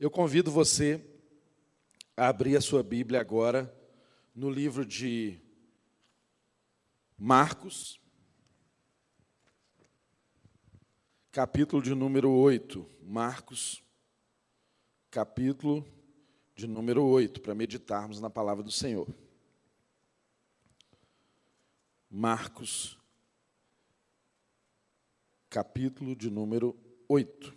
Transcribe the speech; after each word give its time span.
Eu 0.00 0.10
convido 0.10 0.50
você 0.50 1.06
a 2.16 2.28
abrir 2.28 2.56
a 2.56 2.60
sua 2.62 2.82
Bíblia 2.82 3.20
agora 3.20 3.70
no 4.34 4.48
livro 4.48 4.82
de 4.82 5.38
Marcos, 7.18 8.00
capítulo 11.30 11.82
de 11.82 11.94
número 11.94 12.30
8. 12.30 12.88
Marcos, 13.02 13.84
capítulo 15.10 15.86
de 16.54 16.66
número 16.66 17.04
8, 17.04 17.38
para 17.42 17.54
meditarmos 17.54 18.22
na 18.22 18.30
palavra 18.30 18.64
do 18.64 18.72
Senhor. 18.72 19.06
Marcos, 22.10 22.98
capítulo 25.50 26.16
de 26.16 26.30
número 26.30 26.74
8. 27.06 27.54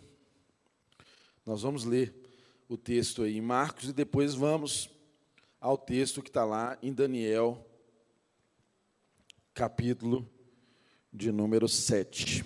Nós 1.46 1.62
vamos 1.62 1.84
ler 1.86 2.23
o 2.68 2.76
texto 2.76 3.22
aí 3.22 3.36
em 3.36 3.40
Marcos 3.40 3.88
e 3.88 3.92
depois 3.92 4.34
vamos 4.34 4.90
ao 5.60 5.76
texto 5.76 6.22
que 6.22 6.30
está 6.30 6.44
lá 6.44 6.78
em 6.82 6.92
Daniel, 6.92 7.66
capítulo 9.52 10.28
de 11.12 11.30
número 11.30 11.68
7. 11.68 12.44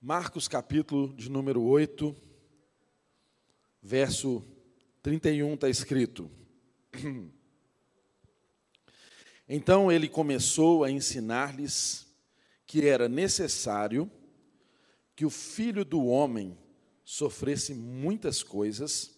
Marcos, 0.00 0.46
capítulo 0.46 1.14
de 1.14 1.30
número 1.30 1.62
8, 1.62 2.14
verso 3.82 4.44
31 5.02 5.54
está 5.54 5.68
escrito. 5.68 6.30
Então 9.46 9.92
ele 9.92 10.08
começou 10.08 10.84
a 10.84 10.90
ensinar-lhes 10.90 12.06
que 12.66 12.86
era 12.86 13.10
necessário 13.10 14.10
que 15.14 15.26
o 15.26 15.28
filho 15.28 15.84
do 15.84 16.06
homem 16.06 16.56
sofresse 17.04 17.74
muitas 17.74 18.42
coisas 18.42 19.14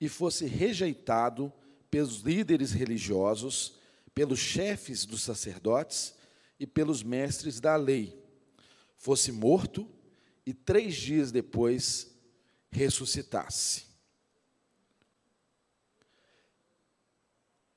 e 0.00 0.08
fosse 0.08 0.46
rejeitado 0.46 1.52
pelos 1.90 2.20
líderes 2.20 2.72
religiosos, 2.72 3.76
pelos 4.14 4.38
chefes 4.38 5.04
dos 5.04 5.22
sacerdotes 5.22 6.14
e 6.58 6.66
pelos 6.66 7.02
mestres 7.02 7.60
da 7.60 7.76
lei, 7.76 8.20
fosse 8.96 9.30
morto 9.30 9.88
e 10.44 10.52
três 10.52 10.94
dias 10.94 11.30
depois 11.30 12.12
ressuscitasse. 12.70 13.84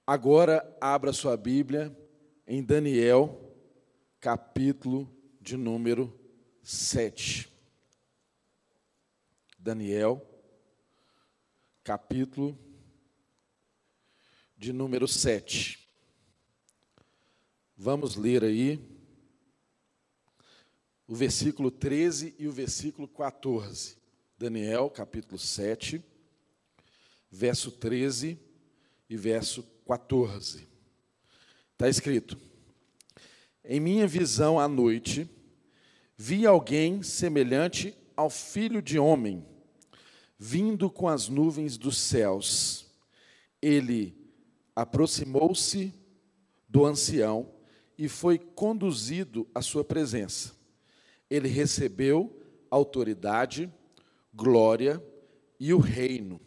Agora 0.07 0.77
abra 0.79 1.11
sua 1.11 1.35
Bíblia 1.35 1.95
em 2.47 2.63
Daniel, 2.63 3.55
capítulo 4.19 5.11
de 5.41 5.57
número 5.57 6.13
7. 6.61 7.54
Daniel, 9.65 10.23
capítulo 11.83 12.55
de 14.55 14.71
número 14.71 15.07
7. 15.07 15.89
Vamos 17.75 18.15
ler 18.15 18.43
aí 18.43 18.79
o 21.07 21.15
versículo 21.15 21.71
13 21.71 22.35
e 22.37 22.47
o 22.47 22.51
versículo 22.51 23.07
14. 23.07 23.97
Daniel, 24.37 24.87
capítulo 24.87 25.39
7, 25.39 25.99
verso 27.31 27.71
13 27.71 28.37
e 29.09 29.17
verso 29.17 29.63
14. 29.87 30.67
Está 31.71 31.89
escrito: 31.89 32.37
Em 33.63 33.79
minha 33.79 34.05
visão 34.05 34.59
à 34.59 34.67
noite, 34.67 35.27
vi 36.15 36.45
alguém 36.45 37.01
semelhante 37.01 37.97
ao 38.15 38.29
filho 38.29 38.79
de 38.79 38.99
homem 38.99 39.54
vindo 40.37 40.89
com 40.89 41.07
as 41.07 41.29
nuvens 41.29 41.77
dos 41.77 41.97
céus. 41.97 42.85
Ele 43.61 44.15
aproximou-se 44.75 45.93
do 46.67 46.85
ancião 46.85 47.49
e 47.97 48.07
foi 48.07 48.37
conduzido 48.37 49.47
à 49.55 49.61
sua 49.61 49.83
presença. 49.83 50.53
Ele 51.29 51.47
recebeu 51.47 52.41
autoridade, 52.69 53.71
glória 54.33 55.03
e 55.59 55.73
o 55.73 55.79
reino. 55.79 56.39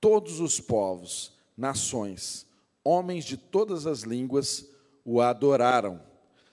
Todos 0.00 0.40
os 0.40 0.60
povos, 0.60 1.32
nações, 1.56 2.46
homens 2.82 3.24
de 3.24 3.36
todas 3.36 3.86
as 3.86 4.02
línguas 4.02 4.68
o 5.04 5.20
adoraram. 5.20 6.02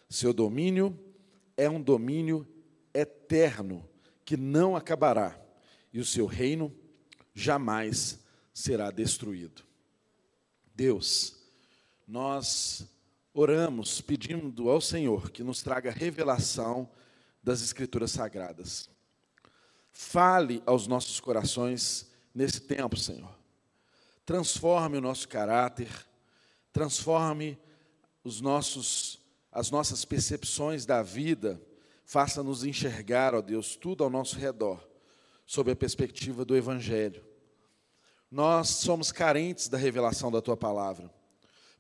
Seu 0.07 0.31
domínio 0.31 0.97
é 1.57 1.69
um 1.69 1.81
domínio 1.81 2.47
eterno 2.93 3.87
que 4.23 4.37
não 4.37 4.75
acabará 4.75 5.42
e 5.93 5.99
o 5.99 6.05
seu 6.05 6.25
reino 6.25 6.75
jamais 7.33 8.19
será 8.51 8.89
destruído. 8.89 9.63
Deus, 10.75 11.35
nós 12.07 12.85
oramos 13.33 14.01
pedindo 14.01 14.69
ao 14.69 14.81
Senhor 14.81 15.29
que 15.29 15.43
nos 15.43 15.61
traga 15.61 15.91
revelação 15.91 16.89
das 17.43 17.61
Escrituras 17.61 18.11
Sagradas. 18.11 18.89
Fale 19.91 20.63
aos 20.65 20.87
nossos 20.87 21.19
corações 21.19 22.09
nesse 22.33 22.61
tempo, 22.61 22.97
Senhor. 22.97 23.37
Transforme 24.25 24.97
o 24.97 25.01
nosso 25.01 25.27
caráter, 25.27 25.89
transforme 26.71 27.57
os 28.23 28.41
nossos, 28.41 29.19
as 29.51 29.69
nossas 29.69 30.03
percepções 30.05 30.85
da 30.85 31.03
vida, 31.03 31.61
faça-nos 32.03 32.63
enxergar, 32.63 33.35
ó 33.35 33.41
Deus, 33.41 33.75
tudo 33.75 34.03
ao 34.03 34.09
nosso 34.09 34.37
redor 34.37 34.92
sob 35.45 35.71
a 35.71 35.75
perspectiva 35.75 36.45
do 36.45 36.55
Evangelho. 36.55 37.23
Nós 38.29 38.69
somos 38.69 39.11
carentes 39.11 39.67
da 39.67 39.77
revelação 39.77 40.31
da 40.31 40.41
tua 40.41 40.57
palavra. 40.57 41.13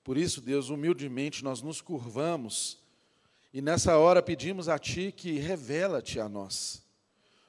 Por 0.03 0.17
isso, 0.17 0.41
Deus, 0.41 0.69
humildemente 0.69 1.43
nós 1.43 1.61
nos 1.61 1.81
curvamos 1.81 2.83
e 3.53 3.61
nessa 3.61 3.97
hora 3.97 4.21
pedimos 4.21 4.67
a 4.67 4.77
Ti 4.77 5.11
que 5.11 5.39
revela-te 5.39 6.19
a 6.19 6.27
nós. 6.27 6.83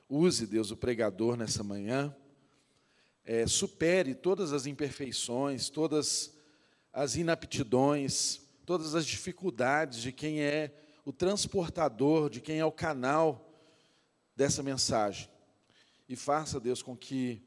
Use, 0.08 0.46
Deus, 0.46 0.70
o 0.70 0.76
pregador 0.76 1.36
nessa 1.36 1.64
manhã, 1.64 2.14
é, 3.24 3.46
supere 3.46 4.14
todas 4.14 4.52
as 4.52 4.66
imperfeições, 4.66 5.70
todas 5.70 6.36
as 6.92 7.16
inaptidões, 7.16 8.40
todas 8.66 8.94
as 8.94 9.06
dificuldades 9.06 10.00
de 10.00 10.12
quem 10.12 10.42
é 10.42 10.72
o 11.04 11.12
transportador, 11.12 12.30
de 12.30 12.40
quem 12.40 12.58
é 12.58 12.64
o 12.64 12.72
canal 12.72 13.50
dessa 14.36 14.62
mensagem. 14.62 15.28
E 16.08 16.16
faça, 16.16 16.60
Deus, 16.60 16.82
com 16.82 16.96
que 16.96 17.42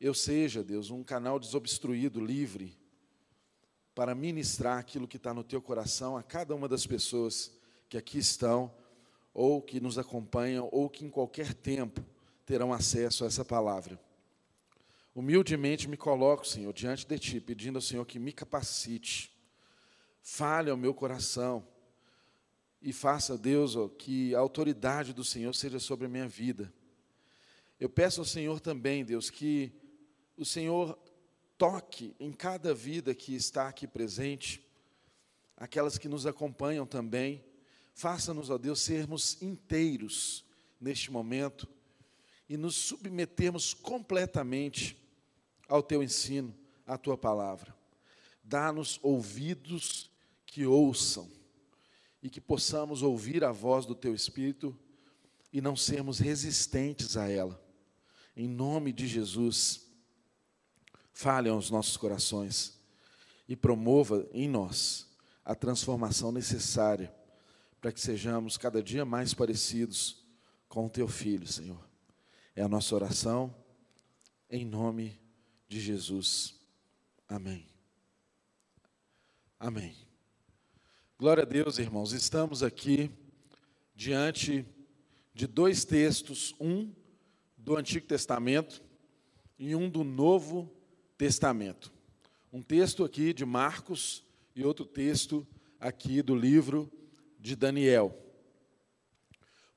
eu 0.00 0.14
seja, 0.14 0.64
Deus, 0.64 0.90
um 0.90 1.04
canal 1.04 1.38
desobstruído, 1.38 2.24
livre, 2.24 2.76
para 3.94 4.14
ministrar 4.14 4.78
aquilo 4.78 5.06
que 5.06 5.18
está 5.18 5.34
no 5.34 5.44
teu 5.44 5.60
coração 5.60 6.16
a 6.16 6.22
cada 6.22 6.54
uma 6.54 6.68
das 6.68 6.86
pessoas 6.86 7.52
que 7.88 7.98
aqui 7.98 8.18
estão, 8.18 8.74
ou 9.32 9.60
que 9.62 9.78
nos 9.78 9.98
acompanham, 9.98 10.68
ou 10.72 10.88
que 10.88 11.04
em 11.04 11.10
qualquer 11.10 11.54
tempo 11.54 12.04
terão 12.44 12.72
acesso 12.72 13.24
a 13.24 13.26
essa 13.26 13.44
palavra. 13.44 14.00
Humildemente 15.14 15.88
me 15.88 15.96
coloco, 15.96 16.46
Senhor, 16.46 16.72
diante 16.72 17.06
de 17.06 17.18
Ti, 17.18 17.40
pedindo 17.40 17.76
ao 17.76 17.82
Senhor 17.82 18.04
que 18.06 18.18
me 18.18 18.32
capacite, 18.32 19.30
fale 20.22 20.70
ao 20.70 20.76
meu 20.76 20.94
coração 20.94 21.66
e 22.80 22.92
faça, 22.92 23.36
Deus, 23.36 23.74
que 23.98 24.34
a 24.34 24.38
autoridade 24.38 25.12
do 25.12 25.24
Senhor 25.24 25.54
seja 25.54 25.78
sobre 25.78 26.06
a 26.06 26.08
minha 26.08 26.26
vida 26.26 26.72
eu 27.80 27.88
peço 27.88 28.20
ao 28.20 28.26
Senhor 28.26 28.60
também, 28.60 29.02
Deus, 29.02 29.30
que 29.30 29.72
o 30.36 30.44
Senhor 30.44 30.98
toque 31.56 32.14
em 32.20 32.30
cada 32.30 32.74
vida 32.74 33.14
que 33.14 33.34
está 33.34 33.68
aqui 33.68 33.86
presente, 33.86 34.62
aquelas 35.56 35.96
que 35.96 36.06
nos 36.06 36.26
acompanham 36.26 36.86
também. 36.86 37.42
Faça-nos, 37.94 38.50
ó 38.50 38.58
Deus, 38.58 38.80
sermos 38.82 39.40
inteiros 39.40 40.44
neste 40.78 41.10
momento 41.10 41.66
e 42.50 42.58
nos 42.58 42.76
submetermos 42.76 43.72
completamente 43.72 44.94
ao 45.66 45.82
teu 45.82 46.02
ensino, 46.02 46.54
à 46.86 46.98
tua 46.98 47.16
palavra. 47.16 47.74
Dá-nos 48.44 49.00
ouvidos 49.02 50.10
que 50.44 50.66
ouçam 50.66 51.30
e 52.22 52.28
que 52.28 52.42
possamos 52.42 53.02
ouvir 53.02 53.42
a 53.42 53.52
voz 53.52 53.86
do 53.86 53.94
teu 53.94 54.14
Espírito 54.14 54.78
e 55.50 55.62
não 55.62 55.74
sermos 55.74 56.18
resistentes 56.18 57.16
a 57.16 57.26
ela 57.26 57.69
em 58.36 58.48
nome 58.48 58.92
de 58.92 59.06
Jesus, 59.06 59.86
fale 61.12 61.48
aos 61.48 61.70
nossos 61.70 61.96
corações 61.96 62.78
e 63.48 63.56
promova 63.56 64.28
em 64.32 64.48
nós 64.48 65.08
a 65.44 65.54
transformação 65.54 66.30
necessária 66.30 67.12
para 67.80 67.92
que 67.92 68.00
sejamos 68.00 68.56
cada 68.56 68.82
dia 68.82 69.04
mais 69.04 69.34
parecidos 69.34 70.24
com 70.68 70.86
o 70.86 70.90
teu 70.90 71.08
filho, 71.08 71.46
Senhor. 71.46 71.84
É 72.54 72.62
a 72.62 72.68
nossa 72.68 72.94
oração 72.94 73.54
em 74.48 74.64
nome 74.64 75.18
de 75.68 75.80
Jesus. 75.80 76.54
Amém. 77.28 77.66
Amém. 79.58 79.96
Glória 81.18 81.42
a 81.42 81.46
Deus, 81.46 81.78
irmãos. 81.78 82.12
Estamos 82.12 82.62
aqui 82.62 83.10
diante 83.94 84.64
de 85.34 85.46
dois 85.46 85.84
textos, 85.84 86.54
um 86.58 86.92
do 87.70 87.76
Antigo 87.76 88.04
Testamento 88.04 88.82
e 89.56 89.76
um 89.76 89.88
do 89.88 90.02
Novo 90.02 90.68
Testamento. 91.16 91.92
Um 92.52 92.60
texto 92.60 93.04
aqui 93.04 93.32
de 93.32 93.46
Marcos 93.46 94.24
e 94.56 94.64
outro 94.64 94.84
texto 94.84 95.46
aqui 95.78 96.20
do 96.20 96.34
livro 96.34 96.90
de 97.38 97.54
Daniel. 97.54 98.12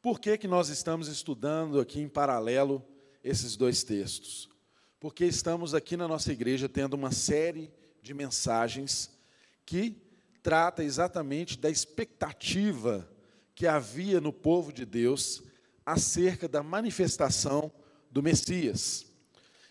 Por 0.01 0.19
que, 0.19 0.39
que 0.39 0.47
nós 0.47 0.69
estamos 0.69 1.07
estudando 1.07 1.79
aqui 1.79 2.01
em 2.01 2.09
paralelo 2.09 2.83
esses 3.23 3.55
dois 3.55 3.83
textos? 3.83 4.49
Porque 4.99 5.25
estamos 5.25 5.75
aqui 5.75 5.95
na 5.95 6.07
nossa 6.07 6.31
igreja 6.31 6.67
tendo 6.67 6.95
uma 6.95 7.11
série 7.11 7.71
de 8.01 8.11
mensagens 8.11 9.15
que 9.67 10.01
trata 10.41 10.83
exatamente 10.83 11.59
da 11.59 11.69
expectativa 11.69 13.07
que 13.53 13.67
havia 13.67 14.19
no 14.19 14.33
povo 14.33 14.73
de 14.73 14.83
Deus 14.83 15.43
acerca 15.85 16.47
da 16.47 16.63
manifestação 16.63 17.71
do 18.13 18.21
Messias. 18.21 19.07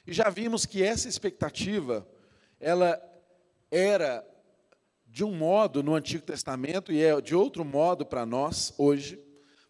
E 0.05 0.12
já 0.12 0.29
vimos 0.29 0.67
que 0.67 0.83
essa 0.83 1.09
expectativa, 1.09 2.06
ela 2.59 3.00
era 3.71 4.27
de 5.06 5.23
um 5.23 5.33
modo 5.33 5.81
no 5.81 5.94
Antigo 5.94 6.25
Testamento 6.25 6.93
e 6.93 7.00
é 7.00 7.19
de 7.21 7.37
outro 7.37 7.65
modo 7.65 8.05
para 8.05 8.27
nós 8.27 8.75
hoje, 8.77 9.23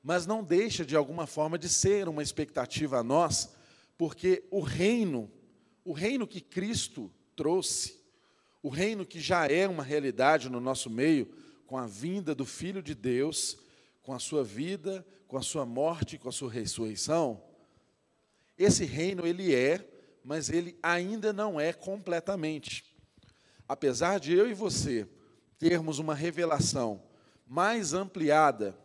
mas 0.03 0.27
não 0.27 0.43
deixa 0.43 0.87
de 0.87 0.97
alguma 0.97 1.27
forma 1.27 1.59
de 1.59 1.69
ser 1.69 2.09
uma 2.09 2.23
expectativa 2.23 2.99
a 2.99 3.03
nós, 3.03 3.55
porque 3.99 4.43
o 4.51 4.61
reino, 4.61 5.31
o 5.85 5.93
reino 5.93 6.27
que 6.27 6.41
Cristo 6.41 7.13
trouxe, 7.37 8.01
o 8.63 8.71
reino 8.71 9.05
que 9.05 9.21
já 9.21 9.47
é 9.47 9.69
uma 9.69 9.83
realidade 9.83 10.49
no 10.49 10.61
nosso 10.61 10.89
meio, 10.89 11.29
com 11.67 11.77
a 11.77 11.87
vinda 11.87 12.35
do 12.35 12.47
Filho 12.47 12.83
de 12.83 12.95
Deus, 12.95 13.59
com 14.03 14.15
a 14.15 14.19
sua 14.19 14.43
vida, 14.43 15.07
com 15.29 15.37
a 15.37 15.43
sua 15.43 15.67
morte, 15.67 16.17
com 16.17 16.31
a 16.31 16.33
sua 16.33 16.51
ressurreição, 16.51 17.52
esse 18.59 18.85
reino 18.85 19.27
ele 19.27 19.55
é, 19.55 19.87
mas 20.25 20.49
ele 20.51 20.79
ainda 20.83 21.33
não 21.33 21.61
é 21.61 21.73
completamente. 21.73 22.85
Apesar 23.69 24.21
de 24.21 24.33
eu 24.33 24.51
e 24.51 24.55
você 24.55 25.07
termos 25.59 25.99
uma 25.99 26.15
revelação 26.15 27.03
mais 27.47 27.93
ampliada, 27.93 28.77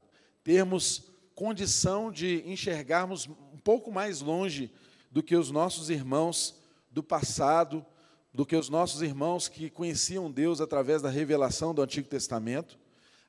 termos 0.44 1.12
condição 1.36 2.12
de 2.12 2.44
enxergarmos 2.46 3.28
um 3.28 3.58
pouco 3.64 3.92
mais 3.92 4.22
longe 4.22 4.72
do 5.12 5.22
que 5.22 5.36
os 5.36 5.52
nossos 5.52 5.90
irmãos 5.90 6.60
do 6.92 7.04
passado, 7.04 7.86
do 8.34 8.46
que 8.46 8.56
os 8.56 8.70
nossos 8.70 9.02
irmãos 9.02 9.48
que 9.48 9.70
conheciam 9.70 10.32
Deus 10.32 10.62
através 10.62 11.02
da 11.02 11.10
revelação 11.10 11.74
do 11.74 11.82
Antigo 11.82 12.08
Testamento. 12.08 12.78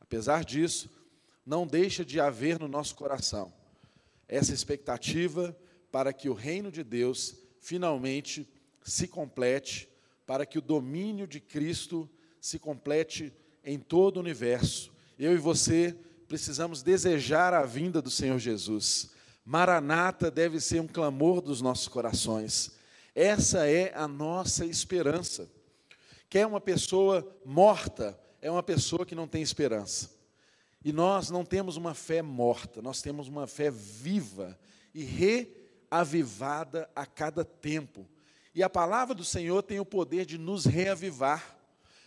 Apesar 0.01 0.45
disso, 0.45 0.91
não 1.45 1.67
deixa 1.67 2.05
de 2.05 2.21
haver 2.21 2.59
no 2.59 2.69
nosso 2.69 2.95
coração 2.95 3.53
essa 4.29 4.53
expectativa 4.53 5.57
para 5.91 6.13
que 6.13 6.29
o 6.29 6.35
reino 6.35 6.71
de 6.71 6.83
Deus 6.83 7.37
finalmente 7.61 8.49
se 8.83 9.07
complete, 9.09 9.89
para 10.27 10.47
que 10.47 10.59
o 10.59 10.63
domínio 10.63 11.27
de 11.27 11.41
Cristo 11.41 12.09
se 12.41 12.59
complete 12.59 13.33
em 13.65 13.79
todo 13.79 14.17
o 14.17 14.21
universo. 14.21 14.93
Eu 15.19 15.35
e 15.35 15.39
você 15.39 15.97
precisamos 16.27 16.83
desejar 16.83 17.55
a 17.55 17.65
vinda 17.65 18.01
do 18.01 18.11
Senhor 18.11 18.39
Jesus. 18.39 19.11
Maranata 19.45 20.31
deve 20.31 20.61
ser 20.61 20.81
um 20.81 20.87
clamor 20.87 21.41
dos 21.41 21.61
nossos 21.63 21.89
corações. 21.89 22.77
Essa 23.15 23.67
é 23.67 23.93
a 23.95 24.07
nossa 24.07 24.65
esperança. 24.65 25.51
Quer 26.29 26.47
uma 26.47 26.61
pessoa 26.61 27.27
morta, 27.45 28.19
é 28.43 28.51
uma 28.51 28.63
pessoa 28.63 29.07
que 29.07 29.15
não 29.15 29.27
tem 29.27 29.43
esperança. 29.43 30.11
E 30.85 30.93
nós 30.93 31.31
não 31.31 31.45
temos 31.45 31.77
uma 31.77 31.95
fé 31.95 32.23
morta, 32.23 32.81
nós 32.81 33.03
temos 33.03 33.27
uma 33.27 33.47
fé 33.47 33.71
viva 33.71 34.59
e 34.95 35.03
reavivada 35.91 36.89
a 36.95 37.07
cada 37.07 37.45
tempo. 37.45 38.07
E 38.55 38.63
a 38.63 38.69
palavra 38.69 39.15
do 39.15 39.25
Senhor 39.25 39.63
tem 39.63 39.79
o 39.81 39.85
poder 39.85 40.25
de 40.25 40.39
nos 40.39 40.65
reavivar, 40.65 41.57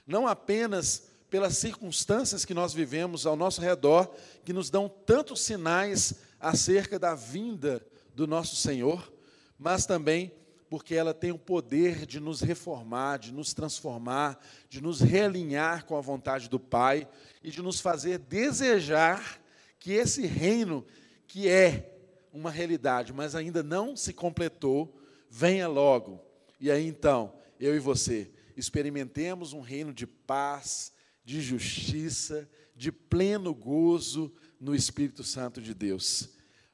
não 0.06 0.28
apenas 0.28 1.10
pelas 1.30 1.58
circunstâncias 1.58 2.44
que 2.44 2.54
nós 2.54 2.74
vivemos 2.74 3.26
ao 3.26 3.38
nosso 3.38 3.62
redor, 3.62 4.14
que 4.44 4.52
nos 4.52 4.70
dão 4.70 4.90
tantos 4.90 5.42
sinais 5.42 6.16
acerca 6.40 7.00
da 7.00 7.16
vinda 7.16 7.82
do 8.14 8.28
nosso 8.28 8.56
Senhor, 8.56 9.12
mas 9.58 9.86
também 9.86 10.34
porque 10.70 10.96
ela 10.96 11.14
tem 11.14 11.32
o 11.32 11.38
poder 11.38 12.06
de 12.06 12.20
nos 12.20 12.42
reformar, 12.42 13.20
de 13.20 13.32
nos 13.34 13.54
transformar, 13.54 14.42
de 14.70 14.82
nos 14.82 15.02
realinhar 15.02 15.86
com 15.86 15.98
a 15.98 16.02
vontade 16.02 16.50
do 16.50 16.60
Pai 16.60 17.08
e 17.44 17.52
de 17.52 17.62
nos 17.62 17.82
fazer 17.82 18.18
desejar 18.20 19.42
que 19.80 19.92
esse 19.92 20.26
reino, 20.26 20.86
que 21.28 21.50
é 21.50 21.91
uma 22.32 22.50
realidade, 22.50 23.14
mas 23.14 23.36
ainda 23.36 23.62
não 23.62 23.96
se 23.96 24.14
completou, 24.14 24.98
venha 25.30 25.68
logo. 25.68 26.20
E 26.60 26.70
aí 26.70 26.86
então, 26.86 27.34
eu 27.60 27.76
e 27.76 27.80
você, 27.80 28.32
experimentemos 28.56 29.54
um 29.54 29.62
reino 29.62 29.94
de 29.94 30.06
paz, 30.06 30.94
de 31.24 31.42
justiça, 31.42 32.50
de 32.76 32.92
pleno 32.92 33.54
gozo 33.54 34.34
no 34.60 34.76
Espírito 34.76 35.24
Santo 35.24 35.62
de 35.62 35.74
Deus. 35.74 36.30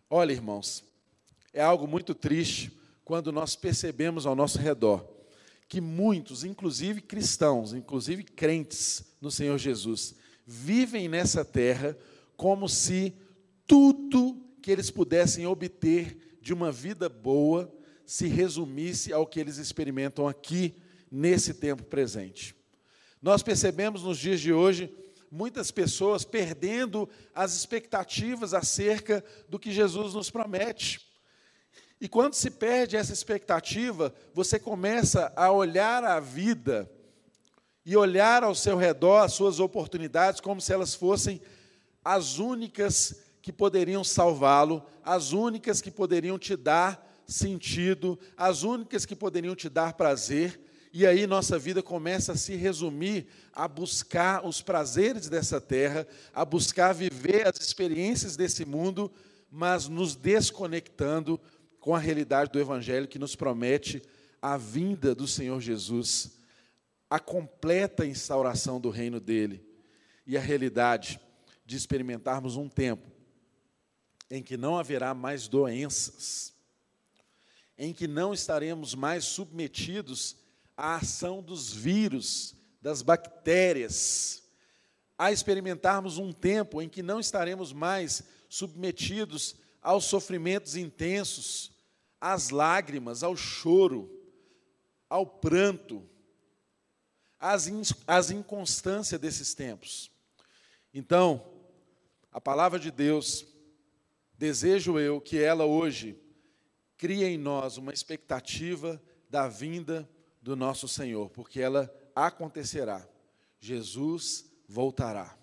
Olha, 0.10 0.32
irmãos, 0.32 0.84
é 1.54 1.62
algo 1.62 1.88
muito 1.88 2.14
triste 2.14 2.72
quando 3.04 3.32
nós 3.32 3.56
percebemos 3.56 4.26
ao 4.26 4.36
nosso 4.36 4.60
redor 4.60 5.18
que 5.68 5.82
muitos, 5.82 6.44
inclusive 6.44 7.02
cristãos, 7.02 7.74
inclusive 7.74 8.24
crentes 8.24 9.04
no 9.20 9.30
Senhor 9.30 9.58
Jesus, 9.58 10.16
vivem 10.46 11.10
nessa 11.10 11.44
terra 11.44 11.98
como 12.38 12.70
se 12.70 13.14
tudo 13.66 14.42
que 14.68 14.72
eles 14.74 14.92
pudessem 14.92 15.48
obter 15.48 16.38
de 16.42 16.54
uma 16.54 16.74
vida 16.74 17.08
boa 17.08 17.74
se 18.06 18.28
resumisse 18.28 19.14
ao 19.14 19.26
que 19.26 19.40
eles 19.40 19.56
experimentam 19.56 20.28
aqui 20.28 20.76
nesse 21.10 21.54
tempo 21.54 21.84
presente. 21.84 22.54
Nós 23.22 23.42
percebemos 23.42 24.04
nos 24.04 24.18
dias 24.18 24.42
de 24.42 24.52
hoje 24.52 24.94
muitas 25.32 25.72
pessoas 25.72 26.26
perdendo 26.26 27.08
as 27.34 27.56
expectativas 27.56 28.54
acerca 28.54 29.24
do 29.48 29.58
que 29.58 29.72
Jesus 29.72 30.14
nos 30.14 30.30
promete. 30.30 31.00
E 32.02 32.10
quando 32.10 32.34
se 32.34 32.52
perde 32.52 32.98
essa 32.98 33.14
expectativa, 33.14 34.14
você 34.34 34.60
começa 34.60 35.32
a 35.34 35.50
olhar 35.50 36.04
a 36.04 36.20
vida 36.20 36.92
e 37.86 37.96
olhar 37.96 38.44
ao 38.44 38.54
seu 38.54 38.76
redor 38.76 39.20
as 39.20 39.32
suas 39.32 39.62
oportunidades 39.62 40.42
como 40.42 40.60
se 40.60 40.74
elas 40.74 40.94
fossem 40.94 41.40
as 42.04 42.38
únicas 42.38 43.27
que 43.48 43.54
poderiam 43.54 44.04
salvá-lo, 44.04 44.84
as 45.02 45.32
únicas 45.32 45.80
que 45.80 45.90
poderiam 45.90 46.38
te 46.38 46.54
dar 46.54 47.24
sentido, 47.26 48.20
as 48.36 48.64
únicas 48.64 49.06
que 49.06 49.16
poderiam 49.16 49.56
te 49.56 49.70
dar 49.70 49.94
prazer. 49.94 50.60
E 50.92 51.08
aí 51.08 51.26
nossa 51.26 51.58
vida 51.58 51.82
começa 51.82 52.34
a 52.34 52.36
se 52.36 52.58
resumir 52.58 53.26
a 53.54 53.66
buscar 53.66 54.46
os 54.46 54.62
prazeres 54.62 55.30
dessa 55.30 55.62
terra, 55.62 56.06
a 56.34 56.44
buscar 56.44 56.92
viver 56.92 57.48
as 57.48 57.58
experiências 57.58 58.36
desse 58.36 58.66
mundo, 58.66 59.10
mas 59.50 59.88
nos 59.88 60.14
desconectando 60.14 61.40
com 61.80 61.96
a 61.96 62.00
realidade 62.00 62.52
do 62.52 62.60
Evangelho 62.60 63.08
que 63.08 63.18
nos 63.18 63.34
promete 63.34 64.02
a 64.42 64.58
vinda 64.58 65.16
do 65.16 65.26
Senhor 65.26 65.62
Jesus, 65.62 66.38
a 67.10 67.18
completa 67.18 68.06
instauração 68.06 68.78
do 68.78 68.90
reino 68.90 69.22
dele 69.22 69.66
e 70.26 70.36
a 70.36 70.42
realidade 70.42 71.18
de 71.66 71.78
experimentarmos 71.78 72.58
um 72.58 72.68
tempo 72.68 73.16
em 74.30 74.44
que 74.44 74.58
não 74.58 74.78
haverá 74.78 75.14
mais 75.14 75.48
doenças, 75.48 76.54
em 77.78 77.94
que 77.94 78.08
não 78.08 78.34
estaremos 78.34 78.96
mais 78.96 79.26
submetidos 79.26 80.36
à 80.76 80.96
ação 80.96 81.42
dos 81.42 81.72
vírus, 81.72 82.56
das 82.82 83.02
bactérias, 83.02 84.44
a 85.18 85.32
experimentarmos 85.32 86.18
um 86.18 86.32
tempo 86.32 86.82
em 86.82 86.90
que 86.90 87.02
não 87.02 87.20
estaremos 87.20 87.74
mais 87.74 88.24
submetidos 88.50 89.56
aos 89.82 90.06
sofrimentos 90.06 90.76
intensos, 90.76 91.72
às 92.20 92.50
lágrimas, 92.50 93.24
ao 93.24 93.36
choro, 93.36 94.12
ao 95.10 95.26
pranto, 95.26 96.08
às, 97.40 97.68
in, 97.68 97.82
às 98.06 98.30
inconstâncias 98.32 99.20
desses 99.20 99.54
tempos. 99.54 100.12
Então, 100.94 101.46
a 102.32 102.42
palavra 102.42 102.80
de 102.80 102.92
Deus, 102.92 103.46
desejo 104.38 105.00
eu 105.00 105.20
que 105.20 105.38
ela 105.38 105.66
hoje 105.66 106.18
crie 106.98 107.24
em 107.24 107.38
nós 107.38 107.78
uma 107.78 107.94
expectativa 107.94 109.02
da 109.30 109.48
vinda 109.48 110.10
do 110.42 110.56
nosso 110.56 110.88
Senhor, 110.88 111.30
porque 111.30 111.60
ela 111.60 111.94
acontecerá. 112.16 113.08
Jesus 113.60 114.50
voltará. 114.68 115.38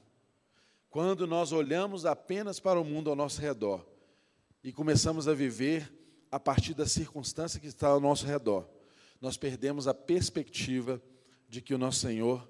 Quando 0.88 1.26
nós 1.26 1.52
olhamos 1.52 2.06
apenas 2.06 2.60
para 2.60 2.80
o 2.80 2.84
mundo 2.84 3.10
ao 3.10 3.16
nosso 3.16 3.40
redor 3.40 3.84
e 4.62 4.72
começamos 4.72 5.26
a 5.26 5.34
viver 5.34 5.92
a 6.30 6.38
partir 6.38 6.74
da 6.74 6.86
circunstância 6.86 7.60
que 7.60 7.66
está 7.66 7.88
ao 7.88 8.00
nosso 8.00 8.26
redor, 8.26 8.68
nós 9.20 9.36
perdemos 9.36 9.88
a 9.88 9.94
perspectiva 9.94 11.02
de 11.48 11.60
que 11.60 11.74
o 11.74 11.78
nosso 11.78 12.00
Senhor 12.00 12.48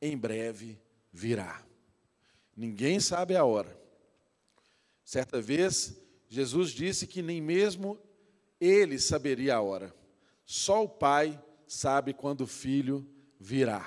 em 0.00 0.16
breve 0.16 0.80
virá. 1.12 1.62
Ninguém 2.56 3.00
sabe 3.00 3.36
a 3.36 3.44
hora. 3.44 3.81
Certa 5.12 5.42
vez, 5.42 5.94
Jesus 6.26 6.70
disse 6.70 7.06
que 7.06 7.20
nem 7.20 7.38
mesmo 7.38 7.98
ele 8.58 8.98
saberia 8.98 9.56
a 9.56 9.60
hora. 9.60 9.94
Só 10.46 10.84
o 10.84 10.88
pai 10.88 11.38
sabe 11.66 12.14
quando 12.14 12.40
o 12.40 12.46
filho 12.46 13.06
virá. 13.38 13.86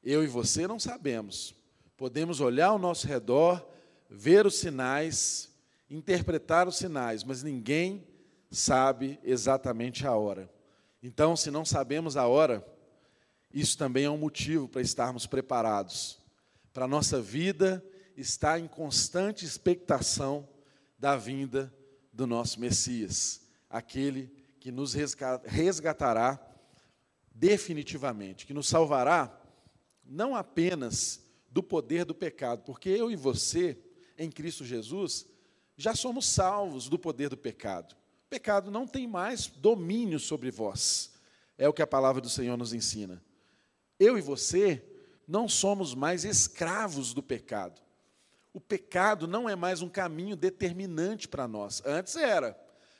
Eu 0.00 0.22
e 0.22 0.28
você 0.28 0.64
não 0.64 0.78
sabemos. 0.78 1.56
Podemos 1.96 2.38
olhar 2.38 2.68
ao 2.68 2.78
nosso 2.78 3.04
redor, 3.04 3.68
ver 4.08 4.46
os 4.46 4.60
sinais, 4.60 5.50
interpretar 5.90 6.68
os 6.68 6.76
sinais, 6.76 7.24
mas 7.24 7.42
ninguém 7.42 8.06
sabe 8.48 9.18
exatamente 9.24 10.06
a 10.06 10.14
hora. 10.14 10.48
Então, 11.02 11.34
se 11.34 11.50
não 11.50 11.64
sabemos 11.64 12.16
a 12.16 12.28
hora, 12.28 12.64
isso 13.52 13.76
também 13.76 14.04
é 14.04 14.10
um 14.10 14.18
motivo 14.18 14.68
para 14.68 14.82
estarmos 14.82 15.26
preparados. 15.26 16.20
Para 16.72 16.84
a 16.84 16.88
nossa 16.88 17.20
vida 17.20 17.84
estar 18.22 18.58
em 18.58 18.66
constante 18.66 19.44
expectação 19.44 20.48
da 20.98 21.16
vinda 21.16 21.72
do 22.12 22.26
nosso 22.26 22.60
Messias, 22.60 23.42
aquele 23.68 24.32
que 24.60 24.70
nos 24.70 24.94
resgatará 25.44 26.40
definitivamente, 27.34 28.46
que 28.46 28.54
nos 28.54 28.68
salvará 28.68 29.38
não 30.04 30.34
apenas 30.34 31.20
do 31.50 31.62
poder 31.62 32.04
do 32.04 32.14
pecado, 32.14 32.62
porque 32.62 32.88
eu 32.88 33.10
e 33.10 33.16
você, 33.16 33.78
em 34.16 34.30
Cristo 34.30 34.64
Jesus, 34.64 35.26
já 35.76 35.94
somos 35.94 36.26
salvos 36.26 36.88
do 36.88 36.98
poder 36.98 37.28
do 37.28 37.36
pecado. 37.36 37.94
O 38.26 38.28
pecado 38.30 38.70
não 38.70 38.86
tem 38.86 39.06
mais 39.06 39.48
domínio 39.48 40.20
sobre 40.20 40.50
vós. 40.50 41.12
É 41.58 41.68
o 41.68 41.72
que 41.72 41.82
a 41.82 41.86
palavra 41.86 42.20
do 42.20 42.28
Senhor 42.28 42.56
nos 42.56 42.72
ensina. 42.72 43.22
Eu 43.98 44.16
e 44.16 44.20
você 44.20 44.82
não 45.26 45.48
somos 45.48 45.94
mais 45.94 46.24
escravos 46.24 47.12
do 47.12 47.22
pecado. 47.22 47.80
O 48.52 48.60
pecado 48.60 49.26
não 49.26 49.48
é 49.48 49.56
mais 49.56 49.80
um 49.80 49.88
caminho 49.88 50.36
determinante 50.36 51.26
para 51.26 51.48
nós. 51.48 51.82
Antes 51.86 52.16
era. 52.16 52.58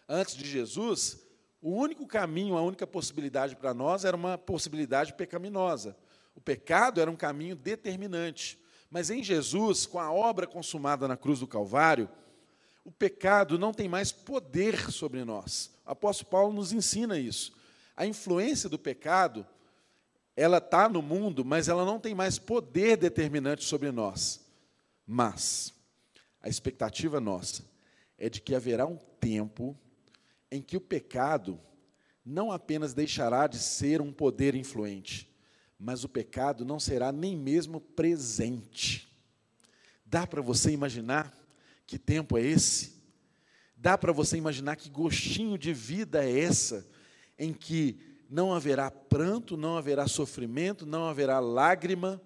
Antes 0.08 0.34
de 0.34 0.48
Jesus, 0.48 1.22
o 1.60 1.70
único 1.70 2.06
caminho, 2.06 2.56
a 2.56 2.62
única 2.62 2.86
possibilidade 2.86 3.54
para 3.54 3.74
nós 3.74 4.04
era 4.04 4.16
uma 4.16 4.38
possibilidade 4.38 5.12
pecaminosa. 5.12 5.96
O 6.34 6.40
pecado 6.40 7.00
era 7.00 7.10
um 7.10 7.16
caminho 7.16 7.54
determinante. 7.54 8.58
Mas 8.90 9.10
em 9.10 9.22
Jesus, 9.22 9.86
com 9.86 9.98
a 9.98 10.12
obra 10.12 10.46
consumada 10.46 11.06
na 11.06 11.16
cruz 11.16 11.40
do 11.40 11.46
Calvário, 11.46 12.08
o 12.84 12.90
pecado 12.90 13.58
não 13.58 13.72
tem 13.72 13.88
mais 13.88 14.10
poder 14.10 14.90
sobre 14.90 15.24
nós. 15.24 15.70
O 15.86 15.92
apóstolo 15.92 16.30
Paulo 16.30 16.52
nos 16.52 16.72
ensina 16.72 17.18
isso. 17.18 17.52
A 17.96 18.06
influência 18.06 18.68
do 18.68 18.78
pecado, 18.78 19.46
ela 20.34 20.58
está 20.58 20.88
no 20.88 21.00
mundo, 21.00 21.44
mas 21.44 21.68
ela 21.68 21.84
não 21.84 22.00
tem 22.00 22.14
mais 22.14 22.38
poder 22.38 22.96
determinante 22.96 23.64
sobre 23.64 23.90
nós. 23.92 24.41
Mas 25.12 25.74
a 26.40 26.48
expectativa 26.48 27.20
nossa 27.20 27.66
é 28.16 28.30
de 28.30 28.40
que 28.40 28.54
haverá 28.54 28.86
um 28.86 28.96
tempo 28.96 29.78
em 30.50 30.62
que 30.62 30.74
o 30.74 30.80
pecado 30.80 31.60
não 32.24 32.50
apenas 32.50 32.94
deixará 32.94 33.46
de 33.46 33.58
ser 33.58 34.00
um 34.00 34.10
poder 34.10 34.54
influente, 34.54 35.30
mas 35.78 36.02
o 36.02 36.08
pecado 36.08 36.64
não 36.64 36.80
será 36.80 37.12
nem 37.12 37.36
mesmo 37.36 37.78
presente. 37.78 39.06
Dá 40.06 40.26
para 40.26 40.40
você 40.40 40.70
imaginar 40.70 41.30
que 41.86 41.98
tempo 41.98 42.38
é 42.38 42.42
esse? 42.42 42.94
Dá 43.76 43.98
para 43.98 44.14
você 44.14 44.38
imaginar 44.38 44.76
que 44.76 44.88
gostinho 44.88 45.58
de 45.58 45.74
vida 45.74 46.24
é 46.24 46.40
essa 46.40 46.88
em 47.38 47.52
que 47.52 48.00
não 48.30 48.54
haverá 48.54 48.90
pranto, 48.90 49.58
não 49.58 49.76
haverá 49.76 50.08
sofrimento, 50.08 50.86
não 50.86 51.04
haverá 51.04 51.38
lágrima 51.38 52.18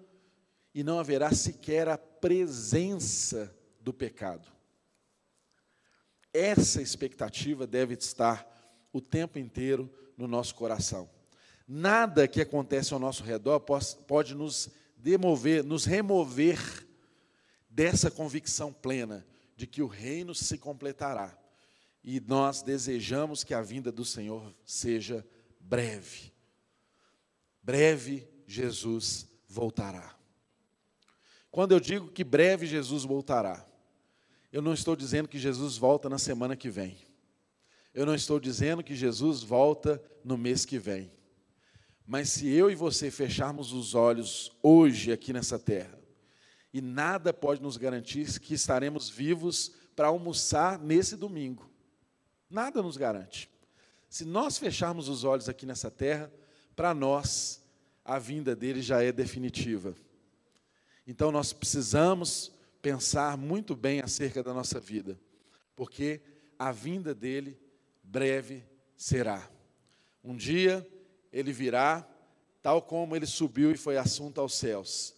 e 0.77 0.83
não 0.83 0.99
haverá 0.99 1.33
sequer 1.33 1.89
a 1.89 1.97
presença 1.97 3.51
do 3.81 3.91
pecado. 3.91 4.47
Essa 6.31 6.83
expectativa 6.83 7.65
deve 7.65 7.95
estar 7.95 8.47
o 8.93 9.01
tempo 9.01 9.39
inteiro 9.39 9.91
no 10.15 10.27
nosso 10.27 10.53
coração. 10.53 11.09
Nada 11.67 12.27
que 12.27 12.39
acontece 12.39 12.93
ao 12.93 12.99
nosso 12.99 13.23
redor 13.23 13.59
pode 13.59 14.35
nos 14.35 14.69
demover, 14.95 15.63
nos 15.63 15.83
remover 15.83 16.59
dessa 17.67 18.11
convicção 18.11 18.71
plena 18.71 19.25
de 19.55 19.65
que 19.65 19.81
o 19.81 19.87
reino 19.87 20.35
se 20.35 20.59
completará. 20.59 21.35
E 22.03 22.19
nós 22.19 22.61
desejamos 22.61 23.43
que 23.43 23.55
a 23.55 23.63
vinda 23.63 23.91
do 23.91 24.05
Senhor 24.05 24.55
seja 24.63 25.25
breve. 25.59 26.31
Breve 27.63 28.29
Jesus 28.45 29.27
voltará. 29.47 30.16
Quando 31.51 31.71
eu 31.71 31.79
digo 31.79 32.11
que 32.11 32.23
breve 32.23 32.65
Jesus 32.65 33.03
voltará, 33.03 33.65
eu 34.51 34.61
não 34.61 34.73
estou 34.73 34.95
dizendo 34.95 35.27
que 35.27 35.39
Jesus 35.39 35.77
volta 35.77 36.09
na 36.09 36.17
semana 36.17 36.55
que 36.55 36.69
vem. 36.69 36.97
Eu 37.93 38.05
não 38.05 38.15
estou 38.15 38.39
dizendo 38.39 38.83
que 38.83 38.95
Jesus 38.95 39.41
volta 39.41 40.01
no 40.23 40.37
mês 40.37 40.65
que 40.65 40.77
vem. 40.77 41.11
Mas 42.05 42.29
se 42.29 42.47
eu 42.47 42.71
e 42.71 42.75
você 42.75 43.11
fecharmos 43.11 43.73
os 43.73 43.93
olhos 43.93 44.51
hoje 44.61 45.11
aqui 45.11 45.33
nessa 45.33 45.59
terra, 45.59 45.97
e 46.73 46.79
nada 46.79 47.33
pode 47.33 47.61
nos 47.61 47.75
garantir 47.75 48.39
que 48.39 48.53
estaremos 48.53 49.09
vivos 49.09 49.73
para 49.95 50.07
almoçar 50.07 50.77
nesse 50.79 51.15
domingo. 51.15 51.69
Nada 52.49 52.81
nos 52.81 52.97
garante. 52.97 53.49
Se 54.09 54.23
nós 54.23 54.57
fecharmos 54.57 55.09
os 55.09 55.23
olhos 55.23 55.49
aqui 55.49 55.65
nessa 55.65 55.91
terra, 55.91 56.31
para 56.75 56.93
nós 56.93 57.63
a 58.05 58.17
vinda 58.19 58.55
dele 58.55 58.81
já 58.81 59.03
é 59.03 59.11
definitiva. 59.11 59.95
Então 61.07 61.31
nós 61.31 61.53
precisamos 61.53 62.51
pensar 62.81 63.37
muito 63.37 63.75
bem 63.75 64.01
acerca 64.01 64.43
da 64.43 64.53
nossa 64.53 64.79
vida, 64.79 65.17
porque 65.75 66.21
a 66.59 66.71
vinda 66.71 67.15
dele 67.15 67.57
breve 68.03 68.63
será. 68.95 69.49
Um 70.21 70.35
dia 70.35 70.85
ele 71.31 71.53
virá, 71.53 72.07
tal 72.61 72.81
como 72.81 73.15
ele 73.15 73.25
subiu 73.25 73.71
e 73.71 73.77
foi 73.77 73.97
assunto 73.97 74.41
aos 74.41 74.55
céus. 74.55 75.15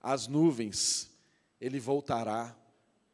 As 0.00 0.28
nuvens, 0.28 1.10
ele 1.60 1.80
voltará 1.80 2.56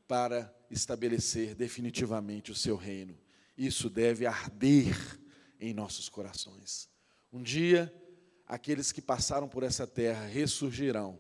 para 0.06 0.54
estabelecer 0.70 1.54
definitivamente 1.54 2.50
o 2.50 2.54
seu 2.54 2.76
reino. 2.76 3.16
Isso 3.56 3.88
deve 3.88 4.26
arder 4.26 4.94
em 5.58 5.72
nossos 5.72 6.08
corações. 6.08 6.88
Um 7.32 7.42
dia, 7.42 7.92
aqueles 8.46 8.92
que 8.92 9.00
passaram 9.00 9.48
por 9.48 9.62
essa 9.62 9.86
terra 9.86 10.26
ressurgirão. 10.26 11.18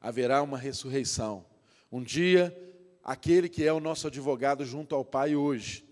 Haverá 0.00 0.42
uma 0.42 0.58
ressurreição. 0.58 1.44
Um 1.90 2.02
dia, 2.02 2.56
aquele 3.02 3.48
que 3.48 3.64
é 3.64 3.72
o 3.72 3.80
nosso 3.80 4.06
advogado 4.06 4.64
junto 4.64 4.94
ao 4.94 5.04
Pai 5.04 5.34
hoje, 5.34 5.84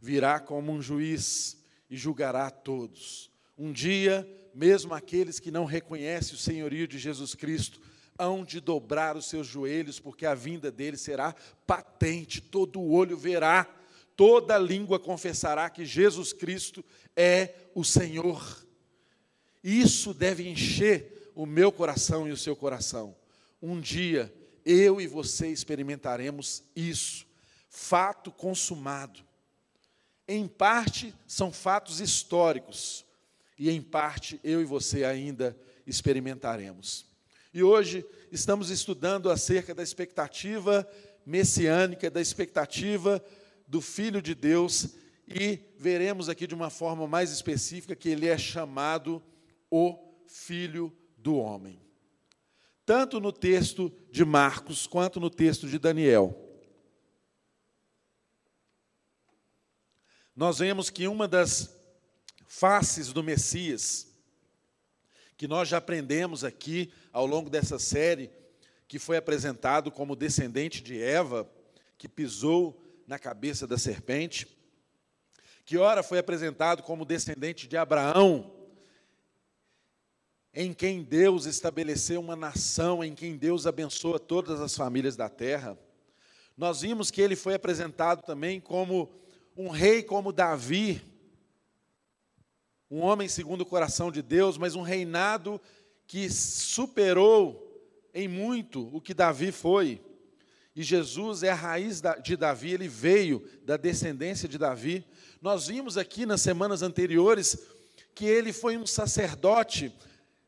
virá 0.00 0.40
como 0.40 0.72
um 0.72 0.82
juiz 0.82 1.62
e 1.88 1.96
julgará 1.96 2.50
todos. 2.50 3.30
Um 3.56 3.70
dia, 3.70 4.28
mesmo 4.54 4.94
aqueles 4.94 5.38
que 5.38 5.50
não 5.50 5.64
reconhecem 5.64 6.34
o 6.34 6.38
senhorio 6.38 6.88
de 6.88 6.98
Jesus 6.98 7.34
Cristo, 7.34 7.80
hão 8.18 8.44
de 8.44 8.60
dobrar 8.60 9.16
os 9.16 9.26
seus 9.28 9.46
joelhos, 9.46 10.00
porque 10.00 10.26
a 10.26 10.34
vinda 10.34 10.70
dele 10.70 10.96
será 10.96 11.34
patente, 11.66 12.40
todo 12.40 12.82
olho 12.82 13.16
verá, 13.16 13.64
toda 14.16 14.58
língua 14.58 14.98
confessará 14.98 15.68
que 15.70 15.84
Jesus 15.84 16.32
Cristo 16.32 16.84
é 17.16 17.54
o 17.74 17.84
Senhor. 17.84 18.66
Isso 19.62 20.12
deve 20.12 20.48
encher 20.48 21.30
o 21.34 21.46
meu 21.46 21.70
coração 21.70 22.28
e 22.28 22.32
o 22.32 22.36
seu 22.36 22.56
coração. 22.56 23.14
Um 23.62 23.80
dia, 23.80 24.34
eu 24.64 25.00
e 25.00 25.06
você 25.06 25.46
experimentaremos 25.46 26.64
isso, 26.74 27.24
fato 27.68 28.32
consumado. 28.32 29.20
Em 30.26 30.48
parte, 30.48 31.14
são 31.28 31.52
fatos 31.52 32.00
históricos, 32.00 33.04
e 33.56 33.70
em 33.70 33.80
parte 33.80 34.40
eu 34.42 34.60
e 34.60 34.64
você 34.64 35.04
ainda 35.04 35.56
experimentaremos. 35.86 37.06
E 37.54 37.62
hoje 37.62 38.04
estamos 38.32 38.70
estudando 38.70 39.30
acerca 39.30 39.74
da 39.74 39.82
expectativa 39.82 40.88
messiânica, 41.24 42.10
da 42.10 42.20
expectativa 42.20 43.24
do 43.68 43.80
Filho 43.80 44.20
de 44.20 44.34
Deus, 44.34 44.88
e 45.28 45.60
veremos 45.78 46.28
aqui 46.28 46.46
de 46.46 46.54
uma 46.54 46.70
forma 46.70 47.06
mais 47.06 47.30
específica 47.30 47.94
que 47.94 48.08
ele 48.08 48.26
é 48.26 48.36
chamado 48.36 49.22
o 49.70 49.96
Filho 50.26 50.92
do 51.16 51.36
Homem. 51.36 51.81
Tanto 52.84 53.20
no 53.20 53.32
texto 53.32 53.92
de 54.10 54.24
Marcos 54.24 54.86
quanto 54.86 55.20
no 55.20 55.30
texto 55.30 55.68
de 55.68 55.78
Daniel. 55.78 56.38
Nós 60.34 60.58
vemos 60.58 60.90
que 60.90 61.06
uma 61.06 61.28
das 61.28 61.74
faces 62.46 63.12
do 63.12 63.22
Messias, 63.22 64.08
que 65.36 65.46
nós 65.46 65.68
já 65.68 65.78
aprendemos 65.78 66.42
aqui 66.44 66.92
ao 67.12 67.26
longo 67.26 67.48
dessa 67.48 67.78
série, 67.78 68.30
que 68.88 68.98
foi 68.98 69.16
apresentado 69.16 69.90
como 69.90 70.16
descendente 70.16 70.82
de 70.82 71.00
Eva, 71.00 71.50
que 71.96 72.08
pisou 72.08 72.82
na 73.06 73.18
cabeça 73.18 73.66
da 73.66 73.78
serpente, 73.78 74.46
que 75.64 75.78
ora 75.78 76.02
foi 76.02 76.18
apresentado 76.18 76.82
como 76.82 77.04
descendente 77.04 77.68
de 77.68 77.76
Abraão, 77.76 78.61
em 80.54 80.74
quem 80.74 81.02
Deus 81.02 81.46
estabeleceu 81.46 82.20
uma 82.20 82.36
nação, 82.36 83.02
em 83.02 83.14
quem 83.14 83.36
Deus 83.36 83.66
abençoa 83.66 84.18
todas 84.18 84.60
as 84.60 84.76
famílias 84.76 85.16
da 85.16 85.28
terra. 85.28 85.78
Nós 86.56 86.82
vimos 86.82 87.10
que 87.10 87.20
ele 87.20 87.34
foi 87.34 87.54
apresentado 87.54 88.22
também 88.22 88.60
como 88.60 89.10
um 89.56 89.68
rei 89.68 90.02
como 90.02 90.32
Davi, 90.32 91.02
um 92.90 93.00
homem 93.00 93.26
segundo 93.26 93.62
o 93.62 93.66
coração 93.66 94.12
de 94.12 94.20
Deus, 94.20 94.58
mas 94.58 94.74
um 94.74 94.82
reinado 94.82 95.58
que 96.06 96.28
superou 96.28 97.70
em 98.12 98.28
muito 98.28 98.94
o 98.94 99.00
que 99.00 99.14
Davi 99.14 99.50
foi. 99.50 100.02
E 100.76 100.82
Jesus 100.82 101.42
é 101.42 101.50
a 101.50 101.54
raiz 101.54 102.02
de 102.22 102.36
Davi, 102.36 102.72
ele 102.72 102.88
veio 102.88 103.46
da 103.64 103.78
descendência 103.78 104.46
de 104.46 104.58
Davi. 104.58 105.06
Nós 105.40 105.68
vimos 105.68 105.96
aqui 105.96 106.26
nas 106.26 106.42
semanas 106.42 106.82
anteriores 106.82 107.58
que 108.14 108.26
ele 108.26 108.52
foi 108.52 108.76
um 108.76 108.86
sacerdote, 108.86 109.90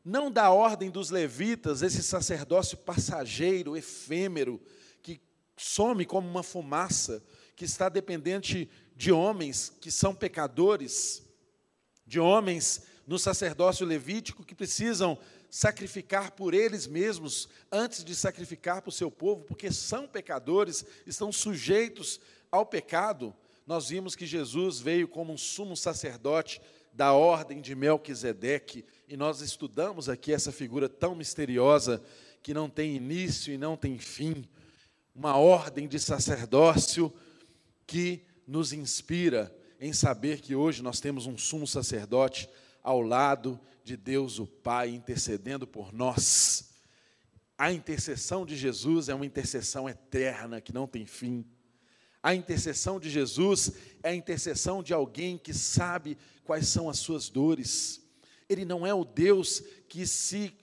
não 0.05 0.29
da 0.29 0.51
ordem 0.51 0.91
dos 0.91 1.09
levitas, 1.09 1.81
esse 1.81 2.03
sacerdócio 2.03 2.77
passageiro, 2.77 3.75
efêmero, 3.75 4.61
que 5.01 5.19
some 5.57 6.05
como 6.05 6.29
uma 6.29 6.43
fumaça, 6.43 7.23
que 7.55 7.65
está 7.65 7.89
dependente 7.89 8.69
de 8.95 9.11
homens 9.11 9.73
que 9.81 9.89
são 9.89 10.13
pecadores, 10.13 11.23
de 12.05 12.19
homens 12.19 12.83
no 13.07 13.17
sacerdócio 13.17 13.83
levítico 13.83 14.45
que 14.45 14.53
precisam 14.53 15.17
sacrificar 15.49 16.31
por 16.31 16.53
eles 16.53 16.85
mesmos 16.85 17.49
antes 17.71 18.03
de 18.03 18.15
sacrificar 18.15 18.83
para 18.83 18.89
o 18.89 18.91
seu 18.91 19.09
povo, 19.09 19.43
porque 19.43 19.71
são 19.71 20.07
pecadores, 20.07 20.85
estão 21.07 21.31
sujeitos 21.31 22.19
ao 22.51 22.65
pecado. 22.65 23.33
Nós 23.65 23.89
vimos 23.89 24.15
que 24.15 24.27
Jesus 24.27 24.79
veio 24.79 25.07
como 25.07 25.33
um 25.33 25.37
sumo 25.37 25.75
sacerdote 25.75 26.61
da 26.93 27.13
ordem 27.13 27.59
de 27.59 27.73
Melquisedeque, 27.73 28.85
e 29.07 29.15
nós 29.15 29.41
estudamos 29.41 30.09
aqui 30.09 30.33
essa 30.33 30.51
figura 30.51 30.89
tão 30.89 31.13
misteriosa 31.13 32.01
que 32.41 32.53
não 32.53 32.69
tem 32.69 32.95
início 32.95 33.53
e 33.53 33.57
não 33.57 33.77
tem 33.77 33.97
fim, 33.99 34.45
uma 35.13 35.37
ordem 35.37 35.87
de 35.87 35.99
sacerdócio 35.99 37.13
que 37.85 38.25
nos 38.47 38.73
inspira 38.73 39.55
em 39.79 39.93
saber 39.93 40.41
que 40.41 40.55
hoje 40.55 40.81
nós 40.81 40.99
temos 40.99 41.25
um 41.25 41.37
sumo 41.37 41.67
sacerdote 41.67 42.49
ao 42.83 43.01
lado 43.01 43.59
de 43.83 43.95
Deus 43.95 44.39
o 44.39 44.47
Pai 44.47 44.89
intercedendo 44.89 45.67
por 45.67 45.93
nós. 45.93 46.71
A 47.57 47.71
intercessão 47.71 48.45
de 48.45 48.55
Jesus 48.57 49.07
é 49.07 49.15
uma 49.15 49.25
intercessão 49.25 49.87
eterna 49.87 50.59
que 50.59 50.73
não 50.73 50.87
tem 50.87 51.05
fim. 51.05 51.45
A 52.21 52.33
intercessão 52.33 52.99
de 52.99 53.09
Jesus 53.09 53.71
é 54.01 54.09
a 54.09 54.15
intercessão 54.15 54.81
de 54.81 54.93
alguém 54.93 55.37
que 55.37 55.53
sabe 55.53 56.17
quais 56.43 56.67
são 56.67 56.89
as 56.89 56.97
suas 56.97 57.29
dores. 57.29 58.04
Ele 58.49 58.65
não 58.65 58.85
é 58.85 58.93
o 58.93 59.03
Deus 59.03 59.63
que 59.87 60.05
se 60.05 60.53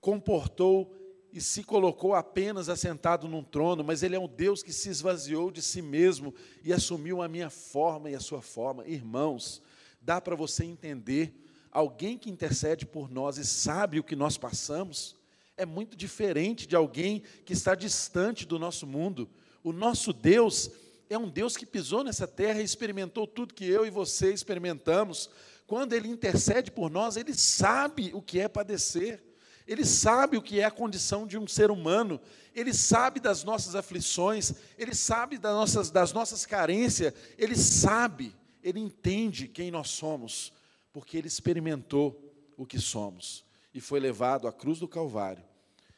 comportou 0.00 0.94
e 1.32 1.40
se 1.40 1.62
colocou 1.64 2.14
apenas 2.14 2.68
assentado 2.68 3.26
num 3.26 3.42
trono, 3.42 3.82
mas 3.82 4.02
ele 4.02 4.14
é 4.14 4.20
um 4.20 4.28
Deus 4.28 4.62
que 4.62 4.72
se 4.72 4.90
esvaziou 4.90 5.50
de 5.50 5.62
si 5.62 5.80
mesmo 5.80 6.34
e 6.62 6.72
assumiu 6.72 7.22
a 7.22 7.28
minha 7.28 7.48
forma 7.48 8.10
e 8.10 8.14
a 8.14 8.20
sua 8.20 8.42
forma. 8.42 8.86
Irmãos, 8.86 9.62
dá 10.00 10.20
para 10.20 10.36
você 10.36 10.64
entender 10.64 11.32
alguém 11.70 12.18
que 12.18 12.30
intercede 12.30 12.84
por 12.84 13.10
nós 13.10 13.38
e 13.38 13.46
sabe 13.46 13.98
o 13.98 14.04
que 14.04 14.14
nós 14.14 14.36
passamos, 14.36 15.16
é 15.56 15.64
muito 15.64 15.96
diferente 15.96 16.66
de 16.66 16.76
alguém 16.76 17.22
que 17.46 17.54
está 17.54 17.74
distante 17.74 18.46
do 18.46 18.58
nosso 18.58 18.86
mundo. 18.86 19.28
O 19.64 19.72
nosso 19.72 20.12
Deus 20.12 20.70
é 21.08 21.16
um 21.16 21.28
Deus 21.28 21.56
que 21.56 21.64
pisou 21.64 22.02
nessa 22.04 22.26
terra 22.26 22.60
e 22.60 22.64
experimentou 22.64 23.26
tudo 23.26 23.54
que 23.54 23.64
eu 23.64 23.86
e 23.86 23.90
você 23.90 24.32
experimentamos. 24.32 25.30
Quando 25.72 25.94
Ele 25.94 26.06
intercede 26.06 26.70
por 26.70 26.90
nós, 26.90 27.16
Ele 27.16 27.32
sabe 27.32 28.10
o 28.12 28.20
que 28.20 28.38
é 28.38 28.46
padecer, 28.46 29.24
Ele 29.66 29.86
sabe 29.86 30.36
o 30.36 30.42
que 30.42 30.60
é 30.60 30.64
a 30.64 30.70
condição 30.70 31.26
de 31.26 31.38
um 31.38 31.48
ser 31.48 31.70
humano, 31.70 32.20
Ele 32.54 32.74
sabe 32.74 33.18
das 33.18 33.42
nossas 33.42 33.74
aflições, 33.74 34.52
Ele 34.76 34.94
sabe 34.94 35.38
das 35.38 35.54
nossas, 35.54 35.90
das 35.90 36.12
nossas 36.12 36.44
carências, 36.44 37.14
Ele 37.38 37.56
sabe, 37.56 38.36
Ele 38.62 38.80
entende 38.80 39.48
quem 39.48 39.70
nós 39.70 39.88
somos, 39.88 40.52
porque 40.92 41.16
Ele 41.16 41.26
experimentou 41.26 42.22
o 42.54 42.66
que 42.66 42.78
somos 42.78 43.42
e 43.72 43.80
foi 43.80 43.98
levado 43.98 44.46
à 44.46 44.52
cruz 44.52 44.78
do 44.78 44.86
Calvário, 44.86 45.42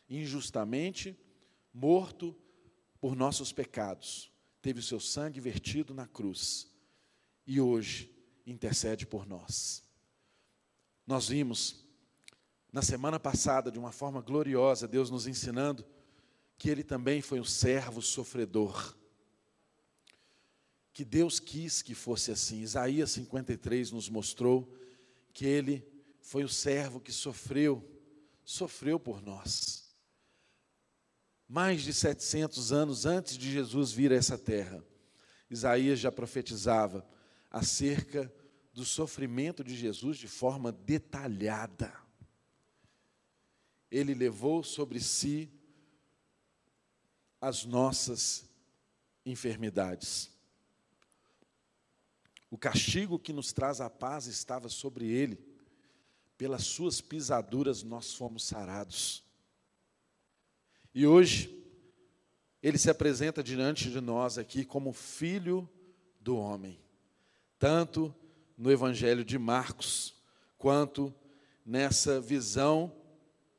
injustamente 0.08 1.18
morto 1.72 2.32
por 3.00 3.16
nossos 3.16 3.50
pecados, 3.50 4.30
teve 4.62 4.78
o 4.78 4.84
seu 4.84 5.00
sangue 5.00 5.40
vertido 5.40 5.92
na 5.92 6.06
cruz 6.06 6.68
e 7.44 7.60
hoje 7.60 8.13
intercede 8.46 9.06
por 9.06 9.26
nós. 9.26 9.82
Nós 11.06 11.28
vimos 11.28 11.84
na 12.72 12.82
semana 12.82 13.20
passada, 13.20 13.70
de 13.70 13.78
uma 13.78 13.92
forma 13.92 14.20
gloriosa, 14.20 14.88
Deus 14.88 15.10
nos 15.10 15.26
ensinando 15.26 15.84
que 16.58 16.68
Ele 16.68 16.82
também 16.82 17.20
foi 17.22 17.40
um 17.40 17.44
servo 17.44 18.02
sofredor. 18.02 18.96
Que 20.92 21.04
Deus 21.04 21.38
quis 21.38 21.82
que 21.82 21.94
fosse 21.94 22.30
assim. 22.30 22.60
Isaías 22.60 23.10
53 23.12 23.90
nos 23.90 24.08
mostrou 24.08 24.76
que 25.32 25.46
Ele 25.46 25.86
foi 26.20 26.44
o 26.44 26.48
servo 26.48 27.00
que 27.00 27.12
sofreu, 27.12 27.82
sofreu 28.44 28.98
por 28.98 29.20
nós 29.22 29.84
mais 31.48 31.82
de 31.82 31.92
700 31.92 32.72
anos 32.72 33.06
antes 33.06 33.36
de 33.36 33.50
Jesus 33.52 33.92
vir 33.92 34.12
a 34.12 34.16
essa 34.16 34.38
terra, 34.38 34.82
Isaías 35.50 36.00
já 36.00 36.10
profetizava 36.10 37.06
acerca 37.54 38.34
do 38.72 38.84
sofrimento 38.84 39.62
de 39.62 39.76
Jesus 39.76 40.18
de 40.18 40.26
forma 40.26 40.72
detalhada. 40.72 41.94
Ele 43.88 44.12
levou 44.12 44.64
sobre 44.64 44.98
si 44.98 45.48
as 47.40 47.64
nossas 47.64 48.44
enfermidades. 49.24 50.32
O 52.50 52.58
castigo 52.58 53.20
que 53.20 53.32
nos 53.32 53.52
traz 53.52 53.80
a 53.80 53.88
paz 53.88 54.26
estava 54.26 54.68
sobre 54.68 55.06
ele, 55.06 55.38
pelas 56.36 56.64
suas 56.64 57.00
pisaduras 57.00 57.84
nós 57.84 58.14
fomos 58.14 58.42
sarados. 58.42 59.22
E 60.92 61.06
hoje, 61.06 61.56
ele 62.60 62.78
se 62.78 62.90
apresenta 62.90 63.44
diante 63.44 63.92
de 63.92 64.00
nós 64.00 64.38
aqui 64.38 64.64
como 64.64 64.92
filho 64.92 65.70
do 66.20 66.36
homem, 66.36 66.83
tanto 67.58 68.14
no 68.56 68.70
Evangelho 68.70 69.24
de 69.24 69.38
Marcos, 69.38 70.14
quanto 70.58 71.14
nessa 71.64 72.20
visão 72.20 72.92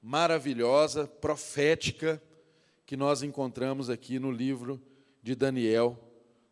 maravilhosa, 0.01 1.08
profética, 1.08 2.21
que 2.86 2.95
nós 2.95 3.23
encontramos 3.23 3.89
aqui 3.89 4.19
no 4.19 4.31
livro 4.31 4.81
de 5.23 5.34
Daniel, 5.34 5.99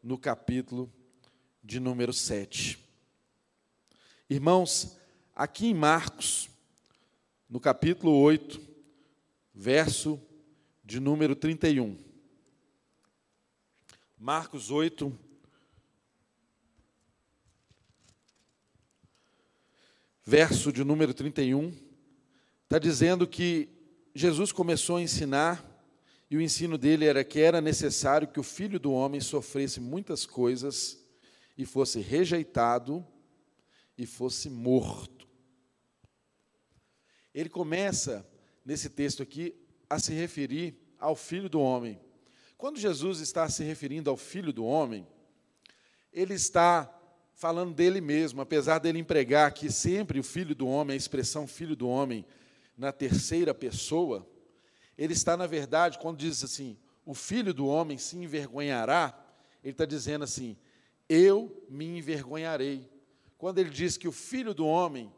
no 0.01 0.17
capítulo 0.17 0.91
de 1.63 1.79
número 1.79 2.11
7. 2.11 2.79
Irmãos, 4.29 4.97
aqui 5.35 5.67
em 5.67 5.73
Marcos, 5.73 6.49
no 7.47 7.59
capítulo 7.59 8.11
8, 8.19 8.59
verso 9.53 10.19
de 10.83 10.99
número 10.99 11.35
31. 11.35 11.97
Marcos 14.17 14.71
8, 14.71 15.15
verso 20.25 20.71
de 20.71 20.83
número 20.83 21.13
31, 21.13 21.73
está 22.63 22.79
dizendo 22.79 23.27
que 23.27 23.69
Jesus 24.15 24.51
começou 24.51 24.97
a 24.97 25.01
ensinar, 25.01 25.69
e 26.29 26.37
o 26.37 26.41
ensino 26.41 26.77
dele 26.77 27.05
era 27.05 27.23
que 27.23 27.39
era 27.39 27.61
necessário 27.61 28.27
que 28.27 28.39
o 28.39 28.43
filho 28.43 28.79
do 28.79 28.91
homem 28.91 29.19
sofresse 29.19 29.79
muitas 29.79 30.25
coisas 30.25 31.03
e 31.57 31.65
fosse 31.65 31.99
rejeitado 31.99 33.05
e 33.97 34.05
fosse 34.05 34.49
morto. 34.49 35.27
Ele 37.33 37.49
começa, 37.49 38.27
nesse 38.65 38.89
texto 38.89 39.21
aqui, 39.21 39.53
a 39.89 39.99
se 39.99 40.13
referir 40.13 40.75
ao 40.99 41.15
Filho 41.15 41.49
do 41.49 41.59
Homem. 41.59 41.99
Quando 42.57 42.79
Jesus 42.79 43.19
está 43.19 43.49
se 43.49 43.63
referindo 43.63 44.09
ao 44.09 44.17
Filho 44.17 44.53
do 44.53 44.65
Homem, 44.65 45.05
ele 46.11 46.33
está 46.33 46.91
falando 47.33 47.73
dele 47.73 47.99
mesmo, 47.99 48.41
apesar 48.41 48.79
dele 48.79 48.99
empregar 48.99 49.47
aqui 49.47 49.71
sempre 49.71 50.19
o 50.19 50.23
Filho 50.23 50.55
do 50.55 50.67
Homem, 50.67 50.93
a 50.93 50.97
expressão 50.97 51.47
Filho 51.47 51.75
do 51.75 51.87
Homem, 51.87 52.25
na 52.77 52.91
terceira 52.91 53.53
pessoa, 53.53 54.27
ele 54.97 55.13
está, 55.13 55.35
na 55.35 55.47
verdade, 55.47 55.99
quando 55.99 56.17
diz 56.17 56.43
assim, 56.43 56.77
o 57.05 57.13
Filho 57.13 57.53
do 57.53 57.67
Homem 57.67 57.97
se 57.97 58.17
envergonhará, 58.17 59.19
ele 59.63 59.71
está 59.73 59.85
dizendo 59.85 60.23
assim, 60.23 60.57
eu 61.09 61.65
me 61.69 61.85
envergonharei. 61.97 62.89
Quando 63.37 63.59
ele 63.59 63.69
diz 63.69 63.97
que 63.97 64.07
o 64.07 64.11
Filho 64.11 64.53
do 64.53 64.65
Homem 64.65 65.11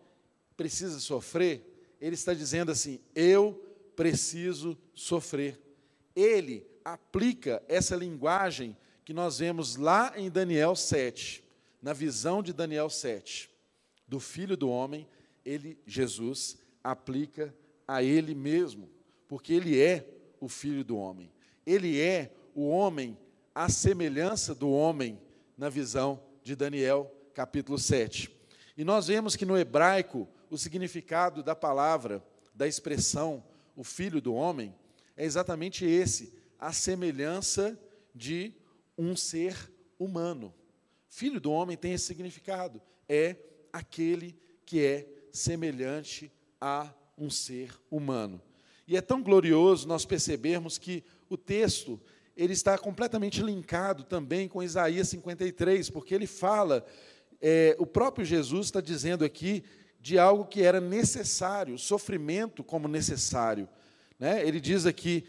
precisa 0.58 1.00
sofrer, 1.00 1.96
ele 2.00 2.16
está 2.16 2.34
dizendo 2.34 2.72
assim, 2.72 3.00
eu 3.14 3.62
preciso 3.96 4.78
sofrer. 4.94 5.60
Ele 6.16 6.66
aplica 6.84 7.62
essa 7.68 7.96
linguagem 7.96 8.76
que 9.04 9.14
nós 9.14 9.40
vemos 9.40 9.76
lá 9.76 10.14
em 10.16 10.30
Daniel 10.30 10.76
7, 10.76 11.44
na 11.86 11.94
visão 11.94 12.42
de 12.42 12.52
Daniel 12.52 12.90
7, 12.90 13.48
do 14.08 14.20
filho 14.20 14.58
do 14.58 14.68
homem, 14.68 15.08
ele, 15.46 15.78
Jesus, 15.86 16.58
aplica 16.84 17.54
a 17.88 18.02
ele 18.02 18.34
mesmo, 18.34 18.90
porque 19.28 19.54
ele 19.54 19.80
é 19.80 20.04
o 20.42 20.50
filho 20.50 20.84
do 20.84 20.98
homem. 20.98 21.32
Ele 21.64 22.02
é 22.02 22.34
o 22.56 22.68
homem 22.68 23.16
à 23.54 23.70
semelhança 23.70 24.56
do 24.56 24.68
homem 24.68 25.22
na 25.56 25.70
visão 25.70 26.20
de 26.42 26.56
Daniel, 26.56 27.16
capítulo 27.36 27.78
7. 27.78 28.36
E 28.76 28.84
nós 28.84 29.06
vemos 29.06 29.36
que 29.36 29.46
no 29.46 29.56
hebraico 29.56 30.28
o 30.50 30.58
significado 30.58 31.44
da 31.44 31.56
palavra, 31.56 32.26
da 32.52 32.68
expressão, 32.68 33.44
o 33.76 33.84
filho 33.84 34.20
do 34.20 34.34
homem, 34.34 34.74
é 35.16 35.24
exatamente 35.24 35.86
esse, 35.86 36.34
a 36.58 36.74
semelhança 36.74 37.80
de 38.12 38.56
um 38.98 39.16
ser 39.16 39.72
humano. 40.00 40.52
Filho 41.16 41.40
do 41.40 41.50
homem 41.50 41.78
tem 41.78 41.94
esse 41.94 42.08
significado, 42.08 42.82
é 43.08 43.38
aquele 43.72 44.38
que 44.66 44.84
é 44.84 45.08
semelhante 45.32 46.30
a 46.60 46.94
um 47.18 47.30
ser 47.30 47.72
humano. 47.90 48.42
E 48.86 48.98
é 48.98 49.02
tão 49.02 49.24
glorioso 49.24 49.88
nós 49.88 50.04
percebermos 50.04 50.78
que 50.78 51.06
o 51.30 51.38
texto 51.38 52.02
ele 52.36 52.52
está 52.52 52.78
completamente 52.78 53.42
linkado 53.42 54.04
também 54.04 54.50
com 54.50 54.62
Isaías 54.62 55.08
53, 55.08 55.90
porque 55.90 56.14
ele 56.14 56.28
fala, 56.28 56.86
é, 57.42 57.78
o 57.80 57.86
próprio 57.86 58.26
Jesus 58.26 58.66
está 58.66 58.82
dizendo 58.82 59.24
aqui 59.24 59.64
de 60.02 60.20
algo 60.20 60.44
que 60.44 60.64
era 60.64 60.82
necessário, 60.82 61.78
sofrimento 61.78 62.62
como 62.62 62.90
necessário. 62.90 63.70
Né? 64.20 64.46
Ele 64.46 64.60
diz 64.60 64.86
aqui, 64.86 65.24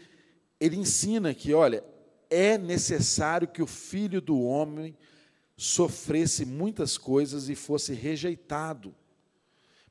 ele 0.59 0.75
ensina 0.75 1.33
que, 1.33 1.53
olha, 1.53 1.81
é 2.29 2.57
necessário 2.57 3.47
que 3.47 3.61
o 3.61 3.67
filho 3.67 4.19
do 4.19 4.41
homem 4.41 4.93
sofresse 5.57 6.45
muitas 6.45 6.97
coisas 6.97 7.49
e 7.49 7.55
fosse 7.55 7.93
rejeitado 7.93 8.95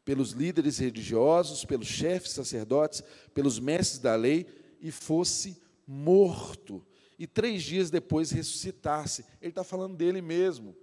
pelos 0.04 0.30
líderes 0.30 0.78
religiosos, 0.78 1.64
pelos 1.64 1.88
chefes 1.88 2.30
sacerdotes, 2.30 3.02
pelos 3.34 3.58
mestres 3.58 3.98
da 3.98 4.14
lei 4.14 4.46
e 4.80 4.92
fosse 4.92 5.60
morto. 5.84 6.86
E 7.18 7.26
três 7.26 7.64
dias 7.64 7.90
depois 7.90 8.30
ressuscitasse. 8.30 9.24
Ele 9.42 9.50
está 9.50 9.64
falando 9.64 9.96
dele 9.96 10.22
mesmo. 10.22 10.76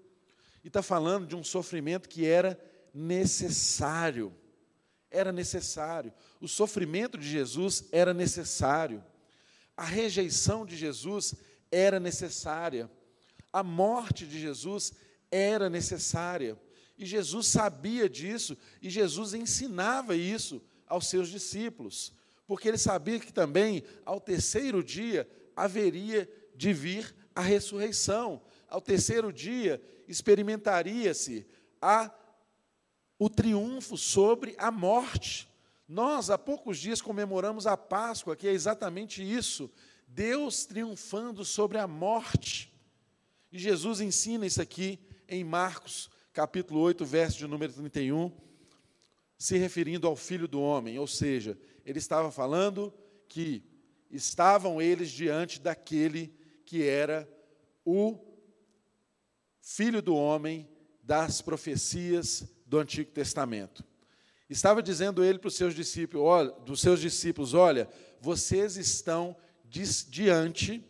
E 0.61 0.67
está 0.67 0.81
falando 0.81 1.25
de 1.25 1.35
um 1.37 1.43
sofrimento 1.43 2.09
que 2.09 2.25
era 2.25 2.59
necessário. 2.93 4.33
Era 5.09 5.31
necessário. 5.31 6.11
O 6.41 6.47
sofrimento 6.47 7.17
de 7.17 7.27
Jesus 7.27 7.87
era 7.93 8.13
necessário. 8.13 9.01
A 9.77 9.85
rejeição 9.85 10.65
de 10.65 10.75
Jesus 10.75 11.35
era 11.71 11.97
necessária. 11.97 12.91
A 13.53 13.63
morte 13.63 14.25
de 14.25 14.39
Jesus 14.39 14.91
era 15.31 15.69
necessária. 15.69 16.59
E 16.97 17.05
Jesus 17.05 17.47
sabia 17.47 18.09
disso, 18.09 18.57
e 18.81 18.89
Jesus 18.89 19.33
ensinava 19.33 20.15
isso 20.15 20.61
aos 20.87 21.07
seus 21.07 21.29
discípulos, 21.29 22.13
porque 22.45 22.67
ele 22.67 22.77
sabia 22.77 23.19
que 23.19 23.31
também, 23.31 23.83
ao 24.05 24.19
terceiro 24.19 24.83
dia, 24.83 25.27
haveria 25.55 26.29
de 26.55 26.73
vir 26.73 27.15
a 27.35 27.41
ressurreição. 27.41 28.41
Ao 28.67 28.81
terceiro 28.81 29.31
dia, 29.31 29.81
experimentaria-se 30.07 31.45
a 31.81 32.11
o 33.19 33.29
triunfo 33.29 33.97
sobre 33.97 34.55
a 34.57 34.71
morte. 34.71 35.47
Nós, 35.87 36.29
há 36.29 36.37
poucos 36.37 36.77
dias, 36.77 37.01
comemoramos 37.01 37.67
a 37.67 37.77
Páscoa, 37.77 38.35
que 38.35 38.47
é 38.47 38.51
exatamente 38.51 39.23
isso: 39.23 39.71
Deus 40.07 40.65
triunfando 40.65 41.45
sobre 41.45 41.77
a 41.77 41.87
morte. 41.87 42.72
E 43.53 43.59
Jesus 43.59 44.01
ensina 44.01 44.47
isso 44.47 44.59
aqui 44.59 44.99
em 45.29 45.43
Marcos, 45.43 46.09
capítulo 46.33 46.79
8, 46.79 47.05
verso 47.05 47.37
de 47.37 47.45
número 47.45 47.71
31, 47.71 48.31
se 49.37 49.59
referindo 49.59 50.07
ao 50.07 50.15
filho 50.15 50.47
do 50.47 50.59
homem, 50.59 50.97
ou 50.97 51.05
seja, 51.05 51.55
ele 51.85 51.99
estava 51.99 52.31
falando 52.31 52.91
que 53.29 53.63
estavam 54.09 54.81
eles 54.81 55.11
diante 55.11 55.61
daquele 55.61 56.33
que 56.65 56.83
era 56.83 57.29
o 57.85 58.17
filho 59.61 60.01
do 60.01 60.15
homem 60.15 60.67
das 61.03 61.39
profecias 61.39 62.51
do 62.65 62.79
Antigo 62.79 63.11
Testamento. 63.11 63.85
Estava 64.49 64.81
dizendo 64.81 65.23
ele 65.23 65.37
para 65.37 65.49
os 65.49 65.55
seus 65.55 65.75
discípulos, 65.75 66.25
olha, 66.25 66.51
dos 66.61 66.81
seus 66.81 66.99
discípulos, 66.99 67.53
olha, 67.53 67.87
vocês 68.19 68.77
estão 68.77 69.37
diante 69.69 70.83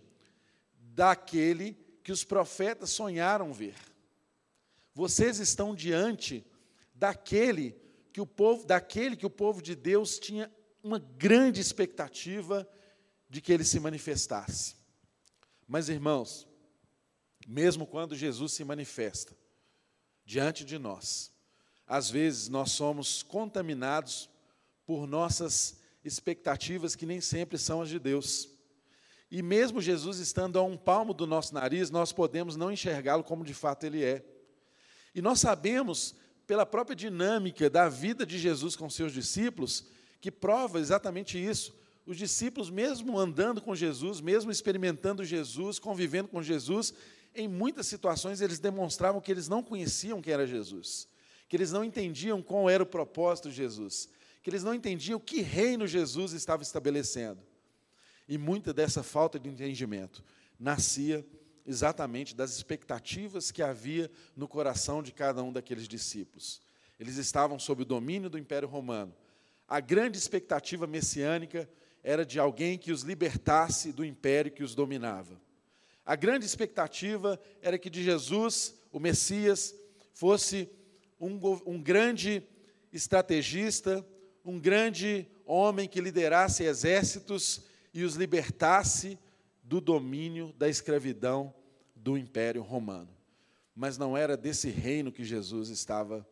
daquele 0.77 1.82
que 2.03 2.11
os 2.11 2.23
profetas 2.23 2.89
sonharam 2.89 3.53
ver. 3.53 3.75
Vocês 4.93 5.39
estão 5.39 5.73
diante 5.73 6.45
daquele 6.93 7.75
que 8.11 8.21
o 8.21 8.27
povo, 8.27 8.65
daquele 8.65 9.15
que 9.15 9.25
o 9.25 9.29
povo 9.29 9.61
de 9.61 9.75
Deus 9.75 10.19
tinha 10.19 10.51
uma 10.83 10.99
grande 10.99 11.59
expectativa 11.59 12.67
de 13.29 13.41
que 13.41 13.51
ele 13.51 13.63
se 13.63 13.79
manifestasse. 13.79 14.75
Mas 15.67 15.89
irmãos, 15.89 16.47
mesmo 17.47 17.87
quando 17.87 18.15
Jesus 18.15 18.53
se 18.53 18.63
manifesta 18.63 19.35
diante 20.25 20.63
de 20.63 20.77
nós, 20.77 21.31
às 21.87 22.09
vezes 22.09 22.49
nós 22.49 22.71
somos 22.71 23.23
contaminados 23.23 24.29
por 24.85 25.07
nossas 25.07 25.79
expectativas 26.03 26.95
que 26.95 27.05
nem 27.05 27.21
sempre 27.21 27.57
são 27.57 27.81
as 27.81 27.89
de 27.89 27.97
Deus. 27.97 28.49
E 29.33 29.41
mesmo 29.41 29.81
Jesus 29.81 30.19
estando 30.19 30.59
a 30.59 30.61
um 30.61 30.77
palmo 30.77 31.11
do 31.11 31.25
nosso 31.25 31.55
nariz, 31.55 31.89
nós 31.89 32.13
podemos 32.13 32.55
não 32.55 32.71
enxergá-lo 32.71 33.23
como 33.23 33.43
de 33.43 33.55
fato 33.55 33.83
ele 33.83 34.03
é. 34.03 34.23
E 35.15 35.23
nós 35.23 35.39
sabemos, 35.39 36.13
pela 36.45 36.67
própria 36.67 36.95
dinâmica 36.95 37.67
da 37.67 37.89
vida 37.89 38.27
de 38.27 38.37
Jesus 38.37 38.75
com 38.75 38.87
seus 38.91 39.11
discípulos, 39.11 39.87
que 40.21 40.29
prova 40.29 40.79
exatamente 40.79 41.43
isso. 41.43 41.73
Os 42.05 42.15
discípulos, 42.15 42.69
mesmo 42.69 43.17
andando 43.17 43.59
com 43.59 43.73
Jesus, 43.73 44.21
mesmo 44.21 44.51
experimentando 44.51 45.25
Jesus, 45.25 45.79
convivendo 45.79 46.27
com 46.27 46.43
Jesus, 46.43 46.93
em 47.33 47.47
muitas 47.47 47.87
situações 47.87 48.39
eles 48.39 48.59
demonstravam 48.59 49.19
que 49.19 49.31
eles 49.31 49.47
não 49.47 49.63
conheciam 49.63 50.21
quem 50.21 50.31
era 50.31 50.45
Jesus, 50.45 51.07
que 51.49 51.57
eles 51.57 51.71
não 51.71 51.83
entendiam 51.83 52.39
qual 52.39 52.69
era 52.69 52.83
o 52.83 52.85
propósito 52.85 53.49
de 53.49 53.55
Jesus, 53.55 54.09
que 54.43 54.49
eles 54.51 54.63
não 54.63 54.75
entendiam 54.75 55.19
que 55.19 55.41
reino 55.41 55.87
Jesus 55.87 56.33
estava 56.33 56.61
estabelecendo. 56.61 57.41
E 58.27 58.37
muita 58.37 58.73
dessa 58.73 59.03
falta 59.03 59.39
de 59.39 59.49
entendimento 59.49 60.23
nascia 60.59 61.25
exatamente 61.65 62.35
das 62.35 62.55
expectativas 62.55 63.51
que 63.51 63.61
havia 63.61 64.09
no 64.35 64.47
coração 64.47 65.01
de 65.01 65.11
cada 65.11 65.41
um 65.43 65.51
daqueles 65.51 65.87
discípulos. 65.87 66.61
Eles 66.99 67.17
estavam 67.17 67.57
sob 67.57 67.81
o 67.81 67.85
domínio 67.85 68.29
do 68.29 68.37
Império 68.37 68.67
Romano. 68.67 69.13
A 69.67 69.79
grande 69.79 70.17
expectativa 70.17 70.85
messiânica 70.85 71.69
era 72.03 72.25
de 72.25 72.39
alguém 72.39 72.77
que 72.77 72.91
os 72.91 73.01
libertasse 73.01 73.91
do 73.91 74.03
império 74.03 74.51
que 74.51 74.63
os 74.63 74.75
dominava. 74.75 75.41
A 76.05 76.15
grande 76.15 76.45
expectativa 76.45 77.39
era 77.61 77.77
que 77.77 77.89
de 77.89 78.03
Jesus, 78.03 78.75
o 78.91 78.99
Messias, 78.99 79.73
fosse 80.13 80.69
um, 81.19 81.39
um 81.65 81.81
grande 81.81 82.43
estrategista, 82.91 84.05
um 84.43 84.59
grande 84.59 85.25
homem 85.45 85.87
que 85.87 86.01
liderasse 86.01 86.63
exércitos 86.63 87.63
e 87.93 88.03
os 88.03 88.15
libertasse 88.15 89.17
do 89.63 89.79
domínio 89.79 90.53
da 90.57 90.67
escravidão 90.67 91.53
do 91.95 92.17
Império 92.17 92.61
Romano. 92.61 93.09
Mas 93.75 93.97
não 93.97 94.17
era 94.17 94.35
desse 94.35 94.69
reino 94.69 95.11
que 95.11 95.23
Jesus 95.23 95.69
estava 95.69 96.27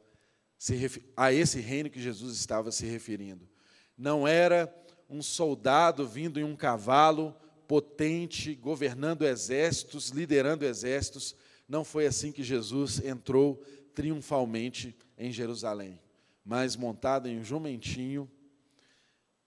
a 1.18 1.34
esse 1.34 1.60
reino 1.60 1.90
que 1.90 2.00
Jesus 2.00 2.36
estava 2.38 2.72
se 2.72 2.86
referindo. 2.86 3.50
Não 3.98 4.28
era 4.28 4.72
um 5.10 5.22
soldado 5.22 6.08
vindo 6.08 6.40
em 6.40 6.44
um 6.44 6.56
cavalo 6.56 7.36
potente, 7.68 8.54
governando 8.54 9.26
exércitos, 9.26 10.10
liderando 10.10 10.66
exércitos. 10.66 11.36
Não 11.68 11.84
foi 11.84 12.06
assim 12.06 12.32
que 12.32 12.44
Jesus 12.44 13.04
entrou 13.04 13.64
triunfalmente 13.96 14.96
em 15.18 15.32
Jerusalém, 15.32 16.00
mas 16.46 16.76
montado 16.76 17.28
em 17.28 17.40
um 17.40 17.44
jumentinho, 17.44 18.30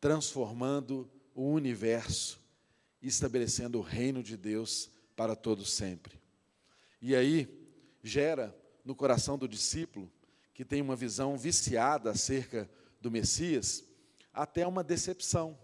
transformando 0.00 1.08
o 1.34 1.50
universo 1.50 2.40
estabelecendo 3.02 3.78
o 3.78 3.82
reino 3.82 4.22
de 4.22 4.36
Deus 4.36 4.90
para 5.16 5.36
todos 5.36 5.72
sempre. 5.72 6.20
E 7.00 7.14
aí 7.14 7.48
gera 8.02 8.56
no 8.84 8.94
coração 8.94 9.36
do 9.36 9.48
discípulo, 9.48 10.10
que 10.52 10.64
tem 10.64 10.80
uma 10.80 10.96
visão 10.96 11.36
viciada 11.36 12.10
acerca 12.10 12.70
do 13.00 13.10
Messias, 13.10 13.84
até 14.32 14.66
uma 14.66 14.84
decepção. 14.84 15.58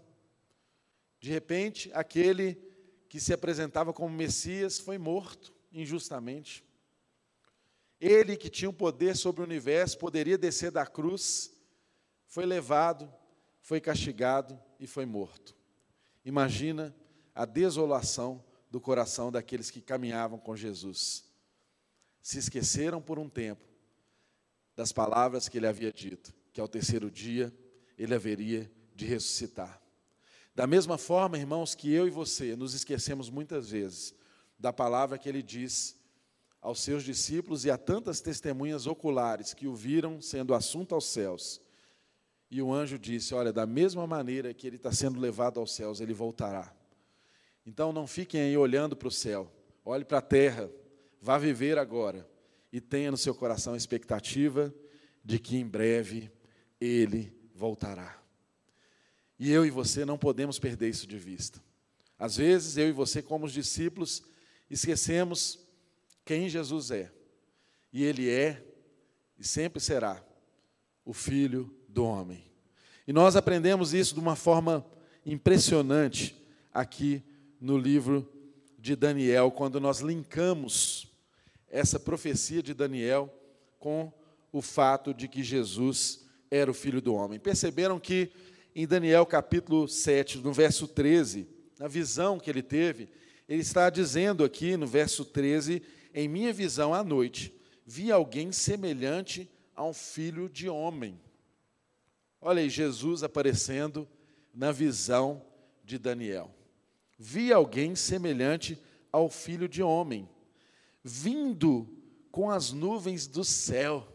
De 1.19 1.29
repente, 1.29 1.89
aquele 1.93 2.55
que 3.07 3.19
se 3.19 3.33
apresentava 3.33 3.93
como 3.93 4.15
Messias 4.15 4.79
foi 4.79 4.97
morto 4.97 5.53
injustamente. 5.71 6.63
Ele 7.99 8.35
que 8.35 8.49
tinha 8.49 8.69
o 8.69 8.73
um 8.73 8.75
poder 8.75 9.15
sobre 9.15 9.41
o 9.41 9.45
universo, 9.45 9.97
poderia 9.97 10.37
descer 10.37 10.71
da 10.71 10.85
cruz, 10.85 11.51
foi 12.25 12.45
levado, 12.45 13.11
foi 13.61 13.79
castigado 13.79 14.59
e 14.79 14.87
foi 14.87 15.05
morto. 15.05 15.55
Imagina 16.23 16.95
a 17.33 17.45
desolação 17.45 18.43
do 18.69 18.79
coração 18.79 19.31
daqueles 19.31 19.69
que 19.69 19.81
caminhavam 19.81 20.39
com 20.39 20.55
Jesus. 20.55 21.25
Se 22.21 22.37
esqueceram 22.39 23.01
por 23.01 23.19
um 23.19 23.27
tempo 23.29 23.65
das 24.75 24.91
palavras 24.91 25.49
que 25.49 25.57
ele 25.57 25.67
havia 25.67 25.91
dito, 25.91 26.33
que 26.53 26.61
ao 26.61 26.67
terceiro 26.67 27.09
dia 27.09 27.53
ele 27.97 28.15
haveria 28.15 28.71
de 28.95 29.05
ressuscitar. 29.05 29.81
Da 30.53 30.67
mesma 30.67 30.97
forma, 30.97 31.37
irmãos, 31.37 31.73
que 31.75 31.91
eu 31.91 32.07
e 32.07 32.11
você 32.11 32.55
nos 32.55 32.73
esquecemos 32.73 33.29
muitas 33.29 33.69
vezes 33.69 34.13
da 34.59 34.71
palavra 34.71 35.17
que 35.17 35.27
ele 35.27 35.41
diz 35.41 35.97
aos 36.61 36.81
seus 36.81 37.03
discípulos 37.03 37.65
e 37.65 37.71
a 37.71 37.77
tantas 37.77 38.21
testemunhas 38.21 38.85
oculares 38.85 39.53
que 39.53 39.67
o 39.67 39.75
viram 39.75 40.21
sendo 40.21 40.53
assunto 40.53 40.93
aos 40.93 41.05
céus. 41.05 41.59
E 42.51 42.61
o 42.61 42.73
anjo 42.73 42.99
disse: 42.99 43.33
Olha, 43.33 43.53
da 43.53 43.65
mesma 43.65 44.05
maneira 44.05 44.53
que 44.53 44.67
ele 44.67 44.75
está 44.75 44.91
sendo 44.91 45.19
levado 45.19 45.59
aos 45.59 45.73
céus, 45.73 46.01
ele 46.01 46.13
voltará. 46.13 46.75
Então 47.65 47.93
não 47.93 48.05
fiquem 48.05 48.41
aí 48.41 48.57
olhando 48.57 48.95
para 48.95 49.07
o 49.07 49.11
céu, 49.11 49.49
olhe 49.85 50.03
para 50.03 50.17
a 50.17 50.21
terra, 50.21 50.69
vá 51.21 51.37
viver 51.37 51.77
agora 51.77 52.29
e 52.73 52.81
tenha 52.81 53.09
no 53.09 53.17
seu 53.17 53.33
coração 53.33 53.73
a 53.73 53.77
expectativa 53.77 54.73
de 55.23 55.39
que 55.39 55.55
em 55.55 55.65
breve 55.65 56.29
ele 56.79 57.33
voltará. 57.55 58.21
E 59.39 59.51
eu 59.51 59.65
e 59.65 59.69
você 59.69 60.03
não 60.03 60.17
podemos 60.17 60.59
perder 60.59 60.89
isso 60.89 61.07
de 61.07 61.17
vista. 61.17 61.63
Às 62.17 62.37
vezes, 62.37 62.77
eu 62.77 62.87
e 62.87 62.91
você, 62.91 63.21
como 63.21 63.45
os 63.45 63.53
discípulos, 63.53 64.21
esquecemos 64.69 65.59
quem 66.23 66.47
Jesus 66.47 66.91
é. 66.91 67.11
E 67.91 68.03
Ele 68.03 68.29
é 68.29 68.63
e 69.39 69.43
sempre 69.43 69.79
será 69.79 70.23
o 71.03 71.13
Filho 71.13 71.75
do 71.91 72.05
Homem. 72.05 72.43
E 73.07 73.13
nós 73.13 73.35
aprendemos 73.35 73.93
isso 73.93 74.13
de 74.13 74.19
uma 74.19 74.35
forma 74.35 74.85
impressionante 75.25 76.35
aqui 76.73 77.23
no 77.59 77.77
livro 77.77 78.27
de 78.79 78.95
Daniel, 78.95 79.51
quando 79.51 79.79
nós 79.79 79.99
linkamos 79.99 81.07
essa 81.69 81.99
profecia 81.99 82.63
de 82.63 82.73
Daniel 82.73 83.33
com 83.79 84.11
o 84.51 84.61
fato 84.61 85.13
de 85.13 85.27
que 85.27 85.43
Jesus 85.43 86.25
era 86.49 86.69
o 86.69 86.73
Filho 86.73 87.01
do 87.01 87.13
Homem. 87.13 87.39
Perceberam 87.39 87.99
que 87.99 88.31
em 88.75 88.87
Daniel 88.87 89.25
capítulo 89.25 89.87
7, 89.87 90.39
no 90.39 90.51
verso 90.51 90.87
13, 90.87 91.47
na 91.79 91.87
visão 91.87 92.39
que 92.39 92.49
ele 92.49 92.63
teve, 92.63 93.09
ele 93.47 93.61
está 93.61 93.89
dizendo 93.89 94.43
aqui 94.43 94.77
no 94.77 94.87
verso 94.87 95.25
13 95.25 95.81
em 96.13 96.27
minha 96.27 96.51
visão 96.51 96.93
à 96.93 97.03
noite, 97.03 97.53
vi 97.85 98.11
alguém 98.11 98.51
semelhante 98.51 99.49
a 99.75 99.83
um 99.83 99.93
filho 99.93 100.49
de 100.49 100.69
homem. 100.69 101.19
Olha 102.43 102.63
aí, 102.63 102.69
Jesus 102.69 103.21
aparecendo 103.21 104.07
na 104.51 104.71
visão 104.71 105.45
de 105.83 105.99
Daniel. 105.99 106.49
Vi 107.17 107.53
alguém 107.53 107.95
semelhante 107.95 108.81
ao 109.11 109.29
filho 109.29 109.69
de 109.69 109.83
homem, 109.83 110.27
vindo 111.03 111.87
com 112.31 112.49
as 112.49 112.71
nuvens 112.71 113.27
do 113.27 113.43
céu. 113.43 114.07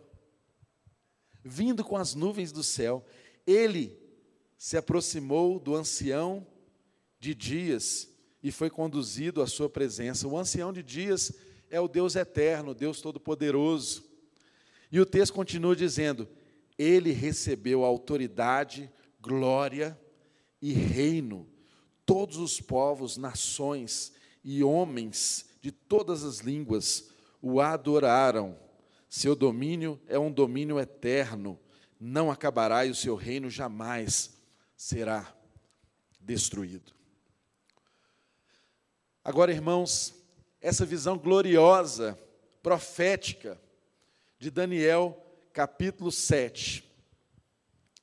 Vindo 1.45 1.85
com 1.85 1.97
as 1.97 2.17
nuvens 2.17 2.51
do 2.51 2.65
céu. 2.65 3.05
Ele 3.47 3.97
se 4.59 4.77
aproximou 4.77 5.61
do 5.61 5.77
ancião 5.77 6.45
de 7.21 7.33
dias 7.33 8.09
e 8.43 8.51
foi 8.51 8.69
conduzido 8.69 9.41
à 9.41 9.47
sua 9.47 9.71
presença. 9.71 10.27
O 10.27 10.37
ancião 10.37 10.73
de 10.73 10.83
dias 10.83 11.33
é 11.71 11.81
o 11.81 11.87
Deus 11.87 12.17
eterno, 12.17 12.75
Deus 12.75 13.01
todo-poderoso. 13.01 14.05
E 14.91 14.99
o 14.99 15.07
texto 15.07 15.33
continua 15.33 15.77
dizendo: 15.77 16.29
Ele 16.79 17.13
recebeu 17.13 17.85
autoridade, 17.85 18.91
glória 19.21 19.99
e 20.61 20.73
reino. 20.73 21.49
Todos 22.05 22.37
os 22.37 22.61
povos, 22.61 23.17
nações 23.17 24.13
e 24.45 24.63
homens 24.63 25.47
de 25.61 25.73
todas 25.73 26.23
as 26.23 26.39
línguas 26.39 27.11
o 27.43 27.61
adoraram. 27.61 28.59
Seu 29.09 29.35
domínio 29.35 30.01
é 30.07 30.19
um 30.19 30.31
domínio 30.31 30.79
eterno, 30.79 31.59
não 31.99 32.31
acabará 32.31 32.85
e 32.85 32.91
o 32.91 32.95
seu 32.95 33.15
reino 33.17 33.49
jamais 33.51 34.37
será 34.77 35.35
destruído. 36.21 36.93
Agora, 39.25 39.51
irmãos, 39.51 40.15
essa 40.61 40.85
visão 40.85 41.19
gloriosa, 41.19 42.19
profética, 42.63 43.61
de 44.39 44.51
Daniel, 44.51 45.26
capítulo 45.57 46.13
7. 46.13 46.85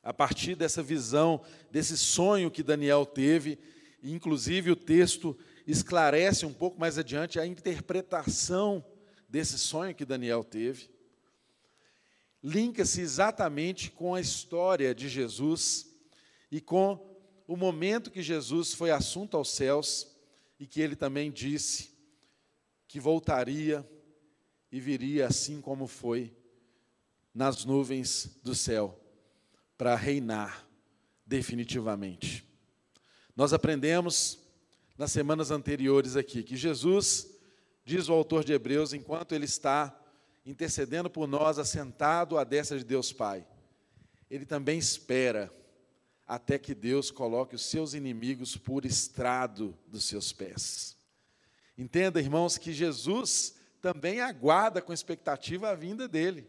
A 0.01 0.11
partir 0.11 0.55
dessa 0.55 0.81
visão, 0.81 1.39
desse 1.69 1.95
sonho 1.95 2.49
que 2.49 2.63
Daniel 2.63 3.05
teve, 3.05 3.59
inclusive 4.01 4.71
o 4.71 4.75
texto 4.75 5.37
esclarece 5.67 6.47
um 6.47 6.51
pouco 6.51 6.79
mais 6.79 6.97
adiante 6.97 7.39
a 7.39 7.45
interpretação 7.45 8.83
desse 9.29 9.59
sonho 9.59 9.93
que 9.93 10.03
Daniel 10.03 10.43
teve. 10.43 10.89
Linka-se 12.43 13.01
exatamente 13.01 13.91
com 13.91 14.15
a 14.15 14.19
história 14.19 14.95
de 14.95 15.07
Jesus 15.07 15.85
e 16.51 16.59
com 16.59 17.15
o 17.47 17.55
momento 17.55 18.09
que 18.09 18.23
Jesus 18.23 18.73
foi 18.73 18.89
assunto 18.89 19.37
aos 19.37 19.51
céus 19.51 20.11
e 20.59 20.65
que 20.65 20.81
ele 20.81 20.95
também 20.95 21.31
disse 21.31 21.91
que 22.87 22.99
voltaria 22.99 23.87
e 24.71 24.79
viria 24.79 25.27
assim 25.27 25.61
como 25.61 25.85
foi 25.85 26.35
nas 27.33 27.65
nuvens 27.65 28.39
do 28.43 28.53
céu 28.53 28.99
para 29.77 29.95
reinar 29.95 30.67
definitivamente. 31.25 32.47
Nós 33.35 33.53
aprendemos 33.53 34.39
nas 34.97 35.11
semanas 35.11 35.49
anteriores 35.49 36.15
aqui 36.15 36.43
que 36.43 36.55
Jesus, 36.55 37.27
diz 37.83 38.07
o 38.07 38.13
autor 38.13 38.43
de 38.43 38.53
Hebreus, 38.53 38.93
enquanto 38.93 39.33
ele 39.33 39.45
está 39.45 39.99
intercedendo 40.45 41.09
por 41.09 41.27
nós, 41.27 41.57
assentado 41.57 42.37
à 42.37 42.43
destra 42.43 42.77
de 42.77 42.83
Deus 42.83 43.11
Pai, 43.11 43.47
ele 44.29 44.45
também 44.45 44.77
espera 44.77 45.51
até 46.27 46.57
que 46.57 46.73
Deus 46.73 47.11
coloque 47.11 47.55
os 47.55 47.65
seus 47.65 47.93
inimigos 47.93 48.55
por 48.55 48.85
estrado 48.85 49.77
dos 49.87 50.05
seus 50.05 50.31
pés. 50.31 50.95
Entenda, 51.77 52.19
irmãos, 52.19 52.57
que 52.57 52.71
Jesus 52.71 53.55
também 53.81 54.21
aguarda 54.21 54.81
com 54.81 54.93
expectativa 54.93 55.69
a 55.69 55.75
vinda 55.75 56.07
dele. 56.07 56.47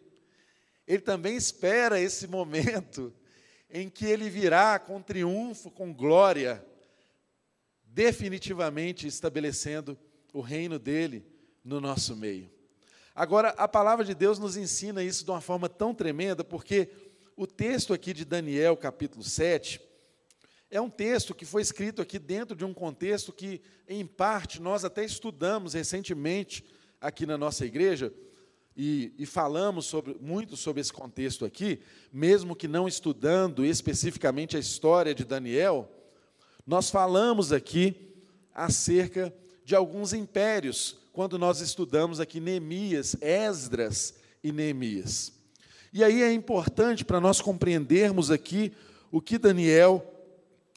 Ele 0.86 1.00
também 1.00 1.36
espera 1.36 2.00
esse 2.00 2.26
momento 2.26 3.12
em 3.70 3.88
que 3.88 4.04
ele 4.04 4.28
virá 4.28 4.78
com 4.78 5.00
triunfo, 5.02 5.70
com 5.70 5.92
glória, 5.92 6.64
definitivamente 7.84 9.06
estabelecendo 9.06 9.98
o 10.32 10.40
reino 10.40 10.78
dele 10.78 11.24
no 11.64 11.80
nosso 11.80 12.14
meio. 12.16 12.50
Agora, 13.14 13.50
a 13.50 13.68
palavra 13.68 14.04
de 14.04 14.14
Deus 14.14 14.38
nos 14.38 14.56
ensina 14.56 15.02
isso 15.02 15.24
de 15.24 15.30
uma 15.30 15.40
forma 15.40 15.68
tão 15.68 15.94
tremenda, 15.94 16.42
porque 16.42 16.90
o 17.36 17.46
texto 17.46 17.94
aqui 17.94 18.12
de 18.12 18.24
Daniel, 18.24 18.76
capítulo 18.76 19.22
7, 19.22 19.80
é 20.70 20.80
um 20.80 20.90
texto 20.90 21.34
que 21.34 21.44
foi 21.44 21.62
escrito 21.62 22.02
aqui 22.02 22.18
dentro 22.18 22.56
de 22.56 22.64
um 22.64 22.74
contexto 22.74 23.32
que, 23.32 23.60
em 23.88 24.04
parte, 24.04 24.60
nós 24.60 24.84
até 24.84 25.04
estudamos 25.04 25.74
recentemente 25.74 26.64
aqui 27.00 27.24
na 27.24 27.38
nossa 27.38 27.64
igreja 27.64 28.12
e, 28.76 29.12
e, 29.18 29.24
falamos 29.24 29.86
sobre, 29.86 30.16
muito 30.20 30.56
sobre 30.56 30.80
esse 30.80 30.92
contexto 30.92 31.44
aqui, 31.44 31.80
mesmo 32.12 32.56
que 32.56 32.66
não 32.66 32.88
estudando 32.88 33.64
especificamente 33.64 34.56
a 34.56 34.60
história 34.60 35.14
de 35.14 35.24
Daniel, 35.24 35.88
nós 36.66 36.90
falamos 36.90 37.52
aqui 37.52 37.94
acerca 38.52 39.32
de 39.64 39.74
alguns 39.74 40.12
impérios, 40.12 40.96
quando 41.12 41.38
nós 41.38 41.60
estudamos 41.60 42.18
aqui 42.18 42.40
Neemias, 42.40 43.16
Esdras 43.20 44.14
e 44.42 44.50
Neemias. 44.50 45.32
E 45.92 46.02
aí 46.02 46.22
é 46.22 46.32
importante 46.32 47.04
para 47.04 47.20
nós 47.20 47.40
compreendermos 47.40 48.30
aqui 48.30 48.72
o 49.12 49.20
que 49.20 49.38
Daniel 49.38 50.04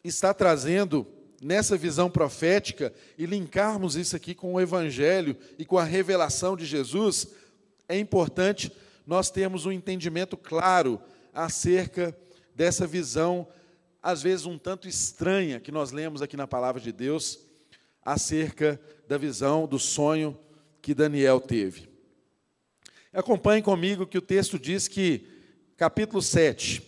está 0.03 0.33
trazendo 0.33 1.07
nessa 1.41 1.75
visão 1.75 2.09
profética 2.09 2.93
e 3.17 3.25
linkarmos 3.25 3.95
isso 3.95 4.15
aqui 4.15 4.35
com 4.35 4.53
o 4.53 4.61
Evangelho 4.61 5.35
e 5.57 5.65
com 5.65 5.77
a 5.77 5.83
revelação 5.83 6.55
de 6.55 6.65
Jesus, 6.65 7.27
é 7.87 7.97
importante 7.97 8.71
nós 9.05 9.31
termos 9.31 9.65
um 9.65 9.71
entendimento 9.71 10.35
claro 10.35 11.01
acerca 11.33 12.17
dessa 12.53 12.85
visão, 12.85 13.47
às 14.01 14.21
vezes 14.21 14.45
um 14.45 14.57
tanto 14.57 14.87
estranha, 14.87 15.59
que 15.59 15.71
nós 15.71 15.91
lemos 15.91 16.21
aqui 16.21 16.35
na 16.35 16.47
palavra 16.47 16.81
de 16.81 16.91
Deus, 16.91 17.39
acerca 18.03 18.79
da 19.07 19.17
visão 19.17 19.67
do 19.67 19.79
sonho 19.79 20.37
que 20.81 20.93
Daniel 20.93 21.39
teve. 21.39 21.87
Acompanhe 23.13 23.61
comigo 23.61 24.05
que 24.05 24.17
o 24.17 24.21
texto 24.21 24.59
diz 24.59 24.87
que, 24.87 25.25
capítulo 25.77 26.21
7, 26.21 26.83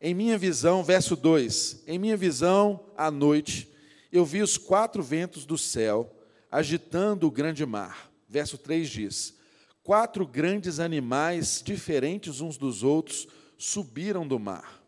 em 0.00 0.14
minha 0.14 0.36
visão, 0.36 0.84
verso 0.84 1.16
2: 1.16 1.84
Em 1.86 1.98
minha 1.98 2.16
visão, 2.16 2.84
à 2.96 3.10
noite, 3.10 3.72
eu 4.10 4.24
vi 4.24 4.42
os 4.42 4.58
quatro 4.58 5.02
ventos 5.02 5.46
do 5.46 5.56
céu 5.56 6.14
agitando 6.50 7.26
o 7.26 7.30
grande 7.30 7.64
mar. 7.64 8.10
Verso 8.28 8.58
3 8.58 8.88
diz: 8.90 9.34
Quatro 9.82 10.26
grandes 10.26 10.78
animais, 10.78 11.62
diferentes 11.64 12.40
uns 12.40 12.56
dos 12.56 12.82
outros, 12.82 13.26
subiram 13.58 14.26
do 14.26 14.38
mar. 14.38 14.82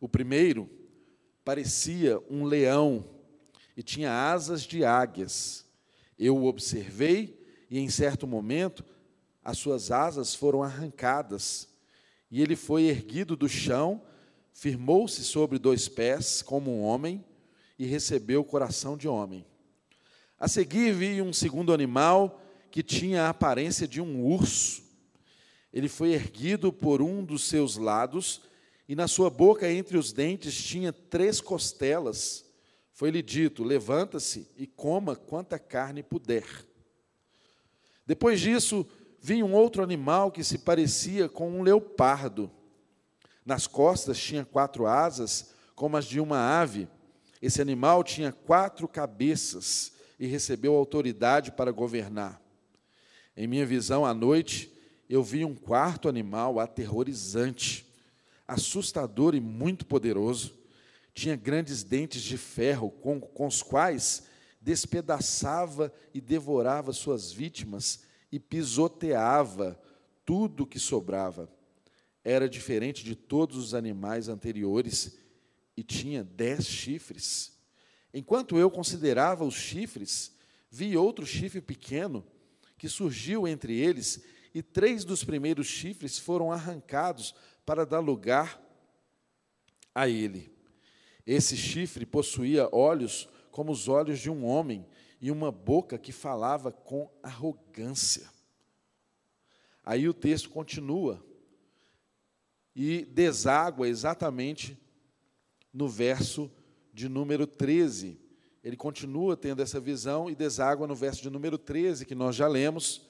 O 0.00 0.08
primeiro 0.08 0.68
parecia 1.44 2.20
um 2.28 2.44
leão 2.44 3.04
e 3.76 3.82
tinha 3.82 4.12
asas 4.12 4.62
de 4.62 4.84
águias. 4.84 5.64
Eu 6.18 6.36
o 6.36 6.46
observei 6.46 7.40
e, 7.70 7.78
em 7.78 7.88
certo 7.88 8.26
momento, 8.26 8.84
as 9.42 9.58
suas 9.58 9.90
asas 9.90 10.34
foram 10.34 10.62
arrancadas 10.62 11.68
e 12.30 12.42
ele 12.42 12.56
foi 12.56 12.84
erguido 12.84 13.36
do 13.36 13.48
chão 13.48 14.02
firmou-se 14.52 15.24
sobre 15.24 15.58
dois 15.58 15.88
pés, 15.88 16.42
como 16.42 16.70
um 16.70 16.82
homem, 16.82 17.24
e 17.78 17.86
recebeu 17.86 18.40
o 18.40 18.44
coração 18.44 18.96
de 18.96 19.08
homem. 19.08 19.44
A 20.38 20.46
seguir 20.46 20.92
vi 20.92 21.22
um 21.22 21.32
segundo 21.32 21.72
animal 21.72 22.41
que 22.72 22.82
tinha 22.82 23.24
a 23.24 23.28
aparência 23.28 23.86
de 23.86 24.00
um 24.00 24.24
urso. 24.24 24.82
Ele 25.70 25.88
foi 25.88 26.14
erguido 26.14 26.72
por 26.72 27.02
um 27.02 27.22
dos 27.22 27.44
seus 27.44 27.76
lados, 27.76 28.40
e 28.88 28.96
na 28.96 29.06
sua 29.06 29.28
boca, 29.28 29.70
entre 29.70 29.98
os 29.98 30.10
dentes, 30.10 30.54
tinha 30.54 30.90
três 30.90 31.38
costelas. 31.38 32.46
Foi-lhe 32.94 33.22
dito: 33.22 33.62
Levanta-se 33.62 34.48
e 34.56 34.66
coma 34.66 35.14
quanta 35.14 35.58
carne 35.58 36.02
puder. 36.02 36.46
Depois 38.06 38.40
disso, 38.40 38.86
vi 39.20 39.42
um 39.42 39.52
outro 39.52 39.82
animal 39.82 40.32
que 40.32 40.42
se 40.42 40.58
parecia 40.58 41.28
com 41.28 41.50
um 41.50 41.62
leopardo. 41.62 42.50
Nas 43.44 43.66
costas 43.66 44.18
tinha 44.18 44.46
quatro 44.46 44.86
asas, 44.86 45.52
como 45.74 45.96
as 45.96 46.06
de 46.06 46.18
uma 46.18 46.38
ave. 46.38 46.88
Esse 47.40 47.60
animal 47.60 48.02
tinha 48.02 48.32
quatro 48.32 48.88
cabeças 48.88 49.92
e 50.18 50.26
recebeu 50.26 50.74
autoridade 50.74 51.52
para 51.52 51.70
governar. 51.70 52.41
Em 53.34 53.46
minha 53.46 53.64
visão 53.64 54.04
à 54.04 54.12
noite, 54.12 54.70
eu 55.08 55.22
vi 55.22 55.44
um 55.44 55.54
quarto 55.54 56.06
animal 56.06 56.60
aterrorizante, 56.60 57.86
assustador 58.46 59.34
e 59.34 59.40
muito 59.40 59.86
poderoso. 59.86 60.54
Tinha 61.14 61.34
grandes 61.34 61.82
dentes 61.82 62.22
de 62.22 62.36
ferro, 62.36 62.90
com, 62.90 63.18
com 63.20 63.46
os 63.46 63.62
quais 63.62 64.24
despedaçava 64.60 65.92
e 66.12 66.20
devorava 66.20 66.92
suas 66.92 67.32
vítimas 67.32 68.02
e 68.30 68.38
pisoteava 68.38 69.80
tudo 70.26 70.66
que 70.66 70.78
sobrava. 70.78 71.48
Era 72.22 72.48
diferente 72.48 73.02
de 73.02 73.16
todos 73.16 73.56
os 73.56 73.74
animais 73.74 74.28
anteriores 74.28 75.16
e 75.74 75.82
tinha 75.82 76.22
dez 76.22 76.66
chifres. 76.66 77.52
Enquanto 78.12 78.58
eu 78.58 78.70
considerava 78.70 79.42
os 79.42 79.54
chifres, 79.54 80.32
vi 80.70 80.96
outro 80.98 81.26
chifre 81.26 81.62
pequeno 81.62 82.24
que 82.82 82.88
surgiu 82.88 83.46
entre 83.46 83.78
eles, 83.78 84.24
e 84.52 84.60
três 84.60 85.04
dos 85.04 85.22
primeiros 85.22 85.68
chifres 85.68 86.18
foram 86.18 86.50
arrancados 86.50 87.32
para 87.64 87.86
dar 87.86 88.00
lugar 88.00 88.60
a 89.94 90.08
ele. 90.08 90.52
Esse 91.24 91.56
chifre 91.56 92.04
possuía 92.04 92.68
olhos 92.74 93.28
como 93.52 93.70
os 93.70 93.86
olhos 93.86 94.18
de 94.18 94.28
um 94.28 94.44
homem 94.44 94.84
e 95.20 95.30
uma 95.30 95.52
boca 95.52 95.96
que 95.96 96.10
falava 96.10 96.72
com 96.72 97.08
arrogância. 97.22 98.28
Aí 99.84 100.08
o 100.08 100.12
texto 100.12 100.50
continua 100.50 101.24
e 102.74 103.04
deságua 103.04 103.88
exatamente 103.88 104.76
no 105.72 105.88
verso 105.88 106.50
de 106.92 107.08
número 107.08 107.46
13. 107.46 108.20
Ele 108.62 108.76
continua 108.76 109.36
tendo 109.36 109.60
essa 109.60 109.80
visão 109.80 110.30
e 110.30 110.34
deságua 110.34 110.86
no 110.86 110.94
verso 110.94 111.22
de 111.22 111.30
número 111.30 111.58
13, 111.58 112.06
que 112.06 112.14
nós 112.14 112.36
já 112.36 112.46
lemos, 112.46 113.02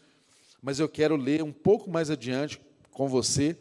mas 0.63 0.79
eu 0.79 0.89
quero 0.89 1.17
ler 1.17 1.43
um 1.43 1.53
pouco 1.53 1.91
mais 1.91 2.11
adiante 2.11 2.61
com 2.91 3.09
você 3.09 3.57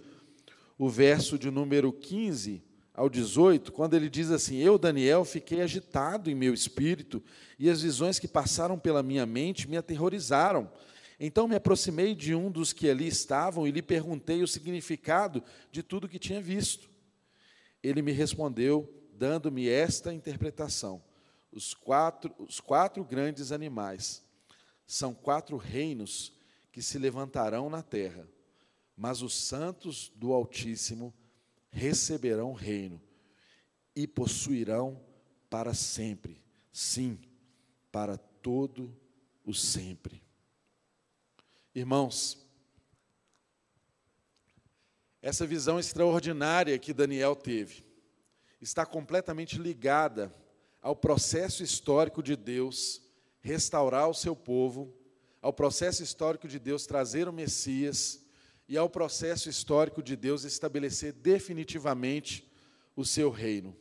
o 0.78 0.90
verso 0.90 1.38
de 1.38 1.52
número 1.52 1.92
15 1.92 2.64
ao 2.94 3.10
18, 3.10 3.72
quando 3.72 3.96
ele 3.96 4.10
diz 4.10 4.32
assim: 4.32 4.58
Eu, 4.58 4.78
Daniel, 4.78 5.26
fiquei 5.26 5.62
agitado 5.62 6.30
em 6.30 6.36
meu 6.36 6.54
espírito, 6.54 7.24
e 7.60 7.70
as 7.70 7.82
visões 7.82 8.20
que 8.20 8.28
passaram 8.28 8.80
pela 8.80 9.04
minha 9.04 9.26
mente 9.26 9.70
me 9.70 9.78
aterrorizaram. 9.78 10.72
Então 11.20 11.48
me 11.48 11.56
aproximei 11.56 12.16
de 12.16 12.34
um 12.34 12.50
dos 12.50 12.74
que 12.74 12.90
ali 12.90 13.08
estavam 13.08 13.68
e 13.68 13.72
lhe 13.72 13.82
perguntei 13.82 14.42
o 14.42 14.48
significado 14.48 15.44
de 15.72 15.84
tudo 15.84 16.10
que 16.10 16.18
tinha 16.18 16.42
visto. 16.42 16.90
Ele 17.84 18.02
me 18.02 18.12
respondeu, 18.12 18.92
dando-me 19.14 19.70
esta 19.70 20.14
interpretação: 20.14 21.02
os 21.52 21.74
quatro, 21.74 22.34
os 22.40 22.60
quatro 22.60 23.04
grandes 23.04 23.52
animais 23.52 24.24
são 24.88 25.14
quatro 25.14 25.58
reinos 25.58 26.34
que 26.72 26.82
se 26.82 26.98
levantarão 26.98 27.70
na 27.70 27.82
terra, 27.82 28.28
mas 28.96 29.22
os 29.22 29.34
santos 29.34 30.12
do 30.16 30.34
Altíssimo 30.34 31.14
receberão 31.70 32.54
reino 32.54 33.02
e 33.96 34.08
possuirão 34.08 35.02
para 35.50 35.74
sempre, 35.74 36.42
sim, 36.72 37.20
para 37.92 38.18
todo 38.18 38.96
o 39.46 39.54
sempre. 39.54 40.22
Irmãos, 41.76 42.38
essa 45.22 45.46
visão 45.46 45.80
extraordinária 45.80 46.78
que 46.80 46.94
Daniel 46.94 47.36
teve 47.36 47.86
está 48.62 48.86
completamente 48.86 49.58
ligada 49.58 50.34
ao 50.82 50.96
processo 50.96 51.62
histórico 51.62 52.24
de 52.24 52.36
Deus 52.36 53.02
restaurar 53.39 54.10
o 54.10 54.13
seu 54.13 54.36
povo, 54.36 54.94
ao 55.41 55.54
processo 55.54 56.02
histórico 56.02 56.48
de 56.48 56.60
Deus 56.60 56.86
trazer 56.86 57.28
o 57.28 57.34
Messias 57.34 58.24
e 58.67 58.78
ao 58.78 58.89
processo 58.89 59.50
histórico 59.50 60.02
de 60.02 60.15
Deus 60.15 60.44
estabelecer 60.44 61.13
definitivamente 61.13 62.50
o 62.96 63.06
seu 63.06 63.30
reino. 63.30 63.76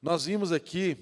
Nós 0.00 0.24
vimos 0.26 0.52
aqui, 0.52 0.96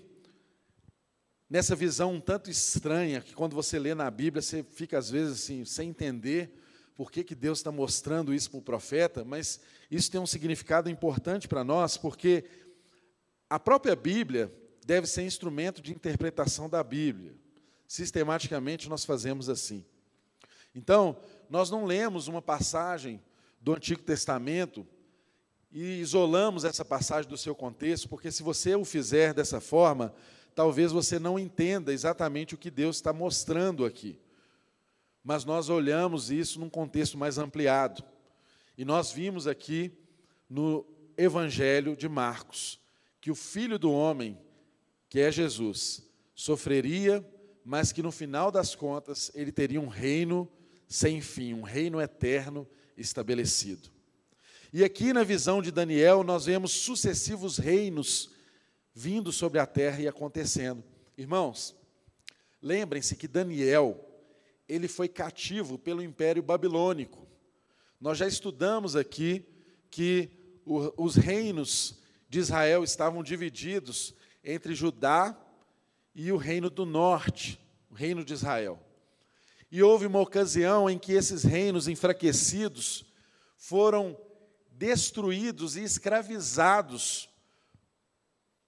nessa 1.49 1.75
visão 1.75 2.15
um 2.15 2.21
tanto 2.21 2.51
estranha, 2.51 3.21
que 3.21 3.35
quando 3.35 3.55
você 3.55 3.79
lê 3.79 3.95
na 3.95 4.11
Bíblia, 4.11 4.43
você 4.43 4.63
fica 4.63 4.99
às 4.99 5.11
vezes 5.11 5.43
assim, 5.43 5.65
sem 5.65 5.91
entender 5.91 6.61
por 6.95 7.11
que, 7.11 7.25
que 7.25 7.35
Deus 7.35 7.59
está 7.59 7.73
mostrando 7.73 8.33
isso 8.33 8.51
para 8.51 8.59
o 8.59 8.63
profeta, 8.63 9.25
mas 9.25 9.61
isso 9.91 10.11
tem 10.11 10.21
um 10.21 10.27
significado 10.27 10.89
importante 10.89 11.49
para 11.49 11.65
nós, 11.65 11.97
porque 11.97 12.45
a 13.51 13.59
própria 13.59 13.97
Bíblia 13.97 14.53
deve 14.85 15.07
ser 15.07 15.23
instrumento 15.23 15.81
de 15.81 15.93
interpretação 15.93 16.69
da 16.69 16.83
Bíblia. 16.83 17.35
Sistematicamente 17.87 18.89
nós 18.89 19.05
fazemos 19.05 19.49
assim. 19.49 19.85
Então, 20.75 21.17
nós 21.49 21.71
não 21.71 21.85
lemos 21.85 22.29
uma 22.29 22.43
passagem 22.43 23.23
do 23.61 23.75
Antigo 23.75 24.03
Testamento 24.03 24.87
e 25.71 26.01
isolamos 26.01 26.65
essa 26.65 26.85
passagem 26.85 27.29
do 27.29 27.37
seu 27.37 27.55
contexto, 27.55 28.09
porque 28.09 28.31
se 28.31 28.43
você 28.43 28.75
o 28.75 28.85
fizer 28.85 29.33
dessa 29.35 29.61
forma, 29.61 30.15
talvez 30.55 30.93
você 30.93 31.19
não 31.19 31.39
entenda 31.39 31.93
exatamente 31.93 32.55
o 32.55 32.59
que 32.59 32.71
Deus 32.71 32.97
está 32.97 33.13
mostrando 33.13 33.85
aqui 33.85 34.21
mas 35.25 35.47
nós 35.47 35.71
olhamos 35.71 36.31
isso 36.31 36.61
num 36.61 36.69
contexto 36.69 37.17
mais 37.17 37.39
ampliado. 37.39 38.05
E 38.77 38.85
nós 38.85 39.11
vimos 39.11 39.47
aqui 39.47 39.91
no 40.51 40.85
Evangelho 41.17 41.97
de 41.97 42.07
Marcos 42.09 42.79
que 43.23 43.31
o 43.31 43.35
filho 43.35 43.79
do 43.79 43.91
homem, 43.91 44.39
que 45.15 45.21
é 45.21 45.31
Jesus, 45.31 46.03
sofreria, 46.35 47.25
mas 47.65 47.93
que 47.93 48.03
no 48.03 48.11
final 48.11 48.51
das 48.51 48.75
contas 48.75 49.31
ele 49.33 49.53
teria 49.53 49.81
um 49.81 49.87
reino 49.87 50.51
sem 50.89 51.21
fim, 51.21 51.55
um 51.55 51.63
reino 51.63 52.01
eterno 52.01 52.67
estabelecido. 52.97 53.91
E 54.73 54.83
aqui 54.83 55.13
na 55.13 55.23
visão 55.23 55.63
de 55.63 55.71
Daniel, 55.71 56.25
nós 56.25 56.47
vemos 56.47 56.73
sucessivos 56.73 57.59
reinos 57.59 58.33
vindo 58.93 59.31
sobre 59.31 59.61
a 59.61 59.67
terra 59.67 60.01
e 60.01 60.09
acontecendo. 60.09 60.83
Irmãos, 61.17 61.77
lembrem-se 62.61 63.15
que 63.15 63.29
Daniel 63.29 64.05
ele 64.69 64.89
foi 64.89 65.07
cativo 65.07 65.79
pelo 65.79 66.03
Império 66.03 66.43
Babilônico. 66.43 67.25
Nós 68.01 68.19
já 68.19 68.27
estudamos 68.27 68.97
aqui 68.97 69.47
que 69.93 70.29
os 70.67 71.15
reinos 71.15 72.03
de 72.29 72.41
Israel 72.41 72.83
estavam 72.83 73.23
divididos 73.23 74.13
entre 74.45 74.75
Judá 74.75 75.35
e 76.15 76.31
o 76.31 76.37
reino 76.37 76.69
do 76.69 76.85
norte, 76.85 77.59
o 77.91 77.95
reino 77.95 78.23
de 78.25 78.35
Israel. 78.35 78.79
E 79.71 79.83
houve 79.83 80.07
uma 80.07 80.21
ocasião 80.21 80.89
em 80.89 80.97
que 80.99 81.13
esses 81.13 81.43
reinos 81.43 81.89
enfraquecidos 81.89 83.07
foram 83.57 84.17
destruídos 84.71 85.77
e 85.77 85.83
escravizados 85.83 87.29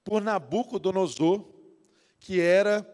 por 0.03 0.21
Nabucodonosor, 0.23 1.47
que 2.19 2.41
era 2.41 2.85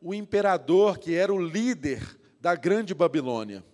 o 0.00 0.12
imperador, 0.12 0.98
que 0.98 1.14
era 1.14 1.32
o 1.32 1.40
líder 1.40 2.18
da 2.40 2.56
grande 2.56 2.92
Babilônia. 2.94 3.64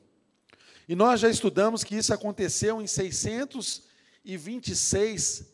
E 0.88 0.94
nós 0.94 1.20
já 1.20 1.30
estudamos 1.30 1.84
que 1.84 1.96
isso 1.96 2.12
aconteceu 2.12 2.82
em 2.82 2.86
626 2.86 5.46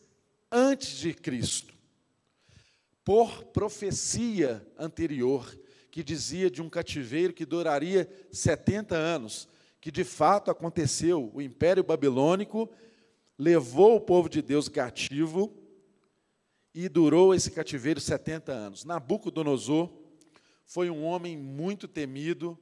antes 0.51 0.97
de 0.97 1.13
Cristo. 1.13 1.74
Por 3.05 3.45
profecia 3.45 4.67
anterior, 4.79 5.55
que 5.91 6.03
dizia 6.03 6.49
de 6.49 6.59
um 6.59 6.67
cativeiro 6.67 7.31
que 7.31 7.45
duraria 7.45 8.09
70 8.31 8.95
anos, 8.95 9.47
que 9.79 9.91
de 9.91 10.03
fato 10.03 10.49
aconteceu, 10.49 11.29
o 11.31 11.39
Império 11.39 11.83
Babilônico 11.83 12.67
levou 13.37 13.95
o 13.95 14.01
povo 14.01 14.27
de 14.27 14.41
Deus 14.41 14.67
cativo 14.67 15.55
e 16.73 16.89
durou 16.89 17.35
esse 17.35 17.51
cativeiro 17.51 17.99
70 17.99 18.51
anos. 18.51 18.83
Nabucodonosor 18.83 19.93
foi 20.65 20.89
um 20.89 21.03
homem 21.03 21.37
muito 21.37 21.87
temido, 21.87 22.57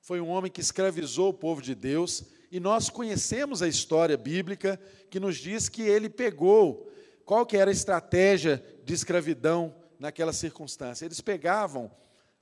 foi 0.00 0.22
um 0.22 0.28
homem 0.30 0.50
que 0.50 0.62
escravizou 0.62 1.28
o 1.28 1.34
povo 1.34 1.60
de 1.60 1.74
Deus, 1.74 2.24
e 2.50 2.58
nós 2.58 2.88
conhecemos 2.88 3.60
a 3.60 3.68
história 3.68 4.16
bíblica 4.16 4.80
que 5.10 5.20
nos 5.20 5.36
diz 5.36 5.68
que 5.68 5.82
ele 5.82 6.08
pegou 6.08 6.90
qual 7.26 7.44
que 7.44 7.58
era 7.58 7.70
a 7.70 7.72
estratégia 7.72 8.64
de 8.84 8.94
escravidão 8.94 9.81
naquela 10.02 10.32
circunstância. 10.32 11.04
Eles 11.04 11.20
pegavam 11.20 11.88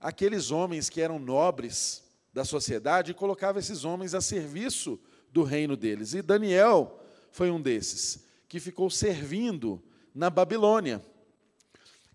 aqueles 0.01 0.51
homens 0.51 0.89
que 0.89 1.03
eram 1.03 1.19
nobres, 1.19 2.03
da 2.33 2.43
sociedade 2.43 3.11
e 3.11 3.15
colocava 3.15 3.59
esses 3.59 3.85
homens 3.85 4.15
a 4.15 4.21
serviço 4.21 4.99
do 5.31 5.43
reino 5.43 5.77
deles. 5.77 6.15
E 6.15 6.23
Daniel 6.23 6.99
foi 7.31 7.51
um 7.51 7.61
desses, 7.61 8.25
que 8.49 8.59
ficou 8.59 8.89
servindo 8.89 9.83
na 10.15 10.31
Babilônia. 10.31 11.03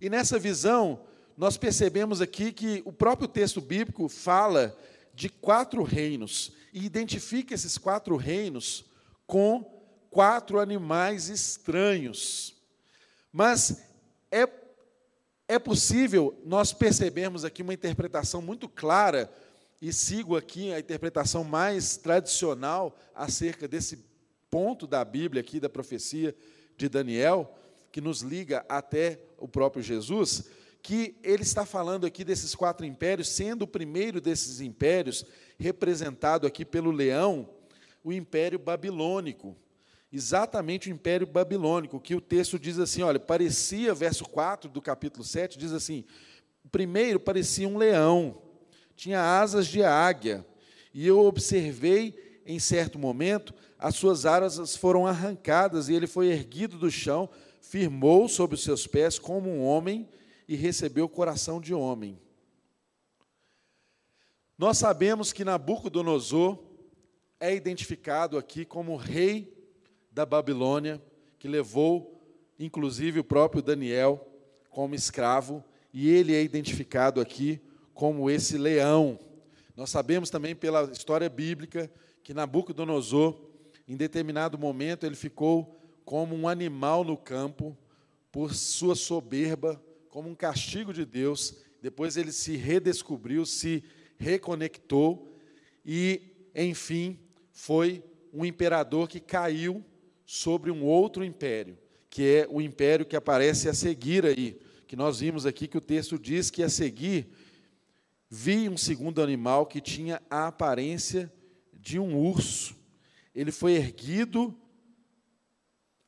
E 0.02 0.10
nessa 0.10 0.40
visão, 0.40 1.02
nós 1.38 1.58
percebemos 1.58 2.22
aqui 2.22 2.52
que 2.52 2.82
o 2.84 2.92
próprio 2.92 3.28
texto 3.28 3.62
bíblico 3.62 4.10
fala 4.10 4.76
de 5.14 5.30
quatro 5.30 5.84
reinos 5.84 6.54
e 6.74 6.86
identifica 6.86 7.54
esses 7.54 7.78
quatro 7.78 8.16
reinos 8.16 8.86
com 9.28 9.64
quatro 10.10 10.60
animais 10.60 11.30
estranhos. 11.30 12.56
Mas 13.32 13.84
é, 14.32 14.50
é 15.48 15.60
possível 15.60 16.40
nós 16.44 16.74
percebermos 16.74 17.46
aqui 17.46 17.62
uma 17.62 17.74
interpretação 17.74 18.42
muito 18.42 18.68
clara, 18.68 19.32
e 19.82 19.92
sigo 19.94 20.36
aqui 20.36 20.74
a 20.74 20.80
interpretação 20.80 21.44
mais 21.44 21.98
tradicional 21.98 22.98
acerca 23.14 23.68
desse 23.68 24.06
ponto 24.50 24.88
da 24.88 25.04
Bíblia 25.04 25.42
aqui, 25.42 25.60
da 25.60 25.70
profecia 25.70 26.36
de 26.78 26.90
Daniel, 26.90 27.54
que 27.92 28.02
nos 28.02 28.22
liga 28.22 28.66
até 28.68 29.20
o 29.38 29.48
próprio 29.48 29.84
Jesus, 29.84 30.50
que 30.82 31.16
ele 31.24 31.44
está 31.44 31.66
falando 31.66 32.06
aqui 32.06 32.24
desses 32.24 32.56
quatro 32.56 32.86
impérios, 32.86 33.30
sendo 33.30 33.64
o 33.64 33.68
primeiro 33.68 34.22
desses 34.22 34.62
impérios 34.62 35.26
representado 35.60 36.48
aqui 36.48 36.64
pelo 36.64 36.90
leão, 36.90 37.50
o 38.04 38.14
Império 38.14 38.58
Babilônico 38.58 39.56
exatamente 40.12 40.90
o 40.90 40.94
Império 40.94 41.28
Babilônico, 41.28 42.00
que 42.00 42.16
o 42.16 42.22
texto 42.22 42.58
diz 42.58 42.80
assim, 42.80 43.02
olha, 43.02 43.20
parecia, 43.20 43.94
verso 43.94 44.26
4 44.26 44.70
do 44.70 44.82
capítulo 44.82 45.24
7, 45.24 45.58
diz 45.58 45.74
assim, 45.74 46.06
primeiro 46.72 47.20
parecia 47.20 47.68
um 47.68 47.78
leão, 47.78 48.42
tinha 48.96 49.22
asas 49.22 49.68
de 49.68 49.84
águia, 49.84 50.46
e 50.94 51.06
eu 51.06 51.20
observei 51.20 52.42
em 52.46 52.60
certo 52.60 52.98
momento, 52.98 53.54
as 53.78 53.96
suas 53.96 54.26
asas 54.26 54.76
foram 54.76 55.06
arrancadas, 55.06 55.90
e 55.90 55.94
ele 55.94 56.08
foi 56.08 56.28
erguido 56.28 56.78
do 56.78 56.90
chão, 56.92 57.30
firmou 57.60 58.30
sobre 58.30 58.56
os 58.56 58.64
seus 58.64 58.86
pés 58.86 59.20
como 59.20 59.50
um 59.50 59.64
homem, 59.64 60.08
e 60.48 60.56
recebeu 60.56 61.06
o 61.06 61.10
coração 61.10 61.60
de 61.60 61.74
homem. 61.74 62.20
Nós 64.58 64.78
sabemos 64.78 65.34
que 65.34 65.44
Nabucodonosor 65.44 66.58
é 67.40 67.54
identificado 67.54 68.38
aqui 68.38 68.64
como 68.64 68.96
rei 68.96 69.55
da 70.16 70.26
Babilônia, 70.26 71.02
que 71.38 71.46
levou, 71.46 72.26
inclusive, 72.58 73.20
o 73.20 73.24
próprio 73.24 73.62
Daniel 73.62 74.26
como 74.70 74.96
escravo, 74.96 75.62
e 75.94 76.10
ele 76.10 76.34
é 76.34 76.42
identificado 76.42 77.20
aqui 77.20 77.60
como 77.94 78.30
esse 78.30 78.58
leão. 78.58 79.20
Nós 79.76 79.90
sabemos 79.90 80.30
também 80.30 80.56
pela 80.56 80.90
história 80.90 81.30
bíblica 81.30 81.92
que 82.24 82.34
Nabucodonosor, 82.34 83.38
em 83.86 83.98
determinado 83.98 84.58
momento, 84.58 85.06
ele 85.06 85.18
ficou 85.18 85.78
como 86.06 86.34
um 86.34 86.48
animal 86.48 87.04
no 87.04 87.18
campo, 87.18 87.78
por 88.32 88.54
sua 88.54 88.96
soberba, 88.96 89.84
como 90.10 90.30
um 90.30 90.36
castigo 90.36 90.94
de 90.94 91.04
Deus. 91.04 91.58
Depois 91.82 92.16
ele 92.16 92.32
se 92.32 92.56
redescobriu, 92.56 93.46
se 93.46 93.84
reconectou 94.18 95.38
e, 95.86 96.22
enfim, 96.56 97.20
foi 97.52 98.02
um 98.32 98.46
imperador 98.46 99.10
que 99.10 99.20
caiu 99.20 99.84
sobre 100.26 100.72
um 100.72 100.84
outro 100.84 101.24
império, 101.24 101.78
que 102.10 102.24
é 102.24 102.48
o 102.50 102.62
império 102.62 103.06
que 103.06 103.16
aparece 103.16 103.70
a 103.70 103.74
seguir 103.74 104.26
aí, 104.26 104.60
que 104.88 104.96
nós 104.96 105.20
vimos 105.20 105.46
aqui 105.46 105.68
que 105.68 105.78
o 105.78 105.82
texto 105.82 106.18
diz 106.18 106.50
que 106.50 106.64
a 106.64 106.70
seguir 106.70 107.30
vi 108.30 108.68
um 108.68 108.78
segundo 108.78 109.22
animal 109.22 109.66
que 109.66 109.80
tinha 109.80 110.22
a 110.30 110.48
aparência 110.48 111.32
de 111.74 112.00
um 112.00 112.18
urso. 112.18 112.76
Ele 113.34 113.52
foi 113.52 113.74
erguido 113.74 114.56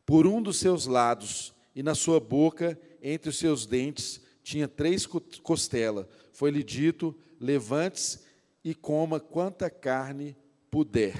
por 0.05 0.25
um 0.25 0.41
dos 0.41 0.57
seus 0.57 0.85
lados 0.85 1.53
e 1.75 1.83
na 1.83 1.93
sua 1.93 2.19
boca, 2.19 2.79
entre 3.01 3.29
os 3.29 3.37
seus 3.37 3.65
dentes, 3.65 4.21
tinha 4.43 4.67
três 4.67 5.05
costelas. 5.05 6.05
Foi-lhe 6.33 6.63
dito: 6.63 7.15
levante-se 7.39 8.19
e 8.63 8.73
coma 8.73 9.19
quanta 9.19 9.69
carne 9.69 10.35
puder. 10.71 11.15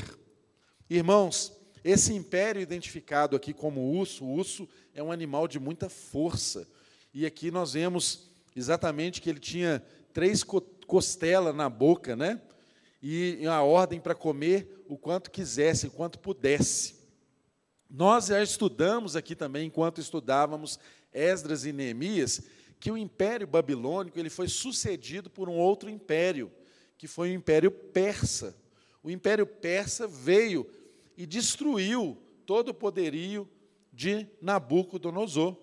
Irmãos, 0.90 1.57
esse 1.88 2.14
império 2.14 2.62
identificado 2.62 3.36
aqui 3.36 3.54
como 3.54 3.98
urso, 3.98 4.26
o 4.26 4.34
urso 4.34 4.68
é 4.94 5.02
um 5.02 5.12
animal 5.12 5.48
de 5.48 5.60
muita 5.60 5.90
força. 5.90 6.68
E 7.14 7.26
aqui 7.26 7.50
nós 7.50 7.74
vemos 7.74 8.30
exatamente 8.56 9.22
que 9.22 9.30
ele 9.30 9.40
tinha 9.40 9.82
três 10.12 10.44
costelas 10.44 11.56
na 11.56 11.70
boca, 11.70 12.16
né? 12.16 12.42
E 13.02 13.46
a 13.48 13.62
ordem 13.62 14.02
para 14.02 14.14
comer 14.14 14.84
o 14.88 14.98
quanto 14.98 15.32
quisesse, 15.32 15.88
o 15.88 15.92
quanto 15.92 16.20
pudesse. 16.20 16.96
Nós 17.90 18.26
já 18.26 18.44
estudamos 18.44 19.16
aqui 19.16 19.36
também, 19.36 19.68
enquanto 19.68 20.02
estudávamos 20.02 20.78
Esdras 21.14 21.64
e 21.64 21.72
Neemias, 21.72 22.42
que 22.80 22.92
o 22.92 22.98
Império 22.98 23.48
Babilônico 23.48 24.20
ele 24.20 24.30
foi 24.30 24.48
sucedido 24.48 25.30
por 25.30 25.48
um 25.48 25.56
outro 25.56 25.90
império, 25.90 26.52
que 26.98 27.08
foi 27.08 27.32
o 27.32 27.34
Império 27.34 27.72
Persa. 27.72 28.56
O 29.02 29.10
Império 29.10 29.48
Persa 29.48 30.08
veio 30.08 30.68
e 31.18 31.26
destruiu 31.26 32.18
todo 32.46 32.70
o 32.70 32.74
poderio 32.74 33.50
de 33.92 34.28
Nabucodonosor. 34.40 35.58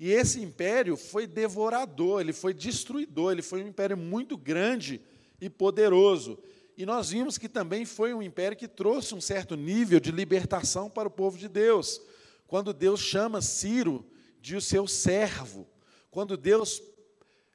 E 0.00 0.10
esse 0.10 0.40
império 0.40 0.96
foi 0.96 1.26
devorador, 1.26 2.20
ele 2.20 2.32
foi 2.32 2.54
destruidor, 2.54 3.30
ele 3.30 3.42
foi 3.42 3.62
um 3.62 3.68
império 3.68 3.96
muito 3.96 4.36
grande 4.36 5.00
e 5.40 5.48
poderoso. 5.50 6.38
E 6.76 6.86
nós 6.86 7.10
vimos 7.10 7.36
que 7.36 7.48
também 7.48 7.84
foi 7.84 8.14
um 8.14 8.22
império 8.22 8.56
que 8.56 8.66
trouxe 8.66 9.14
um 9.14 9.20
certo 9.20 9.54
nível 9.54 10.00
de 10.00 10.10
libertação 10.10 10.88
para 10.88 11.06
o 11.06 11.10
povo 11.10 11.36
de 11.36 11.48
Deus. 11.48 12.00
Quando 12.46 12.72
Deus 12.72 13.00
chama 13.00 13.42
Ciro 13.42 14.04
de 14.40 14.56
o 14.56 14.60
seu 14.60 14.88
servo, 14.88 15.68
quando 16.10 16.36
Deus 16.36 16.82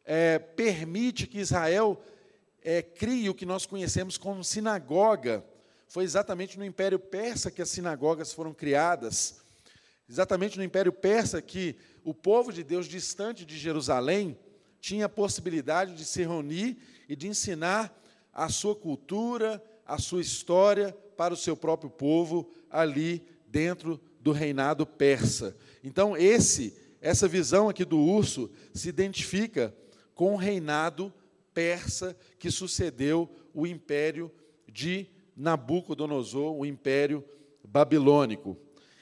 é, 0.05 0.39
permite 0.39 1.27
que 1.27 1.39
Israel 1.39 2.01
é, 2.61 2.81
crie 2.81 3.29
o 3.29 3.35
que 3.35 3.45
nós 3.45 3.65
conhecemos 3.65 4.17
como 4.17 4.43
sinagoga, 4.43 5.43
foi 5.87 6.03
exatamente 6.03 6.57
no 6.57 6.65
Império 6.65 6.99
Persa 6.99 7.49
que 7.49 7.61
as 7.61 7.69
sinagogas 7.69 8.33
foram 8.33 8.53
criadas, 8.53 9.41
exatamente 10.09 10.57
no 10.57 10.63
Império 10.63 10.91
Persa 10.91 11.41
que 11.41 11.75
o 12.03 12.13
povo 12.13 12.51
de 12.51 12.63
Deus 12.63 12.87
distante 12.87 13.45
de 13.45 13.57
Jerusalém 13.57 14.37
tinha 14.79 15.05
a 15.05 15.09
possibilidade 15.09 15.95
de 15.95 16.05
se 16.05 16.21
reunir 16.21 16.77
e 17.09 17.15
de 17.15 17.27
ensinar 17.27 17.97
a 18.33 18.49
sua 18.49 18.75
cultura, 18.75 19.63
a 19.85 19.97
sua 19.97 20.21
história 20.21 20.95
para 21.15 21.33
o 21.33 21.37
seu 21.37 21.57
próprio 21.57 21.89
povo 21.89 22.49
ali 22.69 23.25
dentro 23.47 23.99
do 24.19 24.31
reinado 24.31 24.85
persa. 24.85 25.55
Então 25.83 26.15
esse 26.15 26.77
essa 26.99 27.27
visão 27.27 27.69
aqui 27.69 27.85
do 27.85 27.99
urso 27.99 28.49
se 28.73 28.89
identifica 28.89 29.73
com 30.13 30.33
o 30.33 30.37
reinado 30.37 31.13
persa 31.53 32.17
que 32.39 32.51
sucedeu 32.51 33.29
o 33.53 33.65
império 33.65 34.31
de 34.67 35.07
Nabucodonosor, 35.37 36.57
o 36.57 36.65
império 36.65 37.23
babilônico. 37.63 38.57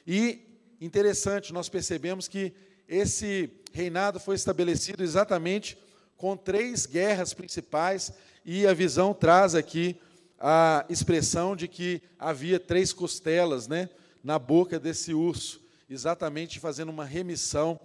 E 0.06 0.42
interessante, 0.82 1.54
nós 1.54 1.70
percebemos 1.70 2.28
que 2.28 2.54
esse 2.88 3.50
reinado 3.74 4.20
foi 4.20 4.36
estabelecido 4.36 5.02
exatamente 5.02 5.78
com 6.18 6.36
três 6.36 6.86
guerras 6.86 7.34
principais, 7.34 8.14
e 8.44 8.68
a 8.68 8.74
visão 8.74 9.14
traz 9.14 9.56
aqui 9.56 10.00
a 10.40 10.86
expressão 10.90 11.56
de 11.56 11.68
que 11.68 12.02
havia 12.20 12.60
três 12.60 12.94
costelas 12.94 13.68
né, 13.68 13.90
na 14.24 14.38
boca 14.38 14.80
desse 14.80 15.14
urso, 15.14 15.62
exatamente 15.90 16.60
fazendo 16.60 16.90
uma 16.90 17.06
remissão 17.06 17.80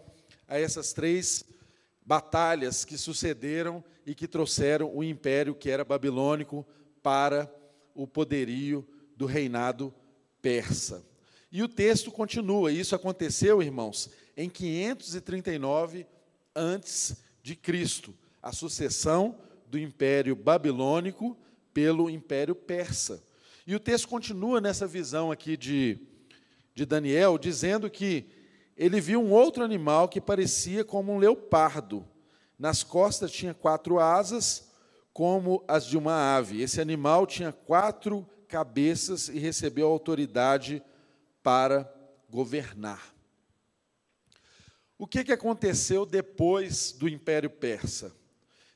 a 0.46 0.59
essas 0.59 0.92
três 0.92 1.44
batalhas 2.05 2.84
que 2.84 2.98
sucederam 2.98 3.82
e 4.05 4.14
que 4.14 4.26
trouxeram 4.26 4.90
o 4.94 5.05
império 5.05 5.55
que 5.55 5.70
era 5.70 5.84
babilônico 5.84 6.66
para 7.03 7.51
o 8.03 8.07
poderio 8.07 8.86
do 9.16 9.26
reinado 9.26 9.92
persa. 10.40 11.05
E 11.53 11.62
o 11.62 11.68
texto 11.68 12.11
continua, 12.11 12.72
isso 12.72 12.94
aconteceu, 12.94 13.62
irmãos, 13.62 14.09
em 14.36 14.48
539 14.48 16.07
antes 16.55 17.16
de 17.42 17.55
Cristo, 17.55 18.14
a 18.42 18.53
sucessão 18.53 19.38
do 19.68 19.78
Império 19.78 20.34
Babilônico 20.34 21.36
pelo 21.74 22.09
Império 22.09 22.55
Persa. 22.55 23.22
E 23.66 23.74
o 23.74 23.80
texto 23.80 24.09
continua 24.09 24.61
nessa 24.61 24.86
visão 24.86 25.30
aqui 25.30 25.57
de, 25.57 25.98
de 26.74 26.86
Daniel, 26.86 27.36
dizendo 27.36 27.90
que 27.90 28.26
ele 28.76 29.01
viu 29.01 29.20
um 29.20 29.30
outro 29.30 29.62
animal 29.62 30.09
que 30.09 30.20
parecia 30.20 30.84
como 30.84 31.12
um 31.12 31.18
leopardo. 31.18 32.07
Nas 32.59 32.82
costas 32.82 33.30
tinha 33.30 33.53
quatro 33.53 34.01
asas, 34.01 34.70
como 35.12 35.64
as 35.66 35.84
de 35.84 35.96
uma 35.96 36.36
ave. 36.36 36.62
Esse 36.62 36.80
animal 36.80 37.26
tinha 37.26 37.52
quatro 37.52 38.26
cabeças 38.48 39.28
e 39.28 39.38
recebeu 39.38 39.86
autoridade 39.86 40.82
para 41.42 41.92
governar. 42.28 43.14
O 44.98 45.06
que, 45.06 45.24
que 45.24 45.32
aconteceu 45.32 46.04
depois 46.04 46.92
do 46.92 47.08
Império 47.08 47.48
Persa? 47.48 48.14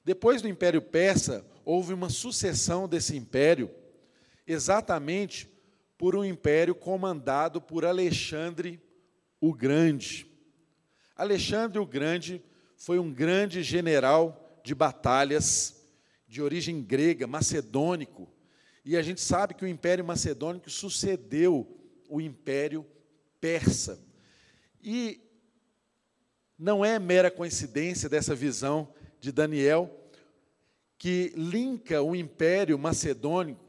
Depois 0.04 0.40
do 0.40 0.48
Império 0.48 0.80
Persa, 0.80 1.44
houve 1.64 1.92
uma 1.92 2.08
sucessão 2.08 2.88
desse 2.88 3.16
império, 3.16 3.70
exatamente 4.46 5.48
por 5.96 6.16
um 6.16 6.24
império 6.24 6.74
comandado 6.74 7.60
por 7.60 7.84
Alexandre 7.84 8.80
o 9.40 9.52
Grande. 9.52 10.26
Alexandre 11.16 11.78
o 11.78 11.86
Grande 11.86 12.42
foi 12.76 12.98
um 12.98 13.12
grande 13.12 13.62
general 13.62 14.60
de 14.64 14.74
batalhas 14.74 15.83
de 16.34 16.42
origem 16.42 16.82
grega, 16.82 17.28
macedônico. 17.28 18.28
E 18.84 18.96
a 18.96 19.02
gente 19.02 19.20
sabe 19.20 19.54
que 19.54 19.64
o 19.64 19.68
Império 19.68 20.04
Macedônico 20.04 20.68
sucedeu 20.68 21.80
o 22.08 22.20
Império 22.20 22.84
Persa. 23.40 24.04
E 24.82 25.20
não 26.58 26.84
é 26.84 26.98
mera 26.98 27.30
coincidência 27.30 28.08
dessa 28.08 28.34
visão 28.34 28.92
de 29.20 29.30
Daniel 29.30 29.88
que 30.98 31.32
linka 31.36 32.02
o 32.02 32.16
Império 32.16 32.76
Macedônico 32.76 33.64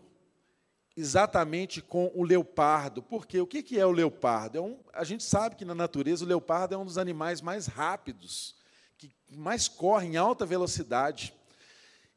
exatamente 0.97 1.83
com 1.83 2.11
o 2.15 2.23
leopardo. 2.23 3.03
Porque 3.03 3.39
o 3.39 3.45
que 3.45 3.79
é 3.79 3.85
o 3.85 3.91
leopardo? 3.91 4.57
É 4.57 4.61
um, 4.61 4.79
a 4.91 5.03
gente 5.03 5.23
sabe 5.23 5.55
que 5.55 5.65
na 5.65 5.75
natureza 5.75 6.25
o 6.25 6.27
leopardo 6.27 6.73
é 6.73 6.77
um 6.79 6.85
dos 6.85 6.97
animais 6.97 7.41
mais 7.41 7.67
rápidos, 7.67 8.55
que 8.97 9.11
mais 9.29 9.67
corre 9.67 10.07
em 10.07 10.17
alta 10.17 10.47
velocidade. 10.47 11.31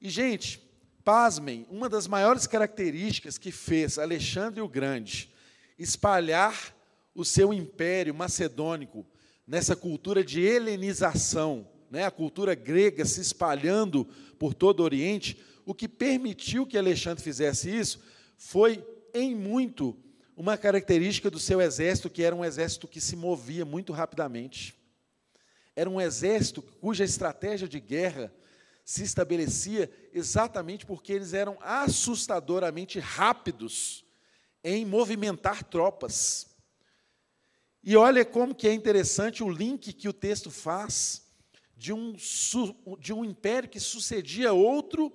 E, 0.01 0.09
gente, 0.09 0.63
pasmem, 1.05 1.67
uma 1.71 1.89
das 1.89 2.07
maiores 2.07 2.47
características 2.47 3.39
que 3.39 3.51
fez 3.51 3.99
Alexandre 3.99 4.61
o 4.61 4.69
Grande 4.69 5.31
espalhar 5.79 6.75
o 7.15 7.25
seu 7.25 7.53
império 7.53 8.15
macedônico 8.15 9.07
nessa 9.47 9.75
cultura 9.75 10.23
de 10.23 10.41
helenização, 10.41 11.69
né, 11.91 12.05
a 12.05 12.11
cultura 12.11 12.55
grega 12.55 13.05
se 13.05 13.21
espalhando 13.21 14.05
por 14.39 14.53
todo 14.53 14.81
o 14.81 14.85
Oriente, 14.85 15.41
o 15.65 15.75
que 15.75 15.89
permitiu 15.89 16.67
que 16.67 16.77
Alexandre 16.77 17.23
fizesse 17.23 17.75
isso 17.75 18.03
foi, 18.37 18.85
em 19.15 19.35
muito, 19.35 19.97
uma 20.37 20.57
característica 20.57 21.31
do 21.31 21.39
seu 21.39 21.61
exército, 21.61 22.11
que 22.11 22.23
era 22.23 22.37
um 22.37 22.45
exército 22.45 22.87
que 22.87 23.01
se 23.01 23.17
movia 23.17 23.65
muito 23.65 23.93
rapidamente. 23.93 24.77
Era 25.75 25.91
um 25.91 26.01
exército 26.01 26.63
cuja 26.63 27.05
estratégia 27.05 27.67
de 27.67 27.81
guerra 27.81 28.33
se 28.89 29.03
estabelecia 29.03 29.91
exatamente 30.15 30.87
porque 30.87 31.13
eles 31.13 31.35
eram 31.35 31.59
assustadoramente 31.61 32.99
rápidos 32.99 34.03
em 34.65 34.87
movimentar 34.87 35.63
tropas. 35.63 36.57
E 37.85 37.95
olha 37.99 38.25
como 38.25 38.55
que 38.55 38.67
é 38.67 38.73
interessante 38.73 39.45
o 39.45 39.51
link 39.51 39.93
que 39.93 40.09
o 40.09 40.13
texto 40.15 40.51
faz 40.51 41.31
de 41.77 41.93
um, 41.93 42.17
de 42.99 43.13
um 43.13 43.27
império 43.27 43.69
que 43.69 43.79
sucedia 43.79 44.55
outro 44.55 45.13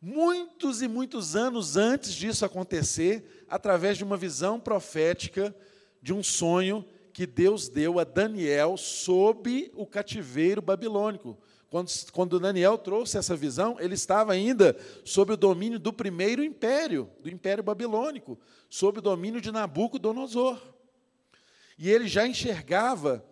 muitos 0.00 0.80
e 0.80 0.88
muitos 0.88 1.36
anos 1.36 1.76
antes 1.76 2.14
disso 2.14 2.42
acontecer, 2.42 3.44
através 3.50 3.98
de 3.98 4.04
uma 4.04 4.16
visão 4.16 4.58
profética 4.58 5.54
de 6.00 6.14
um 6.14 6.22
sonho 6.22 6.82
que 7.12 7.26
Deus 7.26 7.68
deu 7.68 7.98
a 7.98 8.04
Daniel 8.04 8.78
sob 8.78 9.70
o 9.74 9.86
cativeiro 9.86 10.62
babilônico. 10.62 11.38
Quando, 11.74 11.90
quando 12.12 12.38
Daniel 12.38 12.78
trouxe 12.78 13.18
essa 13.18 13.34
visão, 13.34 13.80
ele 13.80 13.94
estava 13.94 14.32
ainda 14.32 14.78
sob 15.04 15.32
o 15.32 15.36
domínio 15.36 15.76
do 15.76 15.92
primeiro 15.92 16.44
império, 16.44 17.10
do 17.20 17.28
império 17.28 17.64
babilônico, 17.64 18.38
sob 18.70 19.00
o 19.00 19.02
domínio 19.02 19.40
de 19.40 19.50
Nabucodonosor. 19.50 20.62
E 21.76 21.90
ele 21.90 22.06
já 22.06 22.28
enxergava 22.28 23.26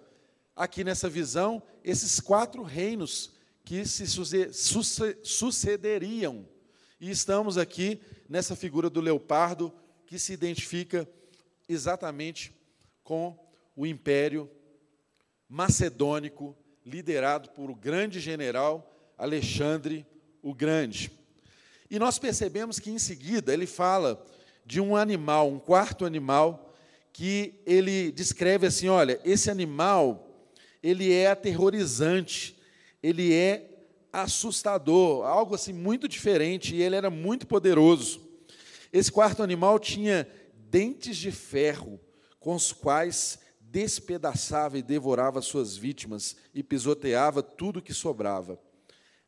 aqui 0.57 0.83
nessa 0.83 1.09
visão 1.09 1.63
esses 1.85 2.19
quatro 2.19 2.65
reinos 2.65 3.31
que 3.65 3.87
se 3.87 4.05
sucederiam 5.23 6.45
e 7.01 7.11
estamos 7.11 7.57
aqui 7.57 8.01
nessa 8.29 8.57
figura 8.57 8.91
do 8.91 9.01
leopardo 9.01 9.73
que 10.05 10.19
se 10.19 10.33
identifica 10.33 11.09
exatamente 11.69 12.53
com 13.05 13.39
o 13.77 13.87
império 13.87 14.51
macedônico 15.49 16.57
liderado 16.85 17.51
por 17.51 17.71
o 17.71 17.75
grande 17.75 18.21
general 18.21 18.93
Alexandre 19.17 20.07
o 20.43 20.53
Grande. 20.53 21.13
E 21.91 21.99
nós 21.99 22.19
percebemos 22.19 22.79
que 22.79 22.91
em 22.91 22.99
seguida 22.99 23.53
ele 23.53 23.67
fala 23.67 24.25
de 24.65 24.81
um 24.81 24.97
animal, 24.97 25.49
um 25.49 25.59
quarto 25.59 26.05
animal, 26.05 26.75
que 27.13 27.55
ele 27.67 28.11
descreve 28.11 28.67
assim: 28.67 28.89
olha, 28.89 29.21
esse 29.25 29.51
animal, 29.51 30.49
ele 30.83 31.13
é 31.13 31.29
aterrorizante, 31.29 32.59
ele 33.03 33.33
é 33.33 33.69
assustador, 34.13 35.25
algo 35.25 35.55
assim 35.55 35.73
muito 35.73 36.09
diferente, 36.09 36.75
e 36.75 36.83
ele 36.83 36.97
era 36.97 37.11
muito 37.11 37.47
poderoso. 37.47 38.21
Esse 38.93 39.11
quarto 39.11 39.43
animal 39.43 39.79
tinha 39.79 40.29
dentes 40.55 41.17
de 41.17 41.31
ferro, 41.31 42.01
com 42.41 42.55
os 42.55 42.73
quais 42.73 43.39
despedaçava 43.73 44.77
e 44.77 44.83
devorava 44.83 45.41
suas 45.41 45.79
vítimas 45.79 46.37
e 46.55 46.63
pisoteava 46.63 47.43
tudo 47.43 47.81
que 47.81 47.95
sobrava. 47.95 48.61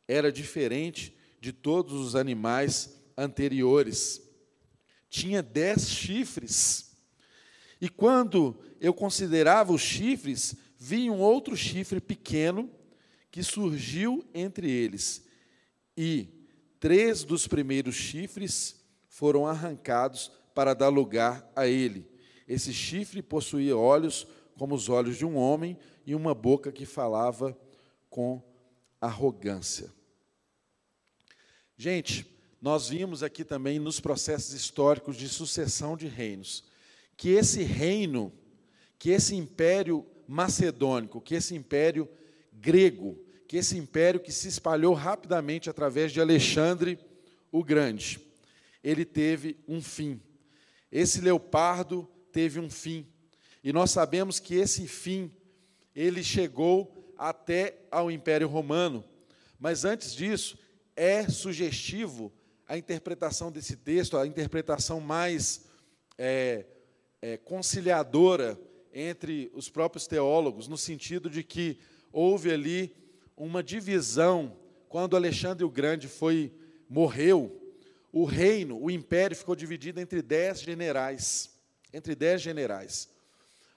Era 0.07 0.31
diferente 0.31 1.17
de 1.41 1.51
todos 1.51 1.93
os 1.93 2.15
animais 2.15 3.01
anteriores. 3.17 4.21
Tinha 5.09 5.41
dez 5.41 5.89
chifres. 5.89 6.95
E 7.81 7.89
quando 7.89 8.55
eu 8.79 8.93
considerava 8.93 9.73
os 9.73 9.81
chifres, 9.81 10.55
vi 10.77 11.09
um 11.09 11.19
outro 11.19 11.57
chifre 11.57 11.99
pequeno 11.99 12.69
que 13.31 13.41
surgiu 13.41 14.23
entre 14.33 14.69
eles, 14.69 15.25
e 15.97 16.29
três 16.79 17.25
dos 17.25 17.47
primeiros 17.47 17.95
chifres 17.95 18.81
foram 19.09 19.45
arrancados 19.45 20.31
para 20.53 20.73
dar 20.73 20.87
lugar 20.87 21.51
a 21.53 21.67
ele. 21.67 22.14
Esse 22.47 22.73
chifre 22.73 23.21
possuía 23.21 23.75
olhos 23.75 24.27
como 24.57 24.75
os 24.75 24.89
olhos 24.89 25.17
de 25.17 25.25
um 25.25 25.35
homem 25.35 25.77
e 26.05 26.15
uma 26.15 26.33
boca 26.33 26.71
que 26.71 26.85
falava 26.85 27.57
com 28.09 28.41
arrogância. 29.01 29.91
Gente, 31.77 32.25
nós 32.61 32.89
vimos 32.89 33.21
aqui 33.21 33.43
também 33.43 33.79
nos 33.79 33.99
processos 33.99 34.53
históricos 34.53 35.17
de 35.17 35.27
sucessão 35.27 35.97
de 35.97 36.07
reinos, 36.07 36.63
que 37.17 37.29
esse 37.29 37.63
reino, 37.63 38.31
que 38.97 39.09
esse 39.09 39.35
império 39.35 40.05
macedônico, 40.27 41.21
que 41.21 41.35
esse 41.35 41.53
império 41.53 42.09
grego, 42.53 43.19
que 43.47 43.57
esse 43.57 43.77
império 43.77 44.19
que 44.19 44.31
se 44.31 44.47
espalhou 44.47 44.93
rapidamente 44.93 45.69
através 45.69 46.11
de 46.11 46.21
Alexandre 46.21 46.97
o 47.51 47.63
Grande, 47.63 48.19
ele 48.83 49.05
teve 49.05 49.57
um 49.67 49.81
fim. 49.81 50.19
Esse 50.91 51.21
leopardo 51.21 52.07
teve 52.35 52.59
um 52.59 52.69
fim. 52.69 53.07
E 53.63 53.71
nós 53.71 53.91
sabemos 53.91 54.41
que 54.41 54.55
esse 54.55 54.89
fim 54.89 55.31
ele 55.95 56.21
chegou 56.21 57.13
até 57.17 57.77
ao 57.89 58.11
Império 58.11 58.49
Romano. 58.49 59.05
Mas 59.57 59.85
antes 59.85 60.13
disso, 60.13 60.59
é 60.97 61.29
sugestivo 61.29 62.33
a 62.67 62.77
interpretação 62.77 63.49
desse 63.49 63.77
texto, 63.77 64.17
a 64.17 64.27
interpretação 64.27 64.99
mais 64.99 65.63
é, 66.17 66.65
é, 67.21 67.37
conciliadora 67.37 68.59
entre 68.93 69.49
os 69.55 69.69
próprios 69.69 70.05
teólogos, 70.05 70.67
no 70.67 70.77
sentido 70.77 71.29
de 71.29 71.41
que 71.41 71.79
houve 72.11 72.51
ali 72.51 72.93
uma 73.37 73.63
divisão 73.63 74.57
quando 74.89 75.15
Alexandre 75.15 75.63
o 75.63 75.69
Grande 75.69 76.09
foi 76.09 76.51
morreu. 76.89 77.61
O 78.11 78.25
reino, 78.25 78.77
o 78.77 78.91
império 78.91 79.37
ficou 79.37 79.55
dividido 79.55 80.01
entre 80.01 80.21
dez 80.21 80.59
generais, 80.59 81.54
entre 81.95 82.13
dez 82.13 82.41
generais. 82.41 83.07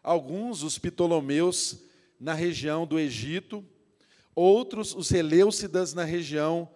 Alguns, 0.02 0.64
os 0.64 0.76
Ptolomeus, 0.76 1.84
na 2.18 2.34
região 2.34 2.84
do 2.84 2.98
Egito, 2.98 3.64
outros, 4.34 4.92
os 4.92 5.06
Seleucidas, 5.06 5.94
na 5.94 6.02
região 6.02 6.68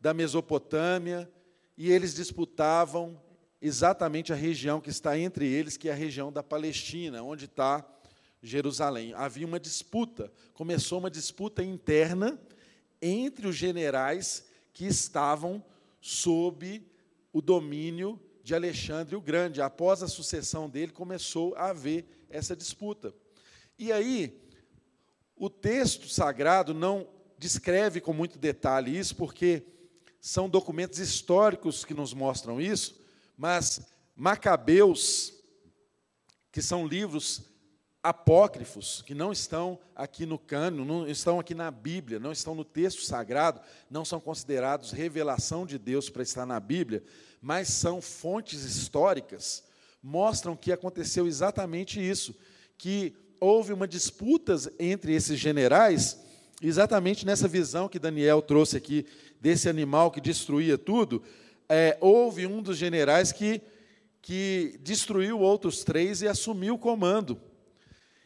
da 0.00 0.14
Mesopotâmia, 0.14 1.30
e 1.76 1.92
eles 1.92 2.14
disputavam 2.14 3.20
exatamente 3.60 4.32
a 4.32 4.36
região 4.36 4.80
que 4.80 4.88
está 4.88 5.18
entre 5.18 5.46
eles, 5.46 5.76
que 5.76 5.90
é 5.90 5.92
a 5.92 5.96
região 5.96 6.32
da 6.32 6.42
Palestina, 6.42 7.22
onde 7.22 7.44
está 7.44 7.86
Jerusalém. 8.42 9.12
Havia 9.12 9.46
uma 9.46 9.60
disputa, 9.60 10.32
começou 10.54 10.98
uma 10.98 11.10
disputa 11.10 11.62
interna 11.62 12.40
entre 13.02 13.46
os 13.46 13.54
generais 13.54 14.46
que 14.72 14.86
estavam 14.86 15.62
sob 16.00 16.82
o 17.34 17.42
domínio 17.42 18.18
de 18.46 18.54
Alexandre 18.54 19.16
o 19.16 19.20
Grande. 19.20 19.60
Após 19.60 20.04
a 20.04 20.08
sucessão 20.08 20.70
dele, 20.70 20.92
começou 20.92 21.52
a 21.56 21.70
haver 21.70 22.06
essa 22.30 22.54
disputa. 22.54 23.12
E 23.76 23.90
aí, 23.90 24.40
o 25.34 25.50
texto 25.50 26.08
sagrado 26.08 26.72
não 26.72 27.08
descreve 27.36 28.00
com 28.00 28.12
muito 28.12 28.38
detalhe 28.38 28.96
isso, 28.96 29.16
porque 29.16 29.64
são 30.20 30.48
documentos 30.48 31.00
históricos 31.00 31.84
que 31.84 31.92
nos 31.92 32.14
mostram 32.14 32.60
isso, 32.60 33.04
mas 33.36 33.80
Macabeus, 34.14 35.32
que 36.52 36.62
são 36.62 36.86
livros 36.86 37.42
apócrifos, 38.00 39.02
que 39.02 39.12
não 39.12 39.32
estão 39.32 39.76
aqui 39.92 40.24
no 40.24 40.38
cano, 40.38 40.84
não 40.84 41.08
estão 41.08 41.40
aqui 41.40 41.52
na 41.52 41.72
Bíblia, 41.72 42.20
não 42.20 42.30
estão 42.30 42.54
no 42.54 42.64
texto 42.64 43.02
sagrado, 43.02 43.60
não 43.90 44.04
são 44.04 44.20
considerados 44.20 44.92
revelação 44.92 45.66
de 45.66 45.76
Deus 45.78 46.08
para 46.08 46.22
estar 46.22 46.46
na 46.46 46.60
Bíblia, 46.60 47.02
mas 47.46 47.68
são 47.68 48.02
fontes 48.02 48.64
históricas, 48.64 49.62
mostram 50.02 50.56
que 50.56 50.72
aconteceu 50.72 51.28
exatamente 51.28 52.00
isso, 52.00 52.34
que 52.76 53.14
houve 53.38 53.72
uma 53.72 53.86
disputa 53.86 54.56
entre 54.80 55.14
esses 55.14 55.38
generais, 55.38 56.18
exatamente 56.60 57.24
nessa 57.24 57.46
visão 57.46 57.88
que 57.88 58.00
Daniel 58.00 58.42
trouxe 58.42 58.76
aqui, 58.76 59.06
desse 59.40 59.68
animal 59.68 60.10
que 60.10 60.20
destruía 60.20 60.76
tudo, 60.76 61.22
é, 61.68 61.96
houve 62.00 62.48
um 62.48 62.60
dos 62.60 62.76
generais 62.76 63.30
que, 63.30 63.62
que 64.20 64.76
destruiu 64.82 65.38
outros 65.38 65.84
três 65.84 66.22
e 66.22 66.26
assumiu 66.26 66.74
o 66.74 66.78
comando. 66.78 67.40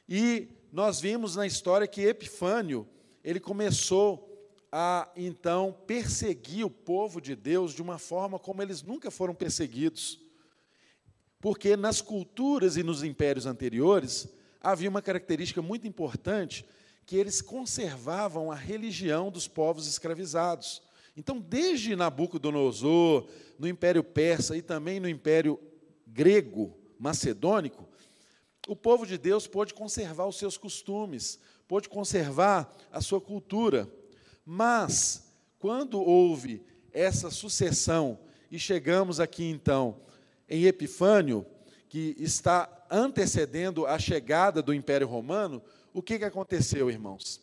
E 0.08 0.48
nós 0.72 0.98
vimos 0.98 1.36
na 1.36 1.46
história 1.46 1.86
que 1.86 2.00
Epifânio, 2.00 2.88
ele 3.22 3.38
começou 3.38 4.29
a 4.72 5.10
então 5.16 5.76
perseguir 5.86 6.64
o 6.64 6.70
povo 6.70 7.20
de 7.20 7.34
Deus 7.34 7.74
de 7.74 7.82
uma 7.82 7.98
forma 7.98 8.38
como 8.38 8.62
eles 8.62 8.82
nunca 8.82 9.10
foram 9.10 9.34
perseguidos. 9.34 10.20
Porque 11.40 11.76
nas 11.76 12.00
culturas 12.00 12.76
e 12.76 12.82
nos 12.82 13.02
impérios 13.02 13.46
anteriores 13.46 14.28
havia 14.60 14.90
uma 14.90 15.02
característica 15.02 15.62
muito 15.62 15.86
importante 15.86 16.64
que 17.06 17.16
eles 17.16 17.40
conservavam 17.40 18.52
a 18.52 18.54
religião 18.54 19.30
dos 19.30 19.48
povos 19.48 19.88
escravizados. 19.88 20.82
Então, 21.16 21.40
desde 21.40 21.96
Nabucodonosor, 21.96 23.28
no 23.58 23.66
Império 23.66 24.04
Persa 24.04 24.56
e 24.56 24.62
também 24.62 25.00
no 25.00 25.08
Império 25.08 25.58
Grego 26.06 26.78
Macedônico, 26.98 27.88
o 28.68 28.76
povo 28.76 29.06
de 29.06 29.18
Deus 29.18 29.46
pôde 29.46 29.74
conservar 29.74 30.26
os 30.26 30.38
seus 30.38 30.56
costumes, 30.56 31.40
pôde 31.66 31.88
conservar 31.88 32.72
a 32.92 33.00
sua 33.00 33.20
cultura. 33.20 33.90
Mas, 34.45 35.32
quando 35.59 36.01
houve 36.01 36.62
essa 36.93 37.30
sucessão, 37.30 38.18
e 38.51 38.59
chegamos 38.59 39.20
aqui 39.20 39.45
então 39.45 40.01
em 40.49 40.64
Epifânio, 40.64 41.47
que 41.88 42.14
está 42.18 42.86
antecedendo 42.91 43.86
a 43.86 43.99
chegada 43.99 44.62
do 44.62 44.74
Império 44.74 45.07
Romano, 45.07 45.62
o 45.93 46.03
que, 46.03 46.18
que 46.18 46.24
aconteceu, 46.24 46.91
irmãos? 46.91 47.41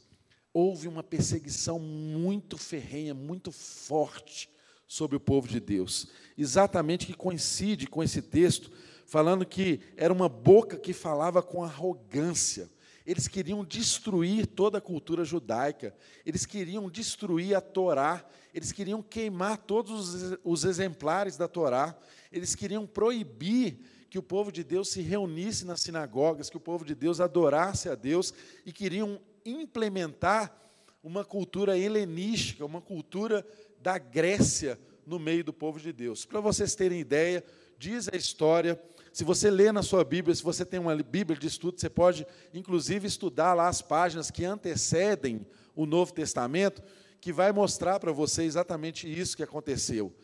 Houve 0.54 0.88
uma 0.88 1.04
perseguição 1.04 1.80
muito 1.80 2.58
ferrenha, 2.58 3.14
muito 3.14 3.52
forte 3.52 4.50
sobre 4.88 5.16
o 5.16 5.20
povo 5.20 5.48
de 5.48 5.60
Deus, 5.60 6.08
exatamente 6.38 7.06
que 7.06 7.14
coincide 7.14 7.88
com 7.88 8.02
esse 8.02 8.22
texto 8.22 8.72
falando 9.08 9.46
que 9.46 9.80
era 9.96 10.14
uma 10.14 10.28
boca 10.28 10.78
que 10.78 10.94
falava 10.94 11.42
com 11.42 11.64
arrogância. 11.64 12.70
Eles 13.08 13.26
queriam 13.26 13.64
destruir 13.64 14.46
toda 14.46 14.80
a 14.80 14.82
cultura 14.82 15.24
judaica, 15.24 15.96
eles 16.26 16.46
queriam 16.46 16.90
destruir 16.90 17.56
a 17.56 17.62
Torá, 17.62 18.28
eles 18.54 18.74
queriam 18.74 19.02
queimar 19.02 19.60
todos 19.60 20.38
os 20.44 20.66
exemplares 20.66 21.38
da 21.38 21.48
Torá, 21.48 21.98
eles 22.30 22.54
queriam 22.54 22.86
proibir 22.86 23.80
que 24.10 24.20
o 24.20 24.24
povo 24.24 24.52
de 24.52 24.62
Deus 24.62 24.90
se 24.90 25.02
reunisse 25.02 25.64
nas 25.64 25.80
sinagogas, 25.80 26.50
que 26.50 26.58
o 26.58 26.60
povo 26.60 26.84
de 26.84 26.94
Deus 26.94 27.22
adorasse 27.22 27.88
a 27.88 27.96
Deus 27.96 28.34
e 28.66 28.74
queriam 28.74 29.22
implementar 29.46 30.54
uma 31.02 31.24
cultura 31.24 31.78
helenística, 31.78 32.66
uma 32.66 32.82
cultura 32.82 33.48
da 33.82 33.98
Grécia 33.98 34.78
no 35.06 35.18
meio 35.18 35.46
do 35.46 35.54
povo 35.54 35.80
de 35.80 35.94
Deus. 35.94 36.26
Para 36.26 36.42
vocês 36.42 36.76
terem 36.76 37.00
ideia, 37.00 37.42
diz 37.80 38.10
a 38.10 38.18
história 38.18 38.78
se 39.18 39.24
você 39.24 39.50
lê 39.50 39.72
na 39.72 39.82
sua 39.82 40.04
Bíblia, 40.04 40.36
se 40.36 40.44
você 40.44 40.64
tem 40.64 40.80
uma 40.80 40.96
Bíblia 40.96 41.40
de 41.40 41.48
estudo, 41.48 41.80
você 41.80 41.90
pode, 41.90 42.24
inclusive, 42.54 43.08
estudar 43.08 43.56
lá 43.56 43.68
as 43.68 43.82
páginas 43.82 44.30
que 44.30 44.46
antecedem 44.46 45.44
o 45.76 45.88
Novo 45.88 46.14
Testamento, 46.14 46.84
que 47.20 47.34
vai 47.34 47.52
mostrar 47.52 48.00
para 48.00 48.12
você 48.12 48.44
exatamente 48.44 49.12
isso 49.12 49.36
que 49.36 49.42
aconteceu. 49.42 50.16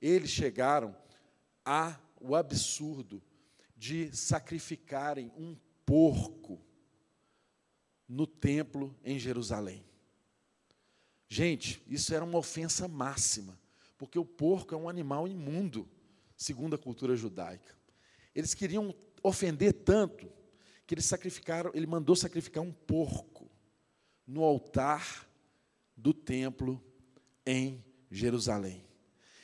Eles 0.00 0.30
chegaram 0.30 0.92
a 1.64 1.96
o 2.20 2.34
absurdo 2.34 3.22
de 3.76 4.10
sacrificarem 4.12 5.30
um 5.38 5.56
porco 5.86 6.60
no 8.08 8.26
templo 8.26 8.92
em 9.04 9.20
Jerusalém. 9.20 9.84
Gente, 11.28 11.80
isso 11.86 12.12
era 12.12 12.24
uma 12.24 12.38
ofensa 12.38 12.88
máxima, 12.88 13.56
porque 13.96 14.18
o 14.18 14.24
porco 14.24 14.74
é 14.74 14.76
um 14.76 14.88
animal 14.88 15.28
imundo, 15.28 15.88
segundo 16.36 16.74
a 16.74 16.78
cultura 16.78 17.14
judaica. 17.14 17.80
Eles 18.34 18.54
queriam 18.54 18.94
ofender 19.22 19.72
tanto 19.72 20.30
que 20.86 20.94
eles 20.94 21.04
sacrificaram, 21.04 21.70
ele 21.74 21.86
mandou 21.86 22.16
sacrificar 22.16 22.62
um 22.62 22.72
porco 22.72 23.50
no 24.26 24.42
altar 24.42 25.28
do 25.96 26.12
templo 26.12 26.82
em 27.46 27.84
Jerusalém. 28.10 28.84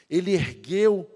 Ele 0.08 0.32
ergueu 0.32 1.08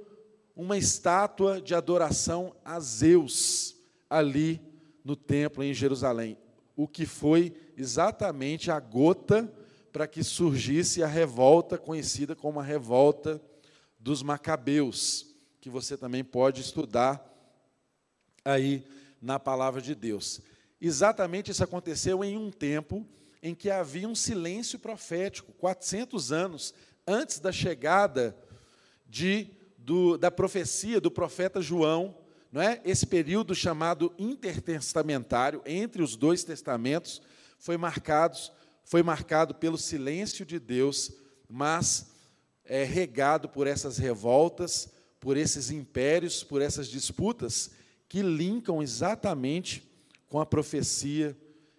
uma 0.54 0.76
estátua 0.76 1.60
de 1.60 1.74
adoração 1.74 2.54
a 2.64 2.78
Zeus 2.78 3.76
ali 4.08 4.60
no 5.04 5.16
templo 5.16 5.64
em 5.64 5.74
Jerusalém, 5.74 6.38
o 6.76 6.86
que 6.86 7.06
foi 7.06 7.54
exatamente 7.76 8.70
a 8.70 8.78
gota 8.78 9.52
para 9.92 10.06
que 10.06 10.22
surgisse 10.22 11.02
a 11.02 11.06
revolta 11.06 11.76
conhecida 11.76 12.36
como 12.36 12.60
a 12.60 12.62
revolta 12.62 13.42
dos 13.98 14.22
Macabeus, 14.22 15.34
que 15.60 15.68
você 15.68 15.96
também 15.96 16.24
pode 16.24 16.60
estudar 16.60 17.31
aí 18.44 18.84
na 19.20 19.38
palavra 19.38 19.80
de 19.80 19.94
Deus. 19.94 20.40
Exatamente 20.80 21.50
isso 21.50 21.62
aconteceu 21.62 22.24
em 22.24 22.36
um 22.36 22.50
tempo 22.50 23.06
em 23.42 23.54
que 23.54 23.70
havia 23.70 24.08
um 24.08 24.14
silêncio 24.14 24.78
profético, 24.78 25.52
400 25.52 26.32
anos 26.32 26.74
antes 27.06 27.38
da 27.38 27.52
chegada 27.52 28.36
de, 29.06 29.48
do, 29.78 30.16
da 30.16 30.30
profecia 30.30 31.00
do 31.00 31.10
profeta 31.10 31.60
João, 31.60 32.16
não 32.50 32.60
é? 32.60 32.80
Esse 32.84 33.06
período 33.06 33.54
chamado 33.54 34.12
intertestamentário 34.18 35.62
entre 35.64 36.02
os 36.02 36.16
dois 36.16 36.44
testamentos 36.44 37.22
foi 37.58 37.76
marcado, 37.76 38.36
foi 38.84 39.02
marcado 39.02 39.54
pelo 39.54 39.78
silêncio 39.78 40.44
de 40.44 40.58
Deus, 40.58 41.12
mas 41.48 42.10
é 42.64 42.84
regado 42.84 43.48
por 43.48 43.66
essas 43.66 43.98
revoltas, 43.98 44.88
por 45.18 45.36
esses 45.36 45.70
impérios, 45.70 46.42
por 46.42 46.60
essas 46.60 46.88
disputas 46.88 47.70
que 48.12 48.20
linkam 48.20 48.82
exatamente 48.82 49.90
com 50.28 50.38
a 50.38 50.44
profecia 50.44 51.34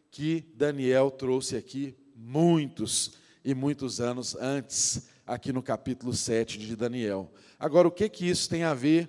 que 0.09 0.43
Daniel 0.55 1.11
trouxe 1.11 1.55
aqui 1.55 1.95
muitos 2.15 3.11
e 3.45 3.53
muitos 3.53 4.01
anos 4.01 4.35
antes, 4.37 5.09
aqui 5.27 5.53
no 5.53 5.61
capítulo 5.61 6.11
7 6.11 6.57
de 6.57 6.75
Daniel. 6.75 7.31
Agora, 7.59 7.87
o 7.87 7.91
que 7.91 8.09
que 8.09 8.27
isso 8.27 8.49
tem 8.49 8.63
a 8.63 8.73
ver 8.73 9.07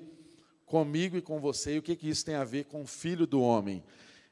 comigo 0.66 1.16
e 1.16 1.22
com 1.22 1.41
você? 1.41 1.77
E 1.77 1.79
o 1.79 1.83
que 1.83 1.97
que 1.97 2.11
isso 2.11 2.27
tem 2.27 2.35
a 2.35 2.45
ver 2.45 2.66
com 2.66 2.83
o 2.83 2.87
filho 2.87 3.27
do 3.27 3.41
homem? 3.41 3.83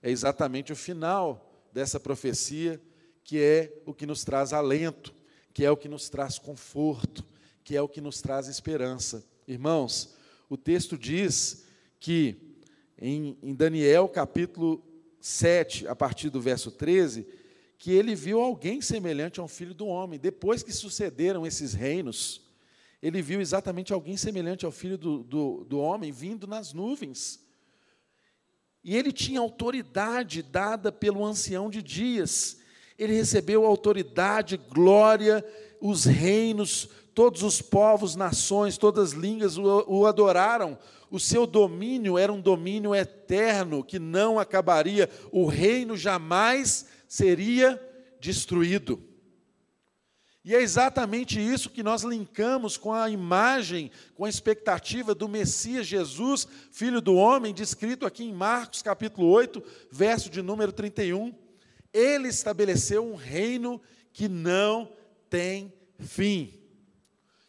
É 0.03 0.11
exatamente 0.11 0.71
o 0.71 0.77
final 0.77 1.65
dessa 1.73 1.99
profecia, 1.99 2.79
que 3.25 3.41
é 3.41 3.73
o 3.87 3.95
que 3.95 4.05
nos 4.05 4.23
traz 4.23 4.53
alento, 4.53 5.15
que 5.55 5.65
é 5.65 5.71
o 5.71 5.79
que 5.79 5.89
nos 5.89 6.11
traz 6.11 6.39
conforto, 6.39 7.25
que 7.65 7.75
é 7.75 7.81
o 7.81 7.89
que 7.89 8.03
nos 8.03 8.21
traz 8.21 8.49
esperança. 8.49 9.25
Irmãos, 9.49 10.15
o 10.47 10.59
texto 10.59 10.99
diz 10.99 11.65
que 11.99 12.52
em, 13.03 13.37
em 13.43 13.53
Daniel 13.53 14.09
capítulo 14.09 14.81
7, 15.21 15.89
a 15.89 15.97
partir 15.97 16.31
do 16.31 16.41
verso 16.41 16.71
13, 16.71 17.27
que 17.77 17.91
ele 17.91 18.15
viu 18.15 18.41
alguém 18.41 18.81
semelhante 18.81 19.41
a 19.41 19.43
um 19.43 19.49
filho 19.49 19.75
do 19.75 19.87
homem. 19.87 20.21
Depois 20.21 20.63
que 20.63 20.73
sucederam 20.73 21.45
esses 21.45 21.75
reinos, 21.75 22.43
ele 23.03 23.21
viu 23.21 23.41
exatamente 23.41 23.93
alguém 23.93 24.17
semelhante 24.17 24.65
ao 24.65 24.71
filho 24.71 24.97
do, 24.97 25.25
do, 25.25 25.65
do 25.65 25.81
homem 25.81 26.13
vindo 26.13 26.47
nas 26.47 26.73
nuvens. 26.73 27.45
E 28.85 28.97
ele 28.97 29.11
tinha 29.11 29.41
autoridade 29.41 30.41
dada 30.41 30.93
pelo 30.93 31.25
ancião 31.25 31.69
de 31.69 31.83
dias. 31.83 32.61
Ele 32.97 33.15
recebeu 33.15 33.67
autoridade, 33.67 34.57
glória, 34.57 35.45
os 35.81 36.05
reinos, 36.05 36.89
todos 37.13 37.43
os 37.43 37.61
povos, 37.61 38.15
nações, 38.15 38.79
todas 38.79 39.11
as 39.11 39.19
línguas 39.19 39.59
o, 39.59 39.85
o 39.89 40.07
adoraram. 40.07 40.79
O 41.13 41.21
seu 41.21 41.47
domínio 41.47 42.17
era 42.17 42.33
um 42.33 42.41
domínio 42.41 42.95
eterno 42.95 43.85
que 43.85 43.99
não 43.99 44.39
acabaria, 44.39 45.11
o 45.31 45.45
reino 45.45 45.95
jamais 45.95 46.87
seria 47.07 47.79
destruído. 48.19 48.99
E 50.43 50.55
é 50.55 50.63
exatamente 50.63 51.39
isso 51.39 51.69
que 51.69 51.83
nós 51.83 52.03
linkamos 52.03 52.79
com 52.79 52.95
a 52.95 53.11
imagem, 53.11 53.91
com 54.15 54.25
a 54.25 54.29
expectativa 54.31 55.15
do 55.15 55.29
Messias 55.29 55.87
Jesus, 55.87 56.49
filho 56.71 57.03
do 57.03 57.15
homem, 57.15 57.53
descrito 57.53 58.07
aqui 58.07 58.25
em 58.25 58.33
Marcos 58.33 58.81
capítulo 58.81 59.29
8, 59.29 59.63
verso 59.91 60.31
de 60.31 60.41
número 60.41 60.73
31. 60.73 61.35
Ele 61.93 62.29
estabeleceu 62.29 63.07
um 63.07 63.17
reino 63.17 63.79
que 64.15 64.31
não 64.31 64.91
tem 65.29 65.71
fim. 65.99 66.59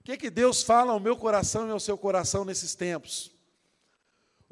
O 0.01 0.03
que, 0.03 0.11
é 0.11 0.17
que 0.17 0.29
Deus 0.29 0.61
fala 0.61 0.91
ao 0.91 0.99
meu 0.99 1.15
coração 1.15 1.65
e 1.65 1.71
ao 1.71 1.79
seu 1.79 1.97
coração 1.97 2.43
nesses 2.43 2.75
tempos? 2.75 3.32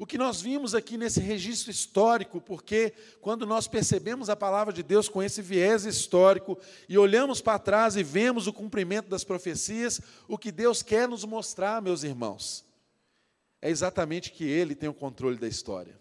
O 0.02 0.06
que 0.12 0.18
nós 0.18 0.40
vimos 0.40 0.74
aqui 0.74 0.98
nesse 0.98 1.20
registro 1.20 1.70
histórico, 1.70 2.40
porque 2.40 2.92
quando 3.20 3.46
nós 3.46 3.68
percebemos 3.68 4.28
a 4.28 4.34
palavra 4.34 4.72
de 4.72 4.82
Deus 4.82 5.08
com 5.08 5.22
esse 5.22 5.40
viés 5.40 5.84
histórico 5.84 6.58
e 6.88 6.98
olhamos 6.98 7.40
para 7.40 7.56
trás 7.56 7.94
e 7.94 8.02
vemos 8.02 8.48
o 8.48 8.52
cumprimento 8.52 9.08
das 9.08 9.22
profecias, 9.22 10.00
o 10.26 10.36
que 10.36 10.50
Deus 10.50 10.82
quer 10.82 11.06
nos 11.06 11.24
mostrar, 11.24 11.80
meus 11.80 12.02
irmãos, 12.02 12.64
é 13.60 13.70
exatamente 13.70 14.32
que 14.32 14.42
Ele 14.42 14.74
tem 14.74 14.88
o 14.88 14.92
controle 14.92 15.36
da 15.36 15.46
história. 15.46 15.96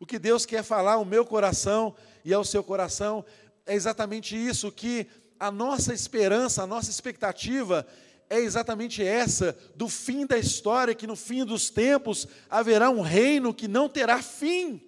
O 0.00 0.06
que 0.06 0.18
Deus 0.18 0.46
quer 0.46 0.62
falar 0.62 0.94
ao 0.94 1.04
meu 1.04 1.26
coração 1.26 1.94
e 2.24 2.32
ao 2.32 2.42
seu 2.42 2.64
coração 2.64 3.22
é 3.66 3.74
exatamente 3.74 4.34
isso, 4.34 4.72
que 4.72 5.06
a 5.38 5.50
nossa 5.50 5.92
esperança, 5.92 6.62
a 6.62 6.66
nossa 6.66 6.88
expectativa 6.88 7.86
é 8.32 8.40
exatamente 8.40 9.04
essa, 9.04 9.54
do 9.76 9.90
fim 9.90 10.24
da 10.24 10.38
história, 10.38 10.94
que 10.94 11.06
no 11.06 11.14
fim 11.14 11.44
dos 11.44 11.68
tempos 11.68 12.26
haverá 12.48 12.88
um 12.88 13.02
reino 13.02 13.52
que 13.52 13.68
não 13.68 13.90
terá 13.90 14.22
fim. 14.22 14.80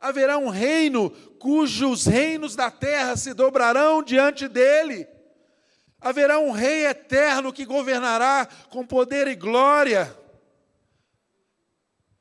Haverá 0.00 0.38
um 0.38 0.48
reino 0.48 1.08
cujos 1.38 2.04
reinos 2.04 2.56
da 2.56 2.72
terra 2.72 3.16
se 3.16 3.32
dobrarão 3.32 4.02
diante 4.02 4.48
dele. 4.48 5.06
Haverá 6.00 6.40
um 6.40 6.50
rei 6.50 6.86
eterno 6.86 7.52
que 7.52 7.64
governará 7.64 8.48
com 8.70 8.84
poder 8.84 9.28
e 9.28 9.36
glória. 9.36 10.12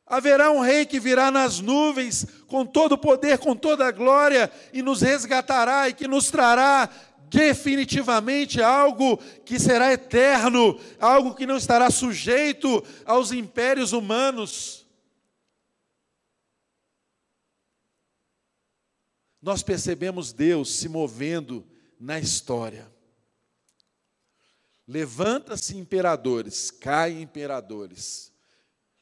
Haverá 0.05 0.51
um 0.51 0.59
rei 0.59 0.85
que 0.85 0.99
virá 0.99 1.31
nas 1.31 1.59
nuvens 1.59 2.27
com 2.45 2.63
todo 2.63 2.91
o 2.91 2.97
poder, 2.99 3.39
com 3.39 3.55
toda 3.55 3.87
a 3.87 3.91
glória 3.91 4.51
e 4.71 4.83
nos 4.83 5.01
resgatará 5.01 5.89
e 5.89 5.93
que 5.93 6.07
nos 6.07 6.29
trará 6.29 6.87
definitivamente 7.33 8.61
algo 8.61 9.17
que 9.43 9.59
será 9.59 9.91
eterno, 9.91 10.79
algo 10.99 11.33
que 11.33 11.47
não 11.47 11.57
estará 11.57 11.89
sujeito 11.89 12.83
aos 13.05 13.31
impérios 13.31 13.91
humanos. 13.91 14.85
Nós 19.41 19.63
percebemos 19.63 20.31
Deus 20.31 20.75
se 20.75 20.87
movendo 20.87 21.67
na 21.99 22.19
história. 22.19 22.89
Levanta-se 24.87 25.75
imperadores, 25.75 26.69
caem 26.69 27.23
imperadores. 27.23 28.31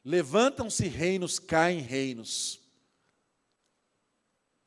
Levantam-se 0.05 0.87
reinos, 0.87 1.37
caem 1.37 1.79
reinos. 1.81 2.59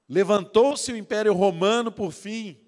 Levantou-se 0.08 0.92
o 0.92 0.96
Império 0.96 1.32
Romano 1.32 1.90
por 1.90 2.12
fim, 2.12 2.63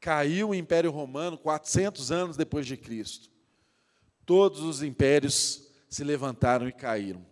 caiu 0.00 0.50
o 0.50 0.54
Império 0.54 0.90
Romano 0.90 1.36
400 1.36 2.12
anos 2.12 2.36
depois 2.36 2.66
de 2.66 2.76
Cristo. 2.76 3.30
Todos 4.24 4.60
os 4.60 4.82
impérios 4.82 5.66
se 5.88 6.04
levantaram 6.04 6.68
e 6.68 6.72
caíram, 6.72 7.24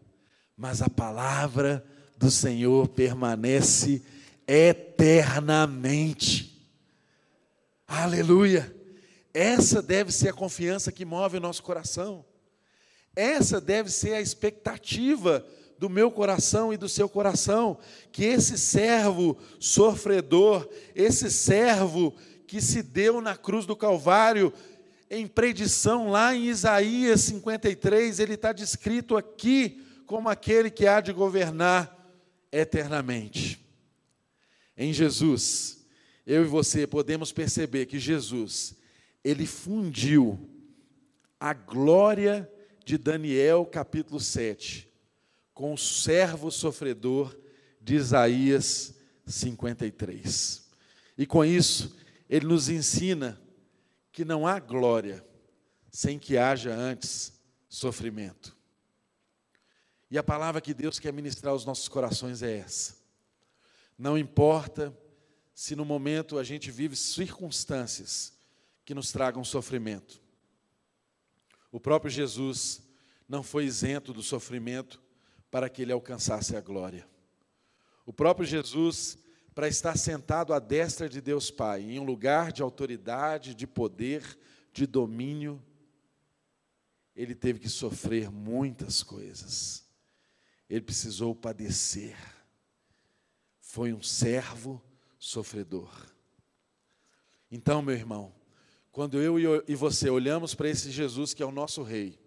mas 0.56 0.80
a 0.80 0.88
palavra 0.88 1.84
do 2.16 2.30
Senhor 2.30 2.88
permanece 2.88 4.02
eternamente. 4.46 6.66
Aleluia! 7.86 8.74
Essa 9.32 9.82
deve 9.82 10.10
ser 10.10 10.30
a 10.30 10.32
confiança 10.32 10.90
que 10.90 11.04
move 11.04 11.36
o 11.36 11.40
nosso 11.40 11.62
coração. 11.62 12.24
Essa 13.14 13.60
deve 13.60 13.90
ser 13.90 14.14
a 14.14 14.20
expectativa 14.20 15.46
do 15.78 15.90
meu 15.90 16.10
coração 16.10 16.72
e 16.72 16.76
do 16.76 16.88
seu 16.88 17.08
coração, 17.08 17.78
que 18.10 18.24
esse 18.24 18.56
servo 18.56 19.36
sofredor, 19.60 20.68
esse 20.94 21.30
servo 21.30 22.14
que 22.46 22.60
se 22.60 22.82
deu 22.82 23.20
na 23.20 23.36
cruz 23.36 23.66
do 23.66 23.76
Calvário, 23.76 24.52
em 25.10 25.26
predição 25.26 26.10
lá 26.10 26.34
em 26.34 26.46
Isaías 26.46 27.22
53, 27.22 28.18
ele 28.20 28.34
está 28.34 28.52
descrito 28.52 29.16
aqui 29.16 29.82
como 30.06 30.28
aquele 30.28 30.70
que 30.70 30.86
há 30.86 31.00
de 31.00 31.12
governar 31.12 31.92
eternamente. 32.50 33.64
Em 34.76 34.92
Jesus, 34.92 35.86
eu 36.26 36.44
e 36.44 36.46
você 36.46 36.86
podemos 36.86 37.32
perceber 37.32 37.86
que 37.86 37.98
Jesus, 37.98 38.76
ele 39.24 39.46
fundiu 39.46 40.38
a 41.38 41.52
glória 41.52 42.50
de 42.84 42.96
Daniel 42.96 43.64
capítulo 43.66 44.20
7 44.20 44.88
com 45.52 45.72
o 45.72 45.78
servo 45.78 46.50
sofredor 46.50 47.34
de 47.80 47.94
Isaías 47.94 48.94
53. 49.26 50.68
E 51.16 51.24
com 51.24 51.44
isso, 51.44 51.96
ele 52.28 52.46
nos 52.46 52.68
ensina 52.68 53.40
que 54.12 54.24
não 54.24 54.46
há 54.46 54.58
glória 54.58 55.24
sem 55.90 56.18
que 56.18 56.36
haja 56.36 56.74
antes 56.74 57.40
sofrimento. 57.68 58.56
E 60.10 60.18
a 60.18 60.22
palavra 60.22 60.60
que 60.60 60.74
Deus 60.74 60.98
quer 60.98 61.12
ministrar 61.12 61.52
aos 61.52 61.64
nossos 61.64 61.88
corações 61.88 62.42
é 62.42 62.58
essa. 62.58 62.96
Não 63.98 64.16
importa 64.16 64.96
se 65.54 65.74
no 65.74 65.84
momento 65.84 66.38
a 66.38 66.44
gente 66.44 66.70
vive 66.70 66.94
circunstâncias 66.94 68.36
que 68.84 68.94
nos 68.94 69.10
tragam 69.10 69.42
sofrimento. 69.42 70.20
O 71.72 71.80
próprio 71.80 72.10
Jesus 72.10 72.82
não 73.28 73.42
foi 73.42 73.64
isento 73.64 74.12
do 74.12 74.22
sofrimento 74.22 75.02
para 75.50 75.68
que 75.68 75.82
ele 75.82 75.92
alcançasse 75.92 76.56
a 76.56 76.60
glória. 76.60 77.08
O 78.04 78.12
próprio 78.12 78.46
Jesus 78.46 79.18
para 79.56 79.68
estar 79.68 79.96
sentado 79.96 80.52
à 80.52 80.58
destra 80.58 81.08
de 81.08 81.18
Deus 81.18 81.50
Pai, 81.50 81.80
em 81.80 81.98
um 81.98 82.04
lugar 82.04 82.52
de 82.52 82.60
autoridade, 82.60 83.54
de 83.54 83.66
poder, 83.66 84.38
de 84.70 84.86
domínio, 84.86 85.64
ele 87.14 87.34
teve 87.34 87.58
que 87.58 87.68
sofrer 87.70 88.30
muitas 88.30 89.02
coisas. 89.02 89.88
Ele 90.68 90.82
precisou 90.82 91.34
padecer. 91.34 92.14
Foi 93.58 93.94
um 93.94 94.02
servo 94.02 94.84
sofredor. 95.18 95.90
Então, 97.50 97.80
meu 97.80 97.94
irmão, 97.94 98.34
quando 98.92 99.18
eu 99.22 99.38
e 99.66 99.74
você 99.74 100.10
olhamos 100.10 100.54
para 100.54 100.68
esse 100.68 100.90
Jesus 100.90 101.32
que 101.32 101.42
é 101.42 101.46
o 101.46 101.50
nosso 101.50 101.82
rei, 101.82 102.20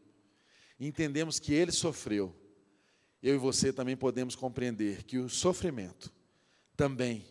entendemos 0.80 1.38
que 1.38 1.54
ele 1.54 1.72
sofreu, 1.72 2.36
eu 3.22 3.36
e 3.36 3.38
você 3.38 3.72
também 3.72 3.96
podemos 3.96 4.36
compreender 4.36 5.04
que 5.04 5.20
o 5.20 5.30
sofrimento 5.30 6.18
também 6.80 7.26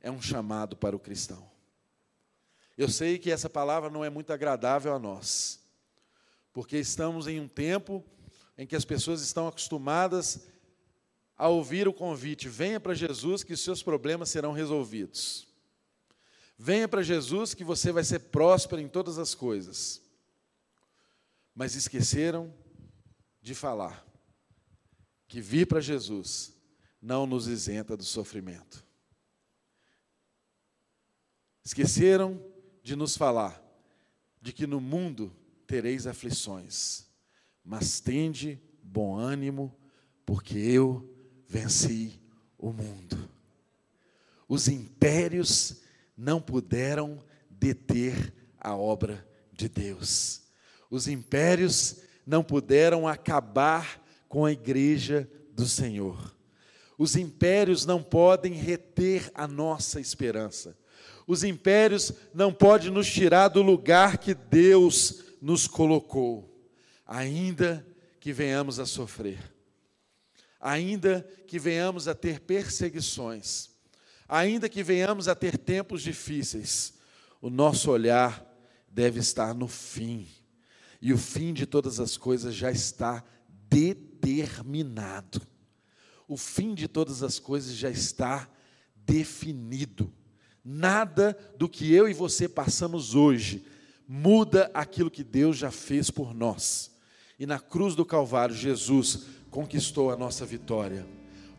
é 0.00 0.12
um 0.12 0.22
chamado 0.22 0.76
para 0.76 0.94
o 0.94 1.00
cristão. 1.00 1.50
Eu 2.78 2.88
sei 2.88 3.18
que 3.18 3.32
essa 3.32 3.50
palavra 3.50 3.90
não 3.90 4.04
é 4.04 4.08
muito 4.08 4.32
agradável 4.32 4.94
a 4.94 4.98
nós, 4.98 5.58
porque 6.52 6.78
estamos 6.78 7.26
em 7.26 7.40
um 7.40 7.48
tempo 7.48 8.04
em 8.56 8.64
que 8.64 8.76
as 8.76 8.84
pessoas 8.84 9.20
estão 9.20 9.48
acostumadas 9.48 10.46
a 11.36 11.48
ouvir 11.48 11.88
o 11.88 11.92
convite: 11.92 12.48
venha 12.48 12.78
para 12.78 12.94
Jesus 12.94 13.42
que 13.42 13.52
os 13.52 13.60
seus 13.60 13.82
problemas 13.82 14.28
serão 14.28 14.52
resolvidos. 14.52 15.48
Venha 16.56 16.86
para 16.86 17.02
Jesus 17.02 17.54
que 17.54 17.64
você 17.64 17.90
vai 17.90 18.04
ser 18.04 18.20
próspero 18.20 18.80
em 18.80 18.86
todas 18.86 19.18
as 19.18 19.34
coisas. 19.34 20.00
Mas 21.52 21.74
esqueceram 21.74 22.54
de 23.40 23.52
falar 23.52 24.06
que 25.26 25.40
vir 25.40 25.66
para 25.66 25.80
Jesus 25.80 26.54
não 27.00 27.26
nos 27.26 27.48
isenta 27.48 27.96
do 27.96 28.04
sofrimento. 28.04 28.91
Esqueceram 31.64 32.42
de 32.82 32.96
nos 32.96 33.16
falar 33.16 33.62
de 34.40 34.52
que 34.52 34.66
no 34.66 34.80
mundo 34.80 35.32
tereis 35.66 36.06
aflições, 36.06 37.06
mas 37.64 38.00
tende 38.00 38.60
bom 38.82 39.16
ânimo, 39.16 39.74
porque 40.26 40.58
eu 40.58 41.08
venci 41.46 42.20
o 42.58 42.72
mundo. 42.72 43.30
Os 44.48 44.68
impérios 44.68 45.80
não 46.16 46.40
puderam 46.40 47.22
deter 47.48 48.34
a 48.58 48.76
obra 48.76 49.26
de 49.52 49.68
Deus. 49.68 50.42
Os 50.90 51.06
impérios 51.06 52.02
não 52.26 52.42
puderam 52.42 53.06
acabar 53.06 54.02
com 54.28 54.44
a 54.44 54.52
igreja 54.52 55.30
do 55.52 55.66
Senhor. 55.66 56.36
Os 56.98 57.16
impérios 57.16 57.86
não 57.86 58.02
podem 58.02 58.52
reter 58.52 59.30
a 59.34 59.46
nossa 59.46 60.00
esperança. 60.00 60.76
Os 61.26 61.44
impérios 61.44 62.12
não 62.34 62.52
podem 62.52 62.90
nos 62.90 63.10
tirar 63.10 63.48
do 63.48 63.62
lugar 63.62 64.18
que 64.18 64.34
Deus 64.34 65.22
nos 65.40 65.66
colocou, 65.66 66.68
ainda 67.06 67.86
que 68.20 68.32
venhamos 68.32 68.78
a 68.78 68.86
sofrer, 68.86 69.38
ainda 70.60 71.28
que 71.46 71.58
venhamos 71.58 72.06
a 72.06 72.14
ter 72.14 72.40
perseguições, 72.40 73.70
ainda 74.28 74.68
que 74.68 74.82
venhamos 74.82 75.28
a 75.28 75.34
ter 75.34 75.58
tempos 75.58 76.02
difíceis, 76.02 76.94
o 77.40 77.50
nosso 77.50 77.90
olhar 77.90 78.48
deve 78.88 79.18
estar 79.18 79.54
no 79.54 79.66
fim, 79.66 80.28
e 81.00 81.12
o 81.12 81.18
fim 81.18 81.52
de 81.52 81.66
todas 81.66 81.98
as 81.98 82.16
coisas 82.16 82.54
já 82.54 82.70
está 82.70 83.24
determinado. 83.68 85.42
O 86.28 86.36
fim 86.36 86.74
de 86.74 86.86
todas 86.86 87.22
as 87.22 87.38
coisas 87.40 87.74
já 87.74 87.90
está 87.90 88.48
definido. 88.94 90.14
Nada 90.64 91.36
do 91.56 91.68
que 91.68 91.92
eu 91.92 92.08
e 92.08 92.14
você 92.14 92.48
passamos 92.48 93.14
hoje 93.14 93.64
muda 94.06 94.70
aquilo 94.74 95.10
que 95.10 95.24
Deus 95.24 95.56
já 95.56 95.70
fez 95.70 96.10
por 96.10 96.34
nós. 96.34 96.90
E 97.38 97.46
na 97.46 97.58
cruz 97.58 97.94
do 97.94 98.04
Calvário, 98.04 98.54
Jesus 98.54 99.24
conquistou 99.50 100.10
a 100.10 100.16
nossa 100.16 100.44
vitória. 100.44 101.06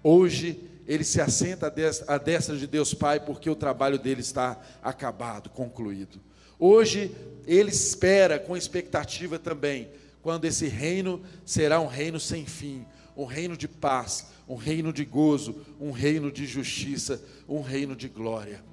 Hoje 0.04 0.70
ele 0.88 1.04
se 1.04 1.20
assenta 1.20 1.74
à 2.08 2.18
destra 2.18 2.58
de 2.58 2.68
Deus 2.68 2.93
Pai 2.93 3.20
porque 3.20 3.49
o 3.49 3.56
trabalho 3.56 3.97
dele 3.97 4.22
está 4.22 4.62
acabado, 4.82 5.49
concluído. 5.49 6.22
Hoje 6.60 7.12
ele 7.45 7.72
espera 7.72 8.39
com 8.39 8.56
expectativa 8.56 9.39
também, 9.39 9.89
quando 10.22 10.45
esse 10.45 10.68
reino 10.68 11.22
será 11.45 11.80
um 11.80 11.88
reino 11.88 12.20
sem 12.20 12.45
fim, 12.45 12.86
um 13.18 13.26
reino 13.26 13.58
de 13.58 13.68
paz, 13.68 14.28
um 14.47 14.56
reino 14.56 14.93
de 14.93 15.04
gozo, 15.04 15.56
um 15.80 15.91
reino 15.91 16.32
de 16.32 16.45
justiça, 16.45 17.22
um 17.47 17.62
reino 17.62 17.95
de 17.95 18.08
glória. 18.08 18.64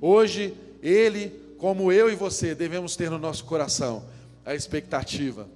Hoje 0.00 0.54
ele, 0.82 1.32
como 1.58 1.92
eu 1.92 2.10
e 2.10 2.14
você, 2.14 2.54
devemos 2.54 2.96
ter 2.96 3.10
no 3.10 3.18
nosso 3.18 3.44
coração 3.44 4.04
a 4.44 4.54
expectativa 4.54 5.48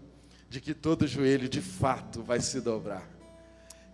de 0.50 0.60
que 0.60 0.74
todo 0.74 1.06
joelho 1.06 1.48
de 1.48 1.60
fato 1.60 2.22
vai 2.22 2.40
se 2.40 2.60
dobrar 2.60 3.14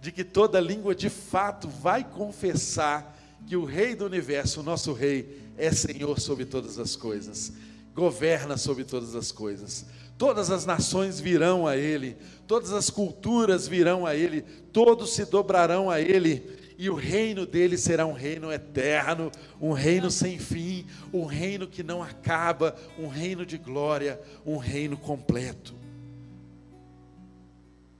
de 0.00 0.10
que 0.10 0.24
toda 0.24 0.60
língua 0.60 0.94
de 0.94 1.10
fato 1.10 1.68
vai 1.68 2.02
confessar 2.02 3.16
que 3.46 3.56
o 3.56 3.64
Rei 3.64 3.94
do 3.94 4.06
universo, 4.06 4.60
o 4.60 4.62
nosso 4.62 4.92
Rei, 4.92 5.40
é 5.58 5.70
Senhor 5.70 6.18
sobre 6.18 6.46
todas 6.46 6.78
as 6.78 6.96
coisas, 6.96 7.52
governa 7.94 8.56
sobre 8.56 8.84
todas 8.84 9.14
as 9.14 9.30
coisas. 9.30 9.84
Todas 10.16 10.50
as 10.50 10.66
nações 10.66 11.18
virão 11.18 11.66
a 11.66 11.76
Ele, 11.76 12.16
todas 12.46 12.72
as 12.72 12.90
culturas 12.90 13.66
virão 13.66 14.06
a 14.06 14.14
Ele, 14.14 14.42
todos 14.72 15.12
se 15.12 15.24
dobrarão 15.24 15.90
a 15.90 16.00
Ele, 16.00 16.42
e 16.80 16.88
o 16.88 16.94
reino 16.94 17.44
dele 17.44 17.76
será 17.76 18.06
um 18.06 18.14
reino 18.14 18.50
eterno, 18.50 19.30
um 19.60 19.72
reino 19.72 20.10
sem 20.10 20.38
fim, 20.38 20.86
um 21.12 21.26
reino 21.26 21.68
que 21.68 21.82
não 21.82 22.02
acaba, 22.02 22.74
um 22.98 23.06
reino 23.06 23.44
de 23.44 23.58
glória, 23.58 24.18
um 24.46 24.56
reino 24.56 24.96
completo. 24.96 25.74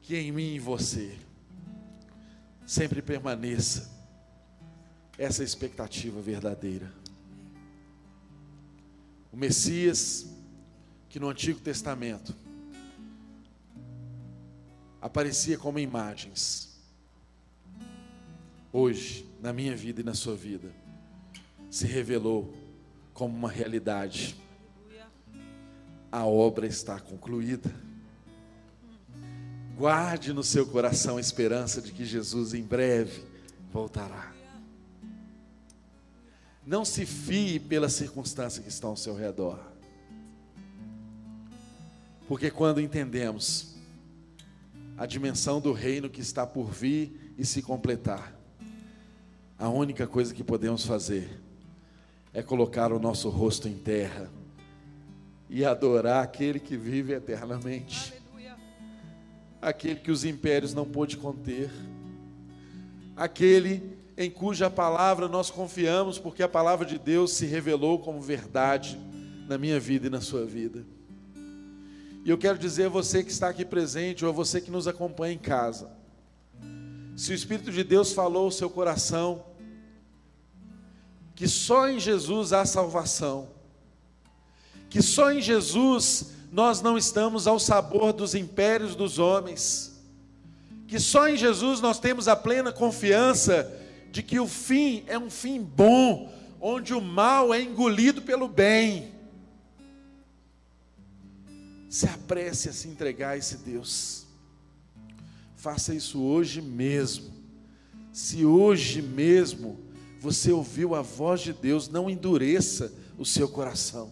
Que 0.01 0.17
em 0.17 0.33
mim 0.33 0.55
e 0.55 0.59
você 0.59 1.15
sempre 2.65 3.03
permaneça 3.03 3.91
essa 5.19 5.45
expectativa 5.45 6.19
verdadeira. 6.19 6.91
O 9.31 9.37
Messias, 9.37 10.27
que 11.11 11.21
no 11.21 11.29
Antigo 11.29 11.61
Testamento 11.61 12.35
aparecia 15.03 15.59
como 15.59 15.79
imagens, 15.79 16.70
hoje, 18.73 19.27
na 19.41 19.53
minha 19.53 19.77
vida 19.77 20.01
e 20.01 20.05
na 20.05 20.15
sua 20.15 20.35
vida, 20.35 20.73
se 21.71 21.87
revelou 21.87 22.55
como 23.13 23.37
uma 23.37 23.51
realidade. 23.51 24.37
A 26.11 26.27
obra 26.27 26.67
está 26.67 26.99
concluída. 26.99 27.73
Guarde 29.77 30.33
no 30.33 30.43
seu 30.43 30.67
coração 30.67 31.17
a 31.17 31.21
esperança 31.21 31.81
de 31.81 31.93
que 31.93 32.05
Jesus 32.05 32.53
em 32.53 32.63
breve 32.63 33.25
voltará. 33.73 34.33
Não 36.67 36.85
se 36.85 37.07
fie 37.07 37.59
pelas 37.59 37.93
circunstâncias 37.95 38.63
que 38.63 38.71
estão 38.71 38.91
ao 38.91 38.97
seu 38.97 39.15
redor. 39.15 39.59
Porque 42.29 42.51
quando 42.51 42.81
entendemos 42.81 43.75
a 44.97 45.07
dimensão 45.07 45.61
do 45.61 45.73
reino 45.73 46.11
que 46.11 46.21
está 46.21 46.47
por 46.47 46.71
vir 46.71 47.35
e 47.37 47.45
se 47.45 47.63
completar, 47.63 48.40
a 49.61 49.69
única 49.69 50.09
coisa 50.09 50.35
que 50.35 50.43
podemos 50.43 50.85
fazer 50.85 51.41
é 52.35 52.43
colocar 52.43 52.93
o 52.93 52.99
nosso 52.99 53.29
rosto 53.29 53.69
em 53.69 53.79
terra 53.79 54.29
e 55.49 55.65
adorar 55.65 56.25
aquele 56.25 56.59
que 56.59 56.77
vive 56.77 57.13
eternamente 57.13 58.19
aquele 59.61 59.97
que 59.97 60.11
os 60.11 60.25
impérios 60.25 60.73
não 60.73 60.87
pôde 60.87 61.17
conter, 61.17 61.71
aquele 63.17 63.99
em 64.17 64.31
cuja 64.31 64.71
palavra 64.71 65.29
nós 65.29 65.51
confiamos, 65.51 66.19
porque 66.19 66.43
a 66.43 66.49
palavra 66.49 66.87
de 66.87 66.99
Deus 66.99 67.33
se 67.33 67.47
revelou 67.47 67.99
como 67.99 68.21
verdade 68.21 68.99
na 69.49 69.57
minha 69.57 69.79
vida 69.81 70.07
e 70.07 70.11
na 70.11 70.21
sua 70.21 70.45
vida. 70.45 70.85
E 72.25 72.29
eu 72.29 72.37
quero 72.37 72.59
dizer 72.59 72.87
a 72.87 72.89
você 72.91 73.23
que 73.23 73.31
está 73.31 73.49
aqui 73.49 73.65
presente, 73.65 74.25
ou 74.25 74.31
a 74.31 74.35
você 74.35 74.61
que 74.61 74.71
nos 74.71 74.87
acompanha 74.87 75.35
em 75.35 75.39
casa, 75.39 75.91
se 77.17 77.33
o 77.33 77.35
Espírito 77.35 77.71
de 77.71 77.83
Deus 77.83 78.13
falou 78.13 78.45
ao 78.45 78.51
seu 78.51 78.69
coração, 78.69 79.45
que 81.41 81.49
só 81.49 81.89
em 81.89 81.99
Jesus 81.99 82.53
há 82.53 82.67
salvação, 82.67 83.49
que 84.91 85.01
só 85.01 85.33
em 85.33 85.41
Jesus 85.41 86.33
nós 86.53 86.83
não 86.83 86.99
estamos 86.99 87.47
ao 87.47 87.59
sabor 87.59 88.13
dos 88.13 88.35
impérios 88.35 88.95
dos 88.95 89.19
homens, 89.19 89.99
que 90.87 91.01
só 91.01 91.31
em 91.31 91.39
Jesus 91.39 91.81
nós 91.81 91.99
temos 91.99 92.29
a 92.29 92.37
plena 92.37 92.71
confiança 92.71 93.75
de 94.13 94.23
que 94.23 94.39
o 94.39 94.47
fim 94.47 95.03
é 95.07 95.19
um 95.19 95.31
fim 95.31 95.63
bom, 95.63 96.31
onde 96.61 96.93
o 96.93 97.01
mal 97.01 97.55
é 97.55 97.63
engolido 97.63 98.21
pelo 98.21 98.47
bem. 98.47 99.11
Se 101.89 102.05
apresse 102.05 102.69
a 102.69 102.73
se 102.75 102.87
entregar 102.87 103.31
a 103.31 103.39
esse 103.39 103.57
Deus. 103.57 104.27
Faça 105.57 105.95
isso 105.95 106.21
hoje 106.21 106.61
mesmo. 106.61 107.33
Se 108.13 108.45
hoje 108.45 109.01
mesmo 109.01 109.89
você 110.21 110.53
ouviu 110.53 110.95
a 110.95 111.01
voz 111.01 111.41
de 111.41 111.55
Deus, 111.55 111.89
não 111.89 112.11
endureça 112.11 112.93
o 113.17 113.25
seu 113.25 113.49
coração. 113.49 114.11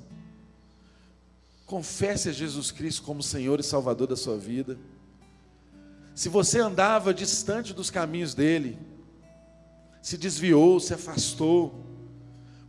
Confesse 1.67 2.31
a 2.31 2.33
Jesus 2.33 2.71
Cristo 2.71 3.03
como 3.03 3.23
Senhor 3.23 3.61
e 3.61 3.63
Salvador 3.63 4.07
da 4.07 4.17
sua 4.17 4.39
vida. 4.39 4.79
Se 6.15 6.31
você 6.31 6.61
andava 6.61 7.13
distante 7.13 7.75
dos 7.75 7.91
caminhos 7.91 8.35
dele, 8.35 8.79
se 10.01 10.17
desviou, 10.17 10.81
se 10.81 10.95
afastou, 10.95 11.85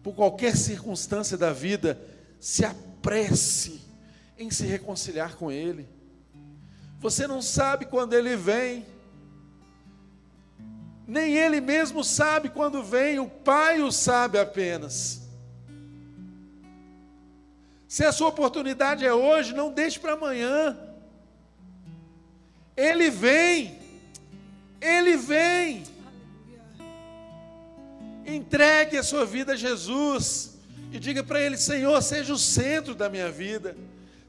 por 0.03 0.13
qualquer 0.13 0.57
circunstância 0.57 1.37
da 1.37 1.53
vida, 1.53 1.97
se 2.41 2.65
apresse 2.65 3.79
em 4.37 4.51
se 4.51 4.65
reconciliar 4.65 5.37
com 5.37 5.49
ele. 5.49 5.87
Você 6.99 7.25
não 7.25 7.41
sabe 7.41 7.85
quando 7.85 8.13
ele 8.13 8.35
vem, 8.35 8.85
nem 11.09 11.35
ele 11.35 11.59
mesmo 11.59 12.03
sabe 12.03 12.49
quando 12.49 12.83
vem, 12.83 13.17
o 13.17 13.27
Pai 13.27 13.81
o 13.81 13.91
sabe 13.91 14.37
apenas. 14.37 15.27
Se 17.87 18.05
a 18.05 18.11
sua 18.11 18.27
oportunidade 18.27 19.03
é 19.03 19.11
hoje, 19.11 19.55
não 19.55 19.71
deixe 19.71 19.99
para 19.99 20.13
amanhã. 20.13 20.77
Ele 22.77 23.09
vem. 23.09 23.79
Ele 24.79 25.17
vem. 25.17 25.83
Entregue 28.23 28.95
a 28.95 29.01
sua 29.01 29.25
vida 29.25 29.53
a 29.53 29.55
Jesus 29.55 30.59
e 30.93 30.99
diga 30.99 31.23
para 31.23 31.41
Ele: 31.41 31.57
Senhor, 31.57 31.99
seja 32.03 32.31
o 32.31 32.37
centro 32.37 32.93
da 32.93 33.09
minha 33.09 33.31
vida, 33.31 33.75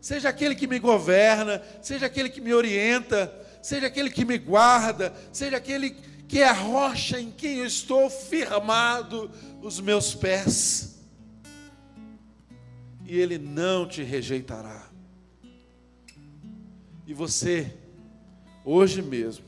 seja 0.01 0.31
aquele 0.31 0.55
que 0.55 0.67
me 0.67 0.79
governa, 0.79 1.63
seja 1.83 2.07
aquele 2.07 2.31
que 2.31 2.41
me 2.41 2.55
orienta, 2.55 3.31
seja 3.61 3.87
aquele 3.87 4.09
que 4.09 4.25
me 4.25 4.39
guarda, 4.39 5.13
seja 5.31 5.59
aquele 5.59 5.95
que 6.31 6.39
é 6.39 6.49
a 6.49 6.53
rocha 6.53 7.21
em 7.21 7.29
quem 7.29 7.59
eu 7.59 7.67
estou 7.67 8.09
firmado 8.09 9.29
os 9.61 9.81
meus 9.81 10.15
pés 10.15 11.01
e 13.05 13.19
Ele 13.19 13.37
não 13.37 13.89
te 13.89 14.05
rejeitará. 14.05 14.89
E 17.05 17.13
você, 17.13 17.77
hoje 18.65 19.03
mesmo, 19.03 19.45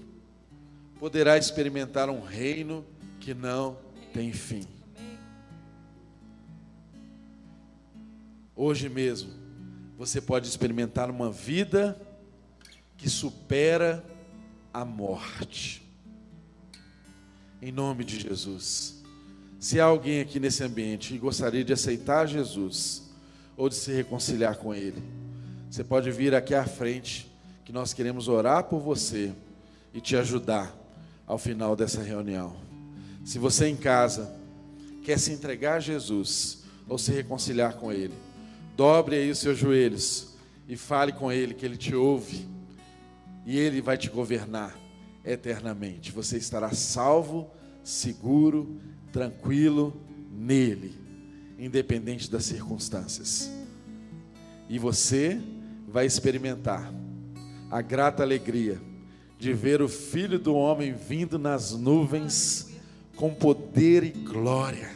poderá 0.98 1.38
experimentar 1.38 2.10
um 2.10 2.20
reino 2.20 2.84
que 3.20 3.32
não 3.32 3.78
tem 4.12 4.32
fim. 4.32 4.66
Hoje 8.56 8.88
mesmo, 8.88 9.30
você 9.96 10.20
pode 10.20 10.48
experimentar 10.48 11.08
uma 11.08 11.30
vida 11.30 11.96
que 12.96 13.08
supera 13.08 14.04
a 14.74 14.84
morte. 14.84 15.81
Em 17.62 17.70
nome 17.70 18.04
de 18.04 18.18
Jesus. 18.18 19.02
Se 19.60 19.78
há 19.78 19.84
alguém 19.84 20.20
aqui 20.20 20.40
nesse 20.40 20.64
ambiente 20.64 21.12
que 21.12 21.18
gostaria 21.18 21.64
de 21.64 21.72
aceitar 21.72 22.26
Jesus, 22.26 23.02
ou 23.56 23.68
de 23.68 23.74
se 23.74 23.92
reconciliar 23.92 24.56
com 24.56 24.74
Ele. 24.74 25.00
Você 25.70 25.84
pode 25.84 26.10
vir 26.10 26.34
aqui 26.34 26.54
à 26.54 26.64
frente, 26.64 27.30
que 27.64 27.72
nós 27.72 27.94
queremos 27.94 28.26
orar 28.26 28.64
por 28.64 28.80
você 28.80 29.32
e 29.94 30.00
te 30.00 30.16
ajudar 30.16 30.74
ao 31.26 31.38
final 31.38 31.76
dessa 31.76 32.02
reunião. 32.02 32.56
Se 33.24 33.38
você 33.38 33.68
em 33.68 33.76
casa 33.76 34.34
quer 35.04 35.18
se 35.18 35.32
entregar 35.32 35.76
a 35.76 35.80
Jesus 35.80 36.64
ou 36.88 36.98
se 36.98 37.12
reconciliar 37.12 37.74
com 37.74 37.92
Ele, 37.92 38.14
dobre 38.76 39.14
aí 39.14 39.30
os 39.30 39.38
seus 39.38 39.56
joelhos 39.56 40.34
e 40.68 40.76
fale 40.76 41.12
com 41.12 41.30
Ele 41.30 41.54
que 41.54 41.64
Ele 41.64 41.76
te 41.76 41.94
ouve 41.94 42.48
e 43.46 43.56
Ele 43.56 43.80
vai 43.80 43.96
te 43.96 44.10
governar 44.10 44.76
eternamente. 45.24 46.12
Você 46.12 46.36
estará 46.36 46.72
salvo, 46.72 47.50
seguro, 47.82 48.78
tranquilo 49.12 49.94
nele 50.30 51.02
independente 51.64 52.28
das 52.28 52.44
circunstâncias. 52.44 53.48
E 54.68 54.80
você 54.80 55.40
vai 55.86 56.06
experimentar 56.06 56.92
a 57.70 57.80
grata 57.80 58.22
alegria 58.22 58.80
de 59.38 59.52
ver 59.52 59.80
o 59.80 59.88
Filho 59.88 60.40
do 60.40 60.54
Homem 60.54 60.92
vindo 60.92 61.38
nas 61.38 61.70
nuvens 61.70 62.70
com 63.14 63.32
poder 63.32 64.02
e 64.02 64.10
glória. 64.10 64.90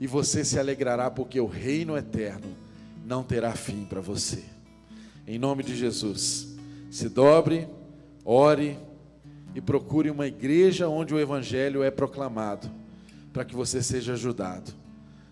E 0.00 0.06
você 0.06 0.42
se 0.42 0.58
alegrará, 0.58 1.10
porque 1.10 1.38
o 1.38 1.46
reino 1.46 1.98
eterno 1.98 2.56
não 3.04 3.22
terá 3.22 3.52
fim 3.52 3.84
para 3.84 4.00
você. 4.00 4.42
Em 5.26 5.38
nome 5.38 5.62
de 5.62 5.76
Jesus, 5.76 6.56
se 6.90 7.10
dobre, 7.10 7.68
ore 8.24 8.78
e 9.54 9.60
procure 9.60 10.10
uma 10.10 10.26
igreja 10.26 10.88
onde 10.88 11.14
o 11.14 11.18
Evangelho 11.18 11.82
é 11.82 11.90
proclamado, 11.90 12.70
para 13.32 13.44
que 13.44 13.54
você 13.54 13.82
seja 13.82 14.12
ajudado. 14.12 14.72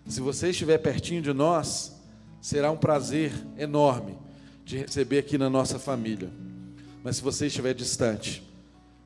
Se 0.05 0.21
você 0.21 0.49
estiver 0.49 0.77
pertinho 0.77 1.21
de 1.21 1.33
nós, 1.33 1.95
será 2.41 2.71
um 2.71 2.77
prazer 2.77 3.31
enorme 3.57 4.17
de 4.65 4.77
receber 4.77 5.19
aqui 5.19 5.37
na 5.37 5.49
nossa 5.49 5.77
família. 5.77 6.29
Mas 7.03 7.17
se 7.17 7.21
você 7.21 7.47
estiver 7.47 7.73
distante, 7.73 8.43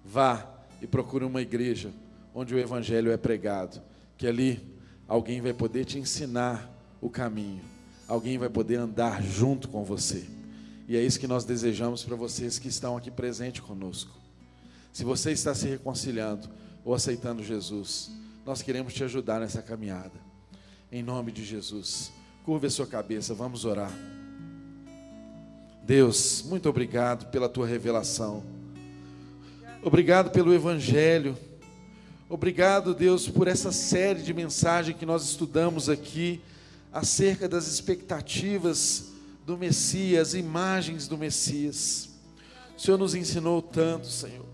vá 0.03 0.45
e 0.81 0.87
procure 0.87 1.25
uma 1.25 1.41
igreja 1.41 1.91
onde 2.33 2.55
o 2.55 2.59
Evangelho 2.59 3.11
é 3.11 3.17
pregado, 3.17 3.81
que 4.17 4.25
ali 4.25 4.61
alguém 5.07 5.41
vai 5.41 5.53
poder 5.53 5.85
te 5.85 5.99
ensinar 5.99 6.69
o 6.99 7.09
caminho, 7.09 7.61
alguém 8.07 8.37
vai 8.37 8.49
poder 8.49 8.77
andar 8.77 9.21
junto 9.21 9.67
com 9.67 9.83
você. 9.83 10.25
E 10.87 10.97
é 10.97 11.01
isso 11.01 11.19
que 11.19 11.27
nós 11.27 11.45
desejamos 11.45 12.03
para 12.03 12.15
vocês 12.15 12.59
que 12.59 12.67
estão 12.67 12.97
aqui 12.97 13.09
presentes 13.09 13.61
conosco. 13.61 14.11
Se 14.91 15.03
você 15.03 15.31
está 15.31 15.55
se 15.55 15.67
reconciliando 15.67 16.49
ou 16.83 16.93
aceitando 16.93 17.43
Jesus, 17.43 18.11
nós 18.45 18.61
queremos 18.61 18.93
te 18.93 19.03
ajudar 19.03 19.39
nessa 19.39 19.61
caminhada. 19.61 20.11
Em 20.91 21.01
nome 21.01 21.31
de 21.31 21.43
Jesus, 21.43 22.11
curva 22.43 22.67
a 22.67 22.69
sua 22.69 22.85
cabeça, 22.85 23.33
vamos 23.33 23.65
orar. 23.65 23.91
Deus, 25.83 26.43
muito 26.45 26.69
obrigado 26.69 27.31
pela 27.31 27.47
tua 27.47 27.65
revelação. 27.65 28.43
Obrigado 29.81 30.31
pelo 30.31 30.53
Evangelho. 30.53 31.37
Obrigado, 32.29 32.93
Deus, 32.93 33.27
por 33.27 33.47
essa 33.47 33.71
série 33.71 34.21
de 34.21 34.33
mensagens 34.33 34.97
que 34.97 35.05
nós 35.05 35.23
estudamos 35.23 35.89
aqui 35.89 36.41
acerca 36.91 37.47
das 37.47 37.67
expectativas 37.67 39.12
do 39.45 39.57
Messias, 39.57 40.33
imagens 40.33 41.07
do 41.07 41.17
Messias. 41.17 42.09
O 42.77 42.81
Senhor 42.81 42.97
nos 42.97 43.15
ensinou 43.15 43.61
tanto, 43.61 44.07
Senhor. 44.07 44.45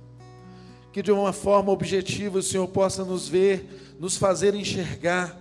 Que 0.91 1.03
de 1.03 1.11
uma 1.11 1.31
forma 1.31 1.71
objetiva 1.71 2.39
o 2.39 2.43
Senhor 2.43 2.67
possa 2.67 3.05
nos 3.05 3.27
ver, 3.27 3.95
nos 3.99 4.17
fazer 4.17 4.55
enxergar 4.55 5.39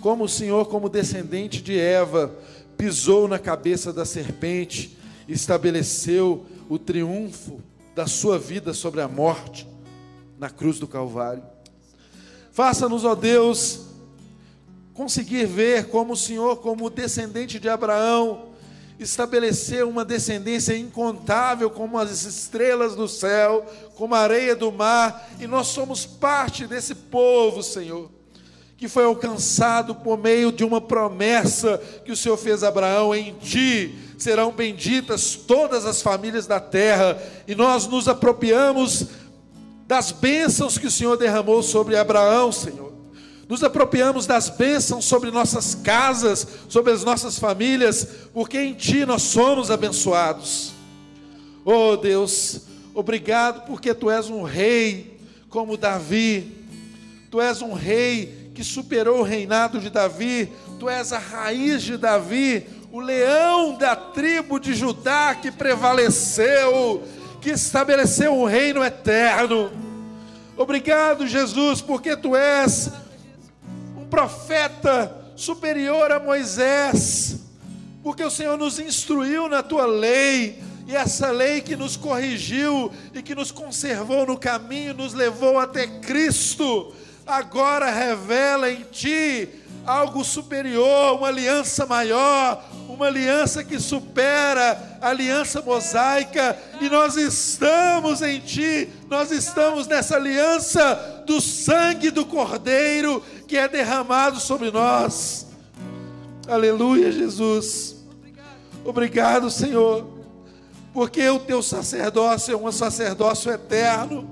como 0.00 0.24
o 0.24 0.28
Senhor, 0.28 0.66
como 0.66 0.88
descendente 0.88 1.62
de 1.62 1.78
Eva, 1.78 2.34
pisou 2.76 3.28
na 3.28 3.38
cabeça 3.38 3.92
da 3.92 4.04
serpente 4.04 4.98
estabeleceu 5.28 6.44
o 6.68 6.78
triunfo 6.78 7.60
da 7.94 8.06
sua 8.06 8.38
vida 8.38 8.72
sobre 8.74 9.00
a 9.00 9.08
morte 9.08 9.68
na 10.38 10.50
cruz 10.50 10.78
do 10.78 10.86
Calvário. 10.86 11.42
Faça-nos, 12.50 13.04
ó 13.04 13.14
Deus, 13.14 13.86
conseguir 14.92 15.46
ver 15.46 15.88
como 15.88 16.14
o 16.14 16.16
Senhor, 16.16 16.56
como 16.56 16.90
descendente 16.90 17.58
de 17.58 17.68
Abraão, 17.68 18.51
estabeleceu 19.02 19.88
uma 19.88 20.04
descendência 20.04 20.76
incontável 20.76 21.70
como 21.70 21.98
as 21.98 22.24
estrelas 22.24 22.94
do 22.94 23.08
céu, 23.08 23.66
como 23.96 24.14
a 24.14 24.20
areia 24.20 24.56
do 24.56 24.70
mar, 24.72 25.30
e 25.40 25.46
nós 25.46 25.68
somos 25.68 26.06
parte 26.06 26.66
desse 26.66 26.94
povo, 26.94 27.62
Senhor 27.62 28.10
que 28.82 28.88
foi 28.88 29.04
alcançado 29.04 29.94
por 29.94 30.18
meio 30.18 30.50
de 30.50 30.64
uma 30.64 30.80
promessa 30.80 31.80
que 32.04 32.10
o 32.10 32.16
Senhor 32.16 32.36
fez 32.36 32.64
a 32.64 32.68
Abraão: 32.68 33.14
em 33.14 33.32
ti 33.34 33.96
serão 34.18 34.50
benditas 34.50 35.36
todas 35.36 35.86
as 35.86 36.02
famílias 36.02 36.48
da 36.48 36.58
terra, 36.58 37.16
e 37.46 37.54
nós 37.54 37.86
nos 37.86 38.08
apropriamos 38.08 39.06
das 39.86 40.10
bênçãos 40.10 40.78
que 40.78 40.88
o 40.88 40.90
Senhor 40.90 41.16
derramou 41.16 41.62
sobre 41.62 41.96
Abraão, 41.96 42.50
Senhor. 42.50 42.91
Nos 43.52 43.62
apropriamos 43.62 44.26
das 44.26 44.48
bênçãos 44.48 45.04
sobre 45.04 45.30
nossas 45.30 45.74
casas, 45.74 46.46
sobre 46.70 46.90
as 46.90 47.04
nossas 47.04 47.38
famílias, 47.38 48.08
porque 48.32 48.56
em 48.58 48.72
Ti 48.72 49.04
nós 49.04 49.20
somos 49.20 49.70
abençoados. 49.70 50.72
Oh 51.62 51.94
Deus, 51.94 52.62
obrigado 52.94 53.66
porque 53.66 53.92
Tu 53.92 54.10
és 54.10 54.30
um 54.30 54.42
rei 54.42 55.20
como 55.50 55.76
Davi, 55.76 56.50
Tu 57.30 57.42
és 57.42 57.60
um 57.60 57.74
rei 57.74 58.50
que 58.54 58.64
superou 58.64 59.18
o 59.18 59.22
reinado 59.22 59.78
de 59.80 59.90
Davi, 59.90 60.50
tu 60.80 60.88
és 60.88 61.12
a 61.12 61.18
raiz 61.18 61.82
de 61.82 61.98
Davi, 61.98 62.66
o 62.90 63.00
leão 63.00 63.76
da 63.76 63.94
tribo 63.94 64.58
de 64.58 64.72
Judá 64.72 65.34
que 65.34 65.52
prevaleceu, 65.52 67.02
que 67.38 67.50
estabeleceu 67.50 68.32
um 68.32 68.46
reino 68.46 68.82
eterno. 68.82 69.70
Obrigado, 70.56 71.26
Jesus, 71.26 71.82
porque 71.82 72.16
tu 72.16 72.34
és 72.34 72.90
profeta 74.12 75.10
superior 75.34 76.12
a 76.12 76.20
Moisés, 76.20 77.36
porque 78.02 78.22
o 78.22 78.30
Senhor 78.30 78.58
nos 78.58 78.78
instruiu 78.78 79.48
na 79.48 79.62
tua 79.62 79.86
lei, 79.86 80.62
e 80.86 80.94
essa 80.94 81.30
lei 81.30 81.62
que 81.62 81.74
nos 81.74 81.96
corrigiu 81.96 82.92
e 83.14 83.22
que 83.22 83.34
nos 83.34 83.50
conservou 83.50 84.26
no 84.26 84.36
caminho, 84.36 84.92
nos 84.92 85.14
levou 85.14 85.58
até 85.58 85.86
Cristo 85.86 86.92
agora 87.26 87.90
revela 87.90 88.70
em 88.70 88.84
ti 88.90 89.48
algo 89.84 90.24
superior, 90.24 91.16
uma 91.16 91.26
aliança 91.26 91.84
maior, 91.86 92.64
uma 92.88 93.06
aliança 93.06 93.64
que 93.64 93.80
supera 93.80 94.98
a 95.00 95.08
aliança 95.08 95.60
mosaica, 95.60 96.56
e 96.80 96.88
nós 96.88 97.16
estamos 97.16 98.22
em 98.22 98.38
ti, 98.38 98.88
nós 99.08 99.32
estamos 99.32 99.88
nessa 99.88 100.16
aliança 100.16 101.24
do 101.26 101.40
sangue 101.40 102.10
do 102.10 102.24
Cordeiro 102.24 103.24
que 103.52 103.58
é 103.58 103.68
derramado 103.68 104.40
sobre 104.40 104.70
nós. 104.70 105.46
Aleluia, 106.48 107.12
Jesus. 107.12 107.96
Obrigado, 108.82 109.50
Senhor, 109.50 110.08
porque 110.94 111.28
o 111.28 111.38
teu 111.38 111.62
sacerdócio 111.62 112.54
é 112.54 112.56
um 112.56 112.72
sacerdócio 112.72 113.52
eterno 113.52 114.26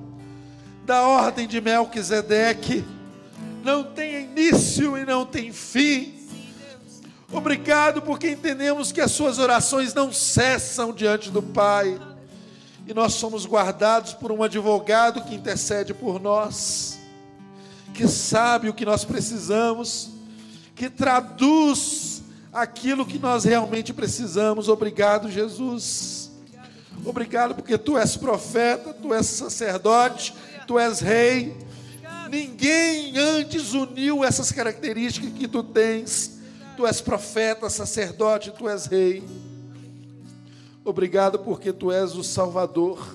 da 0.87 1.03
ordem 1.03 1.47
de 1.47 1.61
Melquisedeque, 1.61 2.83
não 3.63 3.85
tem 3.85 4.23
início 4.23 4.97
e 4.97 5.05
não 5.05 5.27
tem 5.27 5.53
fim. 5.53 6.15
Obrigado 7.31 8.01
porque 8.01 8.31
entendemos 8.31 8.91
que 8.91 9.03
as 9.03 9.11
suas 9.11 9.39
orações 9.39 9.93
não 9.93 10.11
cessam 10.11 10.95
diante 10.95 11.31
do 11.31 11.43
Pai. 11.43 12.01
E 12.87 12.95
nós 12.95 13.13
somos 13.13 13.45
guardados 13.45 14.15
por 14.15 14.33
um 14.33 14.43
advogado 14.43 15.23
que 15.25 15.35
intercede 15.35 15.93
por 15.93 16.19
nós, 16.19 17.00
que 18.01 18.09
sabe 18.09 18.67
o 18.67 18.73
que 18.73 18.87
nós 18.87 19.05
precisamos, 19.05 20.09
que 20.75 20.89
traduz 20.89 22.23
aquilo 22.51 23.05
que 23.05 23.19
nós 23.19 23.45
realmente 23.45 23.93
precisamos. 23.93 24.69
Obrigado, 24.69 25.31
Jesus. 25.31 26.31
Obrigado 27.05 27.55
porque 27.55 27.77
tu 27.77 27.99
és 27.99 28.17
profeta, 28.17 28.95
tu 28.95 29.13
és 29.13 29.27
sacerdote, 29.27 30.33
tu 30.67 30.79
és 30.79 31.01
rei. 31.01 31.55
Ninguém 32.31 33.19
antes 33.19 33.75
uniu 33.75 34.25
essas 34.25 34.51
características 34.51 35.35
que 35.35 35.47
tu 35.47 35.63
tens. 35.63 36.41
Tu 36.79 36.87
és 36.87 37.03
profeta, 37.03 37.69
sacerdote, 37.69 38.51
tu 38.51 38.67
és 38.67 38.87
rei. 38.87 39.23
Obrigado 40.83 41.41
porque 41.41 41.71
tu 41.71 41.93
és 41.93 42.15
o 42.15 42.25
Salvador, 42.25 43.15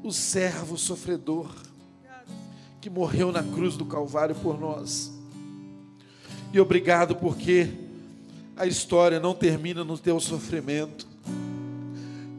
o 0.00 0.12
servo 0.12 0.78
sofredor, 0.78 1.65
que 2.86 2.90
morreu 2.90 3.32
na 3.32 3.42
cruz 3.42 3.76
do 3.76 3.84
Calvário 3.84 4.36
por 4.36 4.60
nós. 4.60 5.10
E 6.52 6.60
obrigado 6.60 7.16
porque 7.16 7.68
a 8.56 8.64
história 8.64 9.18
não 9.18 9.34
termina 9.34 9.82
no 9.82 9.98
teu 9.98 10.20
sofrimento, 10.20 11.04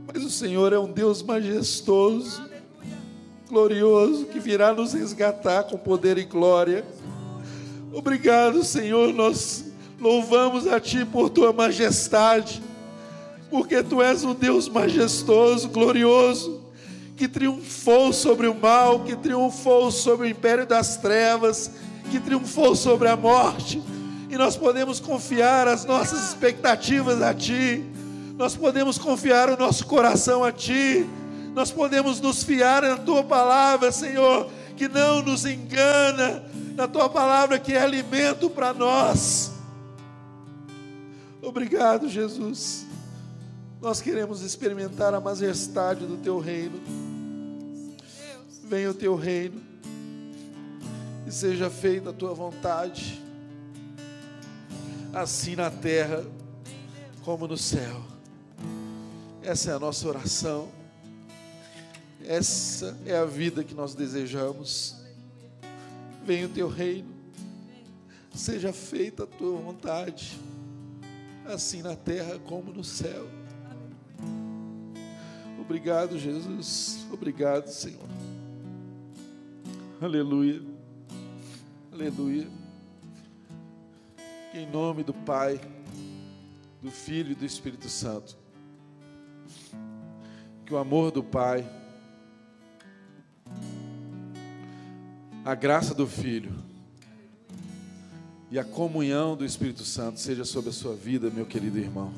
mas 0.07 0.23
o 0.23 0.29
Senhor 0.29 0.71
é 0.71 0.79
um 0.79 0.89
Deus 0.89 1.21
majestoso, 1.21 2.41
glorioso 3.49 4.23
que 4.27 4.39
virá 4.39 4.71
nos 4.71 4.93
resgatar 4.93 5.63
com 5.63 5.77
poder 5.77 6.17
e 6.17 6.23
glória. 6.23 6.85
Obrigado, 7.91 8.63
Senhor, 8.63 9.13
nós 9.13 9.65
louvamos 9.99 10.65
a 10.65 10.79
Ti 10.79 11.03
por 11.03 11.29
Tua 11.29 11.51
majestade, 11.51 12.63
porque 13.49 13.83
Tu 13.83 14.01
és 14.01 14.23
um 14.23 14.33
Deus 14.33 14.69
majestoso, 14.69 15.67
glorioso, 15.67 16.57
que 17.18 17.28
triunfou 17.28 18.13
sobre 18.13 18.47
o 18.47 18.55
mal, 18.55 19.01
que 19.01 19.15
triunfou 19.15 19.91
sobre 19.91 20.28
o 20.28 20.30
império 20.30 20.65
das 20.65 20.95
trevas, 20.97 21.72
que 22.09 22.20
triunfou 22.20 22.76
sobre 22.76 23.09
a 23.09 23.18
morte, 23.18 23.82
e 24.30 24.38
nós 24.38 24.55
podemos 24.55 24.99
confiar 25.01 25.68
as 25.68 25.84
nossas 25.84 26.30
expectativas 26.30 27.22
a 27.22 27.34
Ti, 27.34 27.84
nós 28.38 28.55
podemos 28.55 28.97
confiar 28.97 29.49
o 29.49 29.57
nosso 29.57 29.86
coração 29.86 30.43
a 30.43 30.51
Ti 30.51 31.05
nós 31.57 31.72
podemos 31.72 32.22
nos 32.22 32.43
fiar 32.43 32.84
na 32.84 32.97
tua 32.97 33.24
palavra, 33.24 33.91
Senhor, 33.91 34.47
que 34.76 34.88
não 34.88 35.24
nos 35.24 35.43
engana, 35.43 36.43
na 36.76 36.88
tua 36.88 37.09
palavra 37.09 37.57
que 37.57 37.74
é 37.74 37.82
alimento 37.82 38.47
para 38.47 38.76
nós. 38.76 39.53
Obrigado, 41.41 42.07
Jesus. 42.07 42.86
Nós 43.82 43.99
queremos 43.99 44.43
experimentar 44.43 45.15
a 45.15 45.20
majestade 45.20 46.05
do 46.05 46.18
teu 46.18 46.38
reino. 46.38 46.80
Venha 48.70 48.91
o 48.91 48.93
teu 48.93 49.15
reino 49.15 49.61
e 51.26 51.32
seja 51.32 51.70
feita 51.70 52.09
a 52.09 52.13
tua 52.13 52.34
vontade, 52.34 53.24
assim 55.13 55.55
na 55.55 55.72
terra 55.72 56.26
como 57.24 57.47
no 57.47 57.57
céu. 57.57 58.03
Essa 59.41 59.72
é 59.72 59.74
a 59.74 59.80
nossa 59.80 60.05
oração, 60.05 60.68
essa 62.26 62.97
é 63.05 63.15
a 63.18 63.24
vida 63.24 63.63
que 63.63 63.74
nós 63.74 63.95
desejamos. 63.95 64.97
Venha 66.26 66.47
o 66.47 66.49
teu 66.49 66.68
reino, 66.68 67.15
seja 68.36 68.74
feita 68.74 69.24
a 69.24 69.28
tua 69.28 69.57
vontade, 69.59 70.38
assim 71.45 71.82
na 71.82 71.95
terra 71.95 72.38
como 72.39 72.74
no 72.74 72.84
céu. 72.84 73.30
Obrigado, 75.57 76.20
Jesus. 76.20 77.05
Obrigado, 77.13 77.68
Senhor. 77.68 78.26
Aleluia. 79.99 80.61
Aleluia. 81.91 82.47
Em 84.53 84.69
nome 84.69 85.03
do 85.03 85.11
Pai, 85.11 85.59
do 86.83 86.91
Filho 86.91 87.31
e 87.31 87.35
do 87.35 87.43
Espírito 87.43 87.89
Santo. 87.89 88.37
Que 90.67 90.71
o 90.71 90.77
amor 90.77 91.09
do 91.09 91.23
Pai, 91.23 91.67
a 95.43 95.55
graça 95.55 95.95
do 95.95 96.05
Filho 96.05 96.53
e 98.51 98.59
a 98.59 98.63
comunhão 98.63 99.35
do 99.35 99.43
Espírito 99.43 99.83
Santo 99.83 100.19
seja 100.19 100.45
sobre 100.45 100.69
a 100.69 100.73
sua 100.73 100.95
vida, 100.95 101.31
meu 101.31 101.47
querido 101.47 101.79
irmão. 101.79 102.13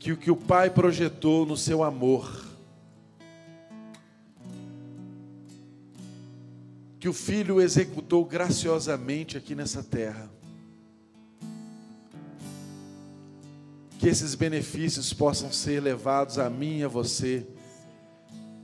Que 0.00 0.10
o 0.10 0.16
que 0.16 0.30
o 0.32 0.36
Pai 0.36 0.70
projetou 0.70 1.46
no 1.46 1.56
seu 1.56 1.84
amor, 1.84 2.47
que 6.98 7.08
o 7.08 7.12
Filho 7.12 7.60
executou 7.60 8.24
graciosamente 8.24 9.36
aqui 9.36 9.54
nessa 9.54 9.82
terra. 9.82 10.28
Que 13.98 14.08
esses 14.08 14.34
benefícios 14.34 15.12
possam 15.12 15.52
ser 15.52 15.80
levados 15.80 16.38
a 16.38 16.50
mim 16.50 16.78
e 16.78 16.84
a 16.84 16.88
você 16.88 17.46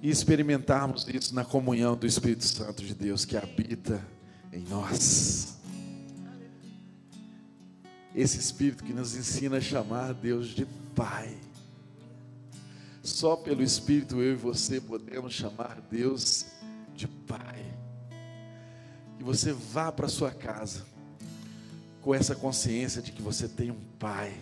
e 0.03 0.11
experimentarmos 0.11 1.07
isso 1.09 1.35
na 1.35 1.45
comunhão 1.45 1.97
do 1.97 2.07
Espírito 2.07 2.45
Santo 2.45 2.83
de 2.85 2.95
Deus 2.95 3.25
que 3.25 3.37
habita 3.37 4.05
em 4.53 4.63
nós. 4.65 5.57
Esse 8.15 8.39
Espírito 8.39 8.85
que 8.85 8.93
nos 8.93 9.17
ensina 9.17 9.59
a 9.59 9.61
chamar 9.61 10.13
Deus 10.13 10.49
de 10.49 10.67
Pai. 10.95 11.37
Só 13.03 13.37
pelo 13.37 13.63
Espírito 13.63 14.21
eu 14.21 14.33
e 14.33 14.37
você 14.37 14.81
podemos 14.81 15.33
chamar 15.35 15.81
Deus 15.91 16.47
de 16.95 17.09
Pai 17.09 17.74
que 19.25 19.27
você 19.27 19.53
vá 19.55 19.91
para 19.91 20.07
sua 20.07 20.31
casa 20.31 20.85
com 22.03 22.15
essa 22.15 22.35
consciência 22.35 23.01
de 23.01 23.11
que 23.11 23.23
você 23.23 23.49
tem 23.49 23.71
um 23.71 23.81
pai, 23.99 24.35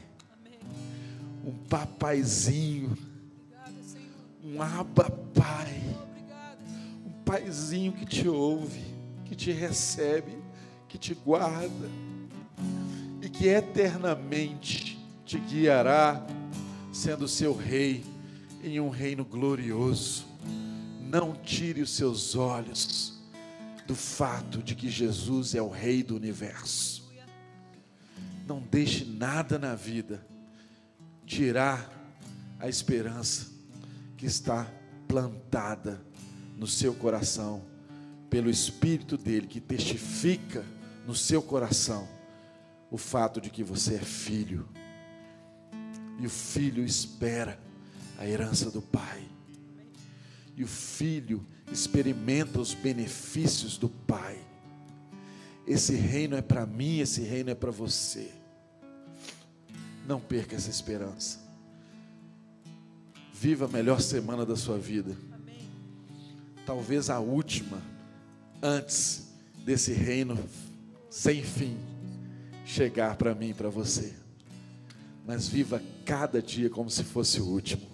um 1.47 1.53
papaizinho, 1.53 2.99
um 4.43 4.61
aba 4.61 5.09
pai, 5.09 5.81
um 7.07 7.13
paizinho 7.25 7.93
que 7.93 8.05
te 8.05 8.27
ouve, 8.27 8.83
que 9.25 9.37
te 9.37 9.53
recebe, 9.53 10.37
que 10.89 10.99
te 10.99 11.15
guarda 11.15 11.89
e 13.23 13.29
que 13.29 13.47
eternamente 13.47 14.99
te 15.25 15.39
guiará, 15.39 16.27
sendo 16.93 17.29
seu 17.29 17.55
rei 17.55 18.05
em 18.65 18.81
um 18.81 18.89
reino 18.89 19.25
glorioso. 19.25 20.27
Não 21.09 21.35
tire 21.35 21.83
os 21.83 21.91
seus 21.91 22.35
olhos 22.35 23.12
do 23.87 23.95
fato 23.95 24.63
de 24.63 24.75
que 24.75 24.89
Jesus 24.89 25.55
é 25.55 25.63
o 25.63 25.69
Rei 25.69 26.03
do 26.03 26.17
universo. 26.17 27.13
Não 28.47 28.61
deixe 28.61 29.05
nada 29.05 29.59
na 29.59 29.75
vida 29.75 30.27
tirar 31.27 31.91
a 32.59 32.69
esperança 32.69 33.51
que 34.17 34.27
está 34.27 34.71
plantada 35.09 36.01
no 36.57 36.67
seu 36.67 36.95
coração 36.95 37.65
pelo 38.31 38.49
Espírito 38.49 39.17
dele 39.17 39.47
que 39.47 39.61
testifica 39.61 40.65
no 41.07 41.15
seu 41.15 41.43
coração 41.43 42.09
o 42.91 42.97
fato 42.97 43.41
de 43.41 43.51
que 43.51 43.65
você 43.65 43.95
é 43.95 43.99
filho. 43.99 44.69
E 46.19 46.27
o 46.27 46.31
filho 46.31 46.85
espera 46.85 47.59
a 48.19 48.27
herança 48.27 48.71
do 48.71 48.81
Pai. 48.81 49.27
E 50.57 50.63
o 50.63 50.69
filho 50.69 51.45
experimenta 51.71 52.61
os 52.61 52.75
benefícios 52.75 53.77
do 53.77 53.89
Pai. 53.89 54.39
Esse 55.67 55.95
reino 55.95 56.37
é 56.37 56.43
para 56.43 56.67
mim, 56.67 56.99
esse 56.99 57.23
reino 57.23 57.51
é 57.51 57.55
para 57.55 57.71
você. 57.71 58.31
Não 60.07 60.21
perca 60.21 60.57
essa 60.57 60.71
esperança. 60.71 61.39
Viva 63.33 63.67
a 63.67 63.69
melhor 63.69 64.01
semana 64.01 64.45
da 64.45 64.57
sua 64.57 64.79
vida. 64.79 65.17
Talvez 66.67 67.11
a 67.11 67.19
última, 67.19 67.81
antes 68.61 69.29
desse 69.65 69.93
reino 69.93 70.39
sem 71.11 71.43
fim 71.43 71.77
chegar 72.65 73.17
para 73.17 73.35
mim 73.35 73.51
e 73.51 73.55
para 73.55 73.69
você. 73.69 74.15
Mas 75.27 75.47
viva 75.47 75.81
cada 76.05 76.43
dia 76.43 76.69
como 76.69 76.91
se 76.91 77.05
fosse 77.05 77.41
o 77.41 77.47
último. 77.47 77.87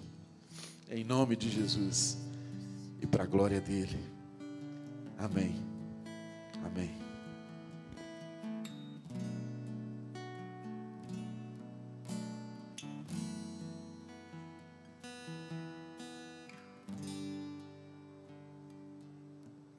Em 0.89 1.03
nome 1.03 1.35
de 1.35 1.49
Jesus 1.49 2.28
e 3.01 3.07
para 3.07 3.23
a 3.23 3.27
glória 3.27 3.61
dele. 3.61 3.99
Amém. 5.17 5.55
Amém. 6.63 7.08